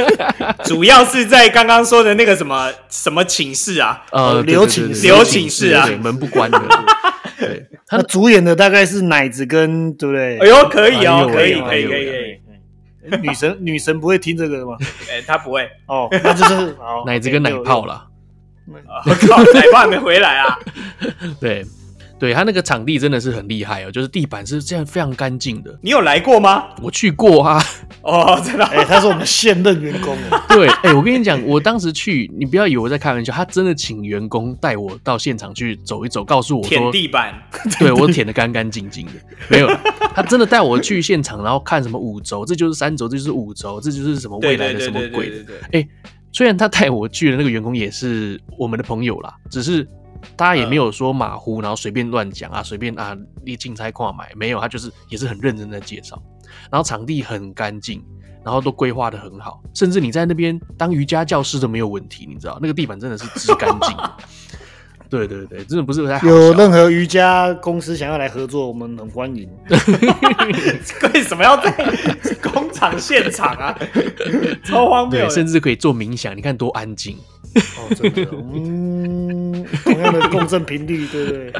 [0.62, 6.62] 主要是在刚刚说的那个什么什么寝室啊，呃，留寝室，留寝室啊，门不关的。
[7.36, 10.38] 对，他主演的大概是奶子跟对不对？
[10.38, 13.20] 哎呦，可以哦，可以可以可以可以。
[13.20, 14.76] 女神女神不会听这个的吗？
[15.10, 16.76] 哎，她不会哦，那就是
[17.06, 18.06] 奶子跟奶泡啦。
[18.66, 20.58] 我靠，奶 爸还没回来啊？
[21.40, 21.64] 对，
[22.18, 25.78] 对他那个场地真的是很厉害哦，就是地板是这样非常干净的。
[25.82, 26.68] 你有来过吗？
[26.80, 27.62] 我去过啊。
[28.02, 28.64] 哦，真的？
[28.66, 30.16] 哎，他是我们现任员工。
[30.48, 37.34] 对，哎，我跟你讲，我当时去，你不要以为我在开玩笑，他真的请员工带我到现场去走一走，告诉我说舔地板，
[37.78, 39.12] 对我舔的干干净净的，
[39.48, 39.68] 没有。
[40.14, 45.86] 他真的带我去现场，然后看什么五轴，这就是三轴，这就是五轴，这就是什么未来的什么鬼的，哎。
[46.34, 49.88] 虽然他带我去的那个员工也是我们的朋友啦， 只是
[50.36, 53.16] 他也没有说马虎，然后随便乱讲啊，随便啊，
[53.46, 56.20] 你进菜跨买没有，他就是也是很认真的介绍，
[56.70, 58.04] 然后场地很干净，
[58.44, 63.96] 然后都规划得很好，甚至你在那边当瑜伽教室都没有问题，你知道那个地板真的是之干净。
[65.08, 66.26] 对对对，真的不是太好。
[66.28, 69.48] 有任何瑜伽公司想要来合作，我们很欢迎。
[71.12, 71.70] 为什么要在
[72.42, 73.78] 工厂现场啊？
[74.64, 75.28] 超荒谬！
[75.30, 77.16] 甚至可以做冥想，你看多安静。
[77.54, 78.26] 哦，真的。
[78.32, 81.52] 嗯，同样的共振频率，对不对？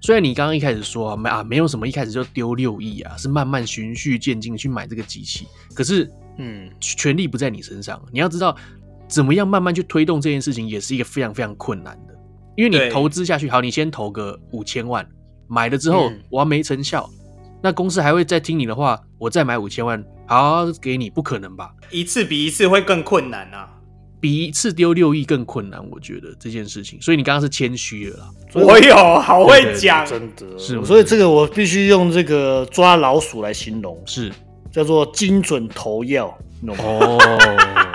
[0.00, 5.46] 虽然你刚刚一开始说啊，没啊，没有什么一开始就丢六亿啊，是慢慢循序渐进去买这个机器。
[5.74, 8.00] 可是，嗯，权力不在你身上。
[8.10, 8.56] 你要知道，
[9.14, 12.14] 怎么样慢慢去推动这件事情，也是一个非常非常困难的。
[12.56, 15.06] 因为你投资下去，好，你先投个五千万，
[15.46, 17.08] 买了之后我要没成效，
[17.62, 21.70] 那公司还会再听你的话，我再买五千万，好给你，不可能吧？
[21.92, 23.70] 一次比一次会更困难啊，
[24.20, 27.00] 比一次丢六亿更困难，我觉得这件事情。
[27.00, 34.32] 所以你刚刚是谦虚了啦，我有好会讲，真的是，所以这个我必须用这个抓老鼠来形容，是
[34.72, 36.36] 叫做精准投药。
[36.66, 37.18] 哦，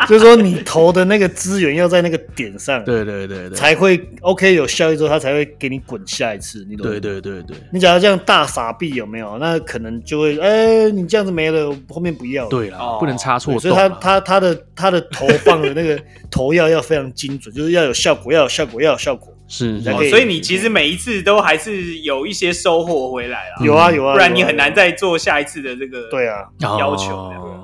[0.08, 6.92] 就是说你投的那个资源要在那个点上，对对对对，才会 OK 有效益之后，他才会给你滚下一次，你懂吗？
[6.92, 9.38] 对对对对，你假如这样大傻逼有没有？
[9.40, 12.50] 那可能就会，哎，你这样子没了，后面不要了。
[12.50, 13.60] 对了，不能差错。
[13.60, 16.00] 所以他他他的他的投放的那个
[16.30, 19.34] 投药要非常精准，就是要有效果，要有效果，要有效果。
[19.52, 23.66] 是，所以你其实每一次都还是有一些收获回来了。
[23.66, 27.59] 有啊有啊，不然你很难再做下一次的这个对啊要求。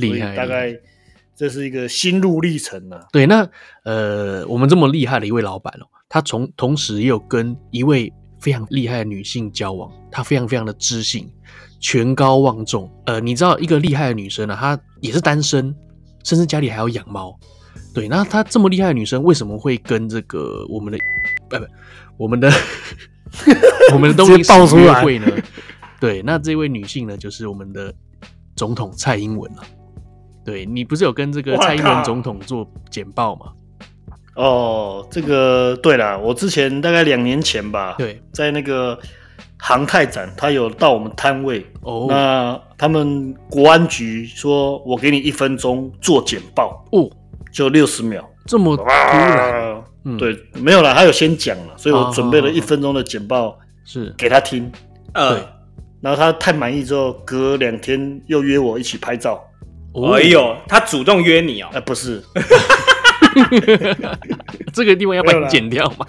[0.00, 0.74] 厉害，大概
[1.36, 3.06] 这是一个心路历程呢、啊。
[3.12, 3.48] 对，那
[3.84, 11.30] 呃，我们这么厉害的一位老板哦，他从同时也有跟一位非常厉害的女性交往，他非常非常的知性，
[11.78, 12.90] 权高望重。
[13.06, 15.74] 呃，你知道一个厉害的女生呢、啊，她也是单身，
[16.24, 17.38] 甚至家里还要养猫。
[17.94, 20.98] 对，那她这么厉害的女生，为什么会跟这个我们的
[21.48, 21.64] 不不，
[22.16, 22.50] 我们的
[23.94, 25.26] 我们的东西爆出来会呢？
[26.00, 27.94] 对，那这位女性呢，就是我们的
[28.56, 29.62] 总统蔡英文了。
[30.50, 33.52] 对，你不是有跟这个蔡英文总统做简报吗？
[34.34, 38.98] 哦，这个对了，我之前大概两年前吧，对，在那个
[39.56, 47.08] 航太展，他有到我们摊位哦，那他们国安局说，我给你一分钟做简报哦，
[47.52, 54.72] 就六十秒，这么突然，嗯、对，没有啦，他有先讲了，所以我准备了一分钟的简报是给他听，
[55.12, 55.38] 呃，
[56.00, 59.40] 然后他太满意之后，隔两天又约我一起拍照。
[59.92, 61.68] 哦、哎呦，他主动约你哦？
[61.72, 62.22] 哎、呃，不是，
[64.72, 66.06] 这个地方要把你剪掉吗？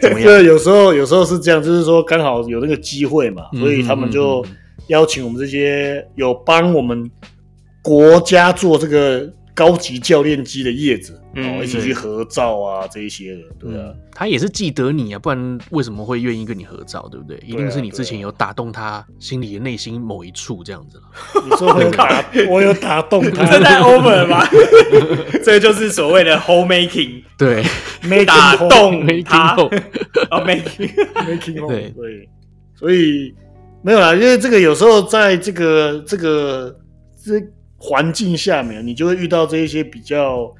[0.00, 0.42] 怎么样？
[0.42, 4.44] 有时候有时候是这样，就是说刚好有那个机会嘛，所以他们就
[4.88, 7.10] 邀请我们这些有帮我们
[7.82, 9.30] 国家做这个。
[9.56, 17.38] 高级教练机的叶子，嗯，一起去合照啊，这一些的，对啊，他也是记得你啊，不然为什么会愿意跟你合照，对不对？
[17.38, 21.00] 一定是你之前有打动他心里的内心某一处，这样子。
[21.42, 24.46] 你说我有打，我有打动他， 这太 over 了吧？
[25.42, 27.64] 这就是所谓的 home making，对，
[28.26, 29.70] 打动他，哦
[30.44, 31.90] ，making，making，对。
[31.96, 32.28] 对，
[32.78, 33.34] 所以
[33.80, 36.78] 没有啦，因为这个有时候在这个这个
[37.24, 37.42] 这。
[37.76, 40.52] 环境下面，你就会遇到这一些比较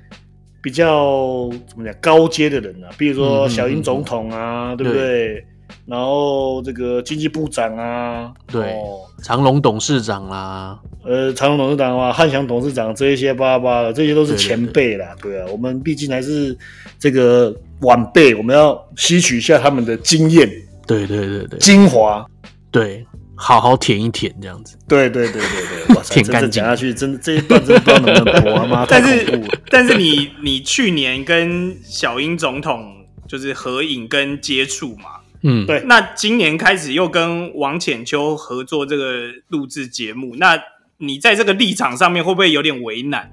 [0.62, 4.86] 比较怎么讲高阶的人啊，比如说小英总统啊，对。
[4.86, 5.02] 不对？
[5.02, 5.44] 对，
[5.84, 8.74] 然后这个经济部长啊，对，
[9.22, 16.56] 长隆董事长啊，呃，长隆董事长啊，汉翔董事长这一些巴拉巴拉，这些都是前辈啦，对，对，对，对啊，我们毕竟还是
[16.98, 20.48] 这个晚辈，我们要吸取一下他们的经验，
[20.86, 22.24] 对对对对，精华，
[22.70, 23.05] 对。
[23.37, 24.77] 好好舔一舔，这样子。
[24.89, 26.51] 对对对对对，哇塞， 舔干净。
[26.51, 28.87] 讲下去，真的这一段真的不知道能不能播吗？
[28.89, 29.41] 但是
[29.71, 35.83] 但是你你去年跟小英总统就是合影跟接触嘛，嗯，对。
[35.87, 40.59] 那今年开始又跟王浅秋合作这个录制节目，那
[40.99, 43.31] 你在这个立场上面会不会有点为难？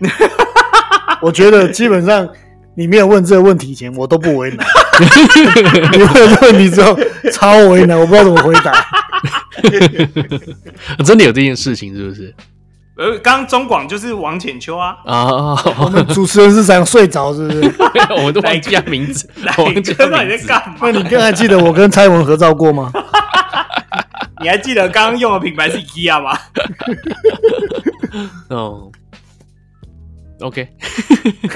[1.20, 2.28] 我觉得基本上。
[2.78, 4.66] 你没有问这个问题前，我都不为难。
[5.92, 6.94] 你问了这个问题之后，
[7.32, 8.70] 超为难，我不知道怎么回答。
[11.04, 12.34] 真的有这件事情是不是？
[12.98, 14.96] 呃，刚刚中广就是王浅秋啊。
[15.04, 17.74] 啊，我们主持人是想睡着是不是？
[18.16, 19.28] 我们都忘记他名字。
[19.58, 20.76] 王浅秋到底在干嘛？
[20.80, 22.90] 那你刚才记得我跟蔡文合照过吗？
[24.42, 26.38] 你还记得刚刚用的品牌是 IKEA 吗？
[28.48, 28.90] 哦。
[30.40, 30.68] OK，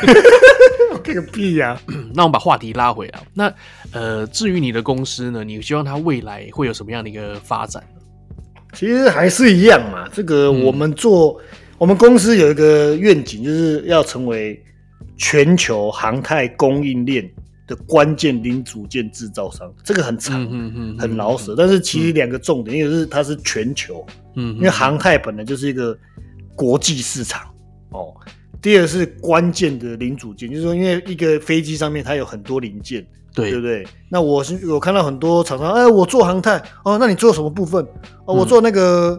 [1.05, 1.79] 这个屁呀！
[2.15, 3.21] 那我们把话题拉回来。
[3.35, 3.53] 那
[3.93, 5.45] 呃，至于你的公司呢？
[5.45, 8.01] 你希望它未来会有什么样的一个发展呢？
[8.73, 10.09] 其实还是一样嘛。
[10.11, 14.59] 这个我们做，嗯、我们公司有一个愿景，就是要成为
[15.19, 17.31] 全球航太供应链
[17.67, 19.71] 的关键零组件制造商。
[19.85, 21.55] 这个很长，嗯嗯嗯、很老舍。
[21.55, 25.95] 但是其实两个重点，一个是它是全球，嗯，因为航太本来就是一个
[26.57, 27.43] 国际市场
[27.91, 28.15] 哦。
[28.63, 33.87] 第二是关键的零组件，就是说，因为一个飞机上面它有很多零件，对，对不对？
[34.11, 37.83] 那我是我看到很多厂商，哎，我做航太哦，那你做什么部分？
[38.27, 39.19] 哦，我做那个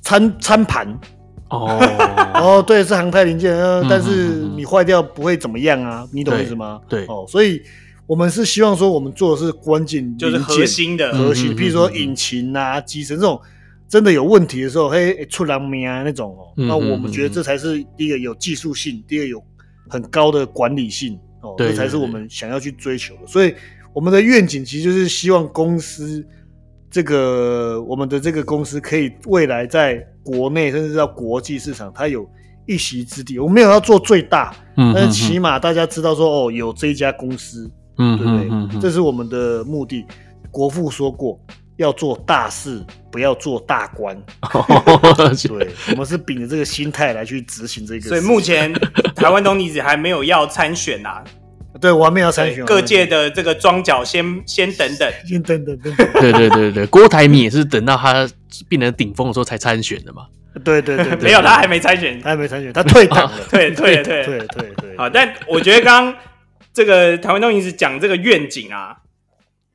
[0.00, 0.88] 餐餐盘，
[1.50, 1.78] 哦，
[2.34, 6.08] 哦，对，是航太零件，呃，但是你坏掉不会怎么样啊？
[6.12, 6.80] 你懂意思吗？
[6.88, 7.60] 对，哦，所以
[8.06, 13.38] 我们是希望说，我们做的是关键，就是核心的核心，譬如说引擎啊、机身这种。
[13.90, 19.42] 真的有问题的时候，嘿，出人命啊那种哦，那我们觉得这才是第一个有技术性，第二个有
[19.88, 23.26] 很高的管理性哦，这才是我们想要去追求的。
[23.26, 23.52] 所以
[23.92, 26.24] 我们的愿景其实就是希望公司
[26.88, 32.24] 这个我们的这个公司可以未来在国内甚至到国际市场，它有
[32.68, 33.40] 一席之地。
[33.40, 37.68] 我们没有要做最大，嗯，但是起码大家知道说哦，有这一家公司，
[37.98, 38.80] 嗯，对不对？
[38.80, 40.06] 这是我们的目的。
[40.52, 41.40] 国父说过。
[41.80, 44.14] 要做大事，不要做大官。
[45.48, 48.08] 对，我们是秉着这个心态来去执行这个。
[48.08, 48.72] 所以目前
[49.16, 51.24] 台湾东尼子还没有要参选啊。
[51.80, 52.62] 对，我还没有参选。
[52.66, 56.06] 各界的这个庄脚先先等等， 先等等等等。
[56.20, 58.28] 对对对对，郭台铭也是等到他
[58.68, 60.26] 变成顶峰的时候才参选的嘛。
[60.62, 64.96] 对对对，没有，他还没参选，他还没参选，他退党了， 对对对对对对。
[64.98, 66.14] 好，但我觉得刚刚
[66.74, 68.94] 这个台湾东尼子讲这个愿景啊。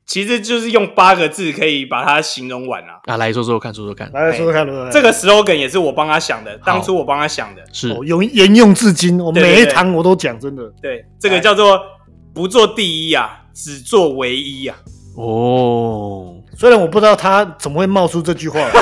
[0.06, 3.00] 其实就是用八个字可以把它形容完啊！
[3.06, 4.92] 啊，来说说看，说说看，来说说看，说说看。
[4.92, 9.20] 这个 slogan 也是我帮他想的，当初我帮他想的，是用沿用至今。
[9.20, 10.62] 我每一堂我都讲，真的。
[10.80, 11.80] 对，这个叫做
[12.32, 14.76] 不做第一啊，只做唯一啊。
[15.16, 18.60] 哦，虽然我不知道他怎么会冒出这句话。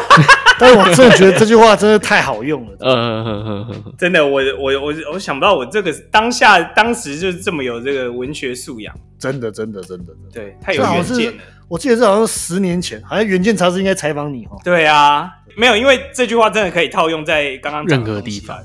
[0.56, 8.94] 但是我真的觉得这句话真的太好用了，嗯嗯嗯嗯，真的，我我我我想不到我这个当下当时就是这么有这个文学素养，
[9.24, 11.42] 真的真的真的，对，太有远见了。
[11.66, 14.60] 我记得这好像是十年前，好像远见杂志应该采访你哦。
[14.62, 18.56] 对啊，没有，因为这句话真的可以套用在刚刚任何地方。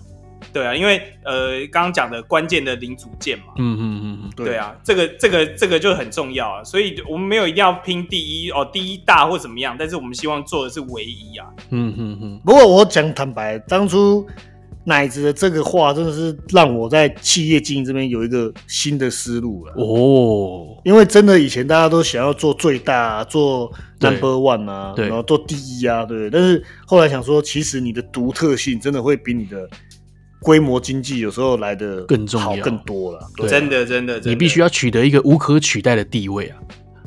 [0.51, 12.41] 对啊，因为呃，刚刚讲的关键的零组件嘛，嗯嗯嗯，对啊，这个这个这个就很重要啊，所以我们没有一定要拼第一哦，第一大或怎么样，但是我们希望做的是唯一啊，嗯嗯嗯。
[12.43, 14.27] 不过我讲坦白，当初
[14.89, 19.73] 奶子的这个话，真的是让我在企业经营这边有一个新的思路了。
[19.77, 23.71] 哦，因为真的以前大家都想要做最大啊，做
[24.01, 29.69] number one 啊，对，然后做第一啊，对，但是后来想说，其实你的独特性真的会比你的。
[30.41, 36.57] 规模经济有时候来的更重要更多了，真的真的，你必须要取得一个无可取代的地位啊！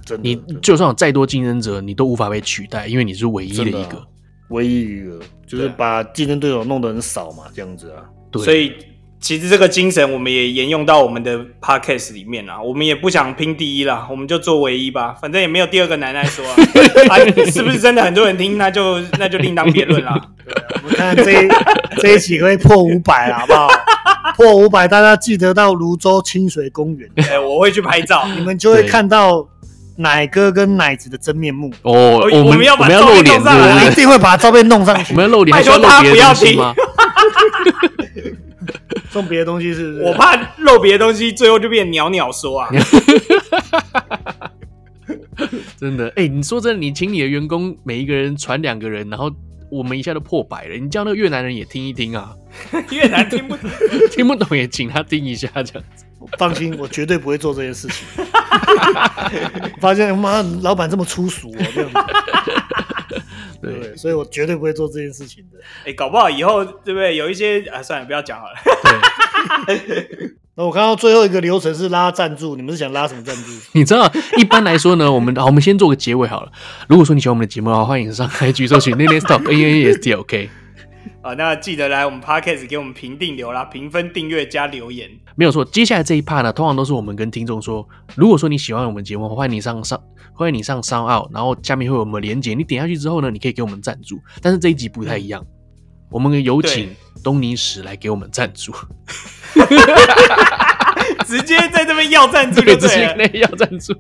[0.05, 4.07] 真的，你就算有再多竞争者，你都无法被取代，因为你是唯一的一个，啊、
[4.53, 8.05] 唯一一个，就是把竞争对手弄得很少嘛，这样子啊。
[8.31, 8.73] 对，所以
[9.21, 16.55] 其实这个精神我们也沿用到我们的 podcast 里面啊，我们也不想拼第一啦，我们就做唯一吧，反正也没有第二个奶奶说啊，
[17.11, 17.19] 啊
[17.51, 20.21] 是不是真的很多人听，那就那就另当别论啦。
[20.83, 21.49] 我们看这一
[22.01, 23.69] 这一期可以破五百了，好不好？
[24.37, 27.09] 破五百，大家记得到泸州清水公园。
[27.17, 29.47] 哎，我会去拍照，你们就会看到
[29.97, 31.73] 奶哥跟奶子的真面目。
[31.83, 35.13] 哦，我们要把照片弄上来，我一定会把照片弄上去。
[35.13, 36.75] 我们要露脸，拜托他不要听吗？
[39.11, 40.05] 送别的东西是不是？
[40.05, 42.69] 我怕露别的东西，最后就变鸟鸟说啊。
[45.79, 49.31] 真的，哎，你说真的，你请你的员工每一个人传两个人，然后。
[49.73, 52.37] 我们一下都破百了，你叫那个越南人也听一听啊！
[52.93, 53.71] 越南听不懂，
[54.13, 56.05] 听不懂也请他听一下，这样子。
[56.39, 58.07] 放心，我绝对不会做这件事情。
[59.81, 61.99] 发现妈，老板这么粗俗哦，这样子。
[63.63, 65.59] 对，对，所以我绝对不会做这件事情的。
[65.81, 67.17] 哎、欸，搞不好以后对不对？
[67.17, 69.65] 有一些啊，算了，不要讲好了。
[69.67, 70.31] 对。
[70.55, 73.43] 那我看到最后一个流程是拉赞助，你们是想拉什么赞助？
[73.73, 76.53] 你知道，一般来说呢，我们好，我们先做个结尾好了。
[76.89, 80.51] 如果说你喜欢我们的节目的话，欢迎上 IG 搜寻 Nene Talk N N E S T O K。
[81.23, 85.65] 啊，那记得来我们 Podcast 给我们评定留啦，评分、订阅加留言，没有错。
[85.65, 90.03] 接下来这一 part 呢，通常都是我们跟听众说，如果说你喜欢我们节目，欢迎你上上，
[90.35, 94.21] 欢迎你上 SoundOut，然后下面会有我们连结，你点下去之后呢，你可以给我们赞助。
[94.41, 95.47] 但是这一集不太一样，嗯、
[96.11, 96.91] 我们有请
[97.23, 98.75] 东尼史来给我们赞助。
[101.25, 103.95] 直接在这边要赞助就对了，直接要赞助。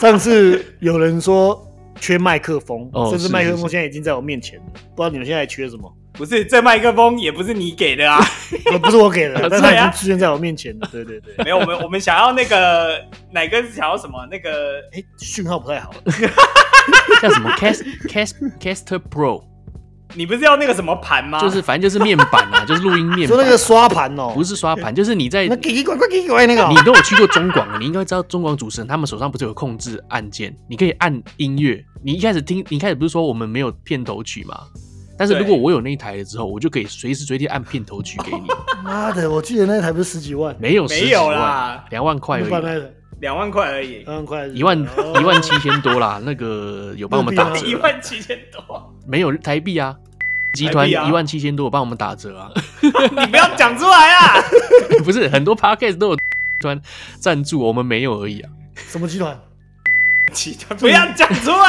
[0.00, 1.62] 上次有人说
[2.00, 4.64] 缺麦克风，哦、甚至麦克风现在已经在我面前了，
[4.94, 5.92] 不知道你们现在缺什么？
[6.12, 8.18] 不是，这麦克风也不是你给的啊，
[8.82, 10.88] 不是我给的， 但它已经出现在我面前了。
[10.90, 12.98] 对对对，没有，我们我们想要那个
[13.32, 14.26] 哪个想要什么？
[14.30, 15.92] 那个哎，讯号不太好，
[17.20, 19.55] 叫什么？Cast Cast Caster Pro。
[20.14, 21.40] 你不是要那个什么盘吗？
[21.40, 23.28] 就是反正就是面板啊， 就是录音面板。
[23.28, 25.70] 说那个刷盘哦，不是刷盘，就是你在那个。
[25.70, 31.84] 你都有去过中广，你应该知道中广主持人他们手上不是有控制按键，你可以按音乐。
[32.02, 34.56] 你一开始听，你一开始不是说我们没有片头曲吗？
[35.18, 38.46] 但是如果我有那一台了之后，我就可以随时随地按片头曲给你。
[38.84, 40.54] 妈的，我记得那台不是十几万？
[40.60, 42.82] 没有，没有啦，两万块而已。
[43.20, 44.78] 两万块而已，两万块，一万
[45.20, 46.20] 一万七千多啦。
[46.24, 49.96] 那个有帮我们打折，一万七千多，没有台币啊。
[50.52, 52.50] 集团一万七千多，帮我们打折啊！
[52.80, 54.40] 你不要讲出来啊！
[55.04, 56.16] 不是很多 podcast 都有
[56.58, 56.80] 团
[57.20, 58.48] 赞助，我们没有而已啊。
[58.74, 59.38] 什么集团？
[60.32, 61.68] 集团不要讲出来！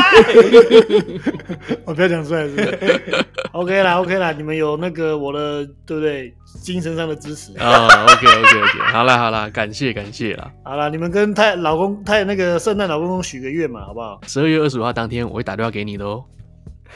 [1.84, 6.34] 我 不要讲出来是不是？OK 啦，OK 啦，你们有那个我的对不对？
[6.62, 7.66] 精神上的支持啊。
[7.66, 10.52] Oh, OK OK OK，好啦好啦，感谢感谢啦。
[10.64, 14.20] 好啦，你们跟太老公太那个圣诞老公公许个愿嘛，好不好？
[14.28, 16.24] 十二月二十五号当天，我会打电话给你的哦。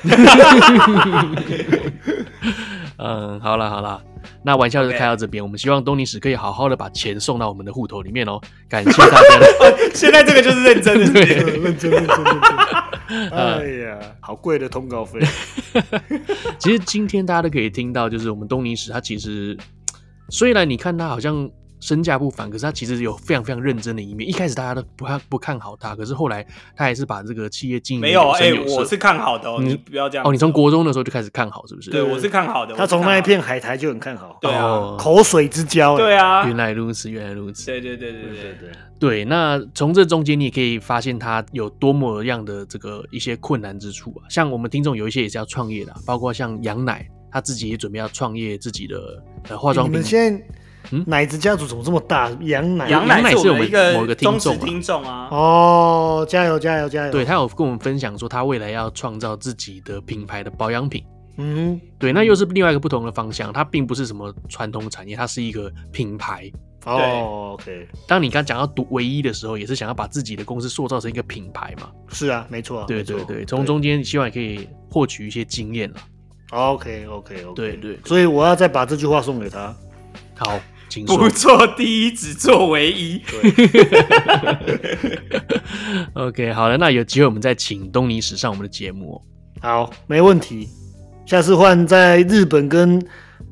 [2.97, 3.99] 嗯，好啦好啦，
[4.43, 5.43] 那玩笑就开到这边。
[5.43, 8.39] 我们希望东尼史可以好好的把钱送到我们的户头里面哦。
[8.69, 9.77] 感谢大家的。
[9.93, 12.80] 现在这个就是认真的，认真认真认真。
[13.31, 15.19] 哎呀，好贵的通告费。
[16.57, 19.57] 其实今天大家都可以听到，就是我们东尼史他其实
[20.29, 21.49] 虽然你看他好像。
[21.81, 24.29] 身价不凡，可是他其实有非常非常认真的一面。
[24.29, 26.45] 一开始大家都不看不看好他，可是后来
[26.75, 29.59] 他还是把这个企业经营没有哎、欸，我是看好的哦。
[29.61, 31.89] 你不要这样哦，你从国中的时候就开始看好，是不是？
[31.89, 32.75] 对，我是看好的。
[32.75, 35.97] 他从那一片海苔就很看好，对啊，口水之交。
[35.97, 37.65] 对啊，原来如此，原来如此。
[37.65, 38.71] 对对对对对对对。
[38.99, 44.29] 对，那从这中间你也可以发现他有多么样的这个一些困难之处啊。
[44.29, 50.03] 像我们听众有一些也是要创业的，包括像羊奶，他自己也准备要创业自己的呃化妆品。
[50.91, 52.29] 嗯，奶子家族怎么这么大？
[52.41, 55.29] 羊奶，羊奶是我们一个某个忠实听众啊。
[55.31, 57.11] 哦，加油加油加油！
[57.11, 61.03] 对，他有跟我们分享说，他未来要创造自己的品牌的保养品。
[61.37, 63.53] 嗯，对，那又是另外一个不同的方向。
[63.53, 66.51] 它并不是什么传统产业，它是一个品牌。
[66.85, 67.87] 哦，OK。
[68.07, 71.89] 当你刚讲到独唯一的时候，也是想要把自己的公司塑造成一个品牌嘛？
[72.09, 72.83] 是啊，没错。
[72.85, 75.97] 对对对，从中间希望也可以获取一些经验了。
[76.51, 79.73] OK OK OK，对对，所以我要再把这句话送给他。
[80.37, 80.59] 好，
[80.91, 81.17] 请说。
[81.17, 83.21] 不做第一，只做唯一。
[86.13, 89.23] OK，好了，那有机会我们再请东尼史上我们的节目。
[89.61, 90.67] 好，没问题。
[91.25, 93.01] 下次换在日本跟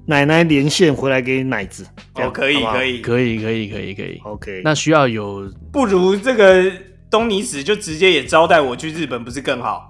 [0.05, 1.87] 奶奶连线回来给奶子。
[2.15, 4.19] 哦，可以可以可以可以可以可以。
[4.25, 6.69] OK，那需要有，不如这个
[7.09, 9.89] 东尼史就直接也招待我去日本，不是更好？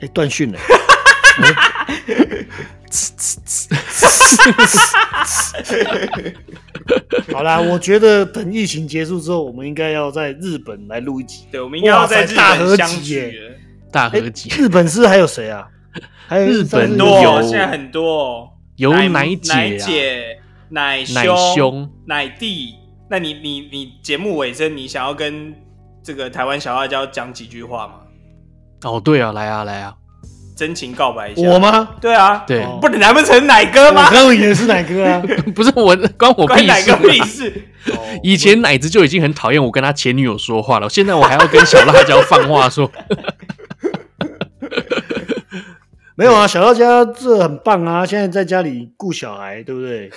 [0.00, 0.58] 哎、欸，断讯了。
[7.32, 11.46] 好啦，我觉得等疫情结束之后，我们应该要在日本来录一集。
[11.50, 13.38] 对，我们应该要在日本相聚。
[13.92, 14.48] 大合集。
[14.50, 15.68] 日本是还有谁啊？
[16.26, 20.38] 还有日本多，现在很多，有奶姐、奶姐、
[20.70, 21.04] 奶
[21.54, 22.74] 兄、奶弟。
[23.10, 25.54] 那你你你节目尾声，你想要跟
[26.02, 27.94] 这个台湾小辣椒讲几句话吗？
[28.84, 29.96] 哦，对啊，来啊，来啊。
[30.58, 31.90] 真情告白一下，我吗？
[32.00, 34.08] 对啊，对，不能难不成奶哥吗？
[34.08, 35.22] 我刚也是奶哥啊，
[35.54, 36.66] 不是我，关我屁事。
[36.66, 37.52] 奶哥屁事。
[38.24, 42.90] 以前奶子就已经很讨厌我跟他前女友说话了，现在我还要跟小辣椒放话说。
[46.16, 50.10] 没有啊，小辣椒这很棒啊，现在在家里顾小孩，对不对？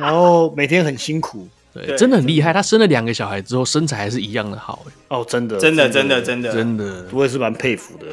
[0.00, 2.54] 然后每天很辛苦，对，真的很厉害。
[2.54, 4.82] 他生了两个小孩之后，身材还是一样的好。
[5.08, 8.06] 哦，真的，真的，真的，真的，真的，我也是蛮佩服的。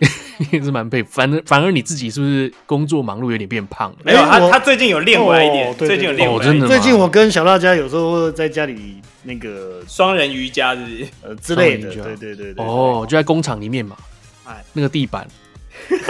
[0.50, 3.96] 也是蛮佩服，反正反而你自己是不是工作忙碌，有点变胖了？
[4.02, 6.66] 没有，他他最近有练回来一点，最近有练回来真的。
[6.66, 11.06] 最近我跟小辣椒有时候在家里那个双人瑜伽，是不是？
[11.22, 12.64] 呃之类的，对对对对。
[12.64, 13.96] 哦，就在工厂里面嘛，
[14.44, 15.24] 哎，那个地板，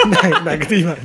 [0.08, 0.96] 哪哪个地板？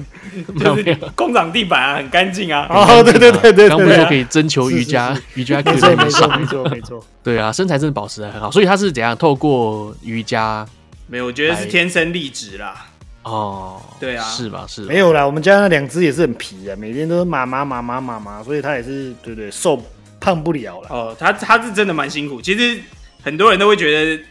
[0.58, 2.68] 就是工厂地板啊，很干净啊。
[2.70, 5.98] 哦，对对对对，刚不是说可以征求瑜伽瑜伽课程？
[5.98, 7.06] 没错没错没错。
[7.22, 10.66] 对啊，身材真的保持的很好，所以他是怎样透过瑜伽？
[11.10, 12.86] 没有，我觉得是天生丽质啦。
[13.24, 14.66] 哦，对啊，是吧？
[14.68, 19.84] 是没有啦，我们家那两只也是很皮的，每天都是妈妈妈妈妈妈，所以它也是对对瘦
[20.20, 20.88] 胖不了了。
[20.90, 22.42] 哦，他他是真的蛮辛苦。
[22.42, 22.80] 其实
[23.22, 24.24] 很多人都会觉得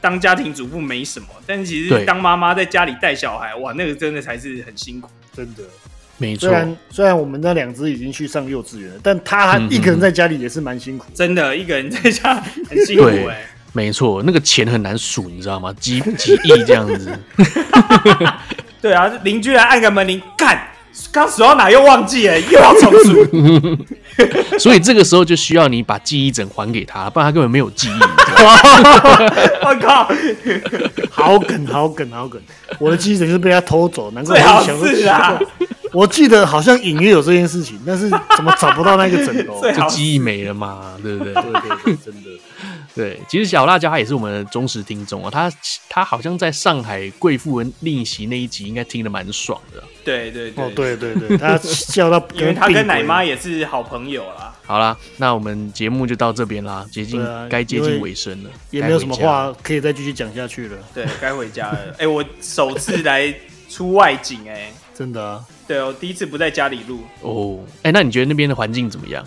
[0.00, 5.64] 当家庭主妇没什么，但其实当妈妈在家里带小孩，哇，那个真的才是很辛苦，真的。
[6.16, 12.34] 没错，虽然虽然我们那两只已经去上幼稚园了，但他一个人在家里也是蛮辛苦，真的，一个人在家
[12.68, 13.46] 很辛苦哎。
[13.72, 15.72] 没错，那个钱很难数，你知道吗？
[15.78, 17.18] 几几亿这样子。
[18.82, 20.60] 对啊，邻居来按个门铃，干，
[21.12, 23.78] 刚数到哪又忘记了，又要重数。
[24.58, 28.00] 所以这个时候就需要你把记忆枕还给他，不然他根本没有记忆。
[28.42, 30.08] 我靠，
[31.10, 32.40] 好梗，好梗，好梗！
[32.78, 35.38] 我的记忆枕是被他偷走，难怪最好是啊。
[35.92, 39.60] 我记得好像隐约有这件事情，但是怎么找不到那个枕头？
[39.72, 41.34] 就记忆没了嘛，对不对？
[41.34, 41.52] 对对
[41.84, 42.29] 对，真的。
[42.94, 45.52] 对，其实小辣椒他也是我们的忠实听众啊，他
[45.88, 49.82] 他好像在上海贵妇人逆袭那一集应该听得蛮爽的。
[50.04, 54.54] 对对对，哦对对对，他笑到， 因为他跟奶妈也是好朋友啦。
[54.66, 60.78] 好啦，那我们节目就到这边啦，接近该接近尾声了，也没有什么话可以再继续讲下去了。
[60.94, 61.78] 对，该回家了。
[61.98, 63.32] 哎，我首次来
[63.68, 65.44] 出外景，哎，真的啊。
[65.68, 67.00] 对，我第一次不在家里录。
[67.20, 69.24] 哦，哎，那你觉得那边的环境怎么样？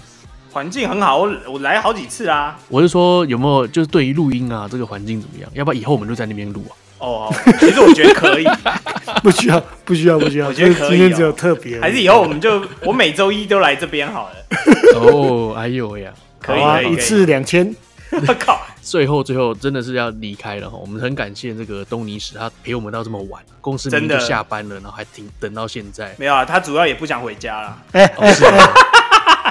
[0.54, 2.58] 环境很好，我我来好几次啊。
[2.70, 5.50] 我是说有没有就是对于录音啊这个环境怎么样？
[5.54, 6.74] 要不要以后我们就在那边录啊？
[7.00, 8.46] 哦，其实我觉得可以，
[9.22, 10.90] 不需要不需要不需要，我觉得可以。
[10.92, 14.36] 今天只有特别，还是以后我们就我每周一都来这边好了。
[15.02, 17.76] 哦，哎呦呀，可以啊，一次两千。
[18.12, 18.62] 我 靠！
[18.80, 26.14] 最后最后真的是要离开了哈，我们很感谢这个东尼史，他陪我们到这么晚，公司真的下班了，然后还停等到现在。
[26.20, 27.78] 没有啊，他主要也不想回家了。
[27.94, 28.74] 哎，是啊。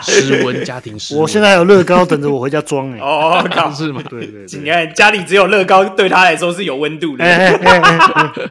[0.03, 2.99] 室温家庭室温，我现在还有乐高等着我回家装哎。
[3.05, 4.03] 哦，搞是吗？
[4.11, 7.25] 对对，你看家里只有乐高，对他来说是有温度的。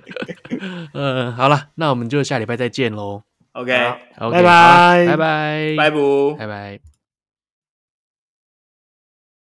[0.93, 3.21] 嗯，好了，那我们就下礼拜再见喽。
[3.53, 3.71] OK，
[4.17, 6.90] 拜拜，拜拜拜，拜不，拜拜。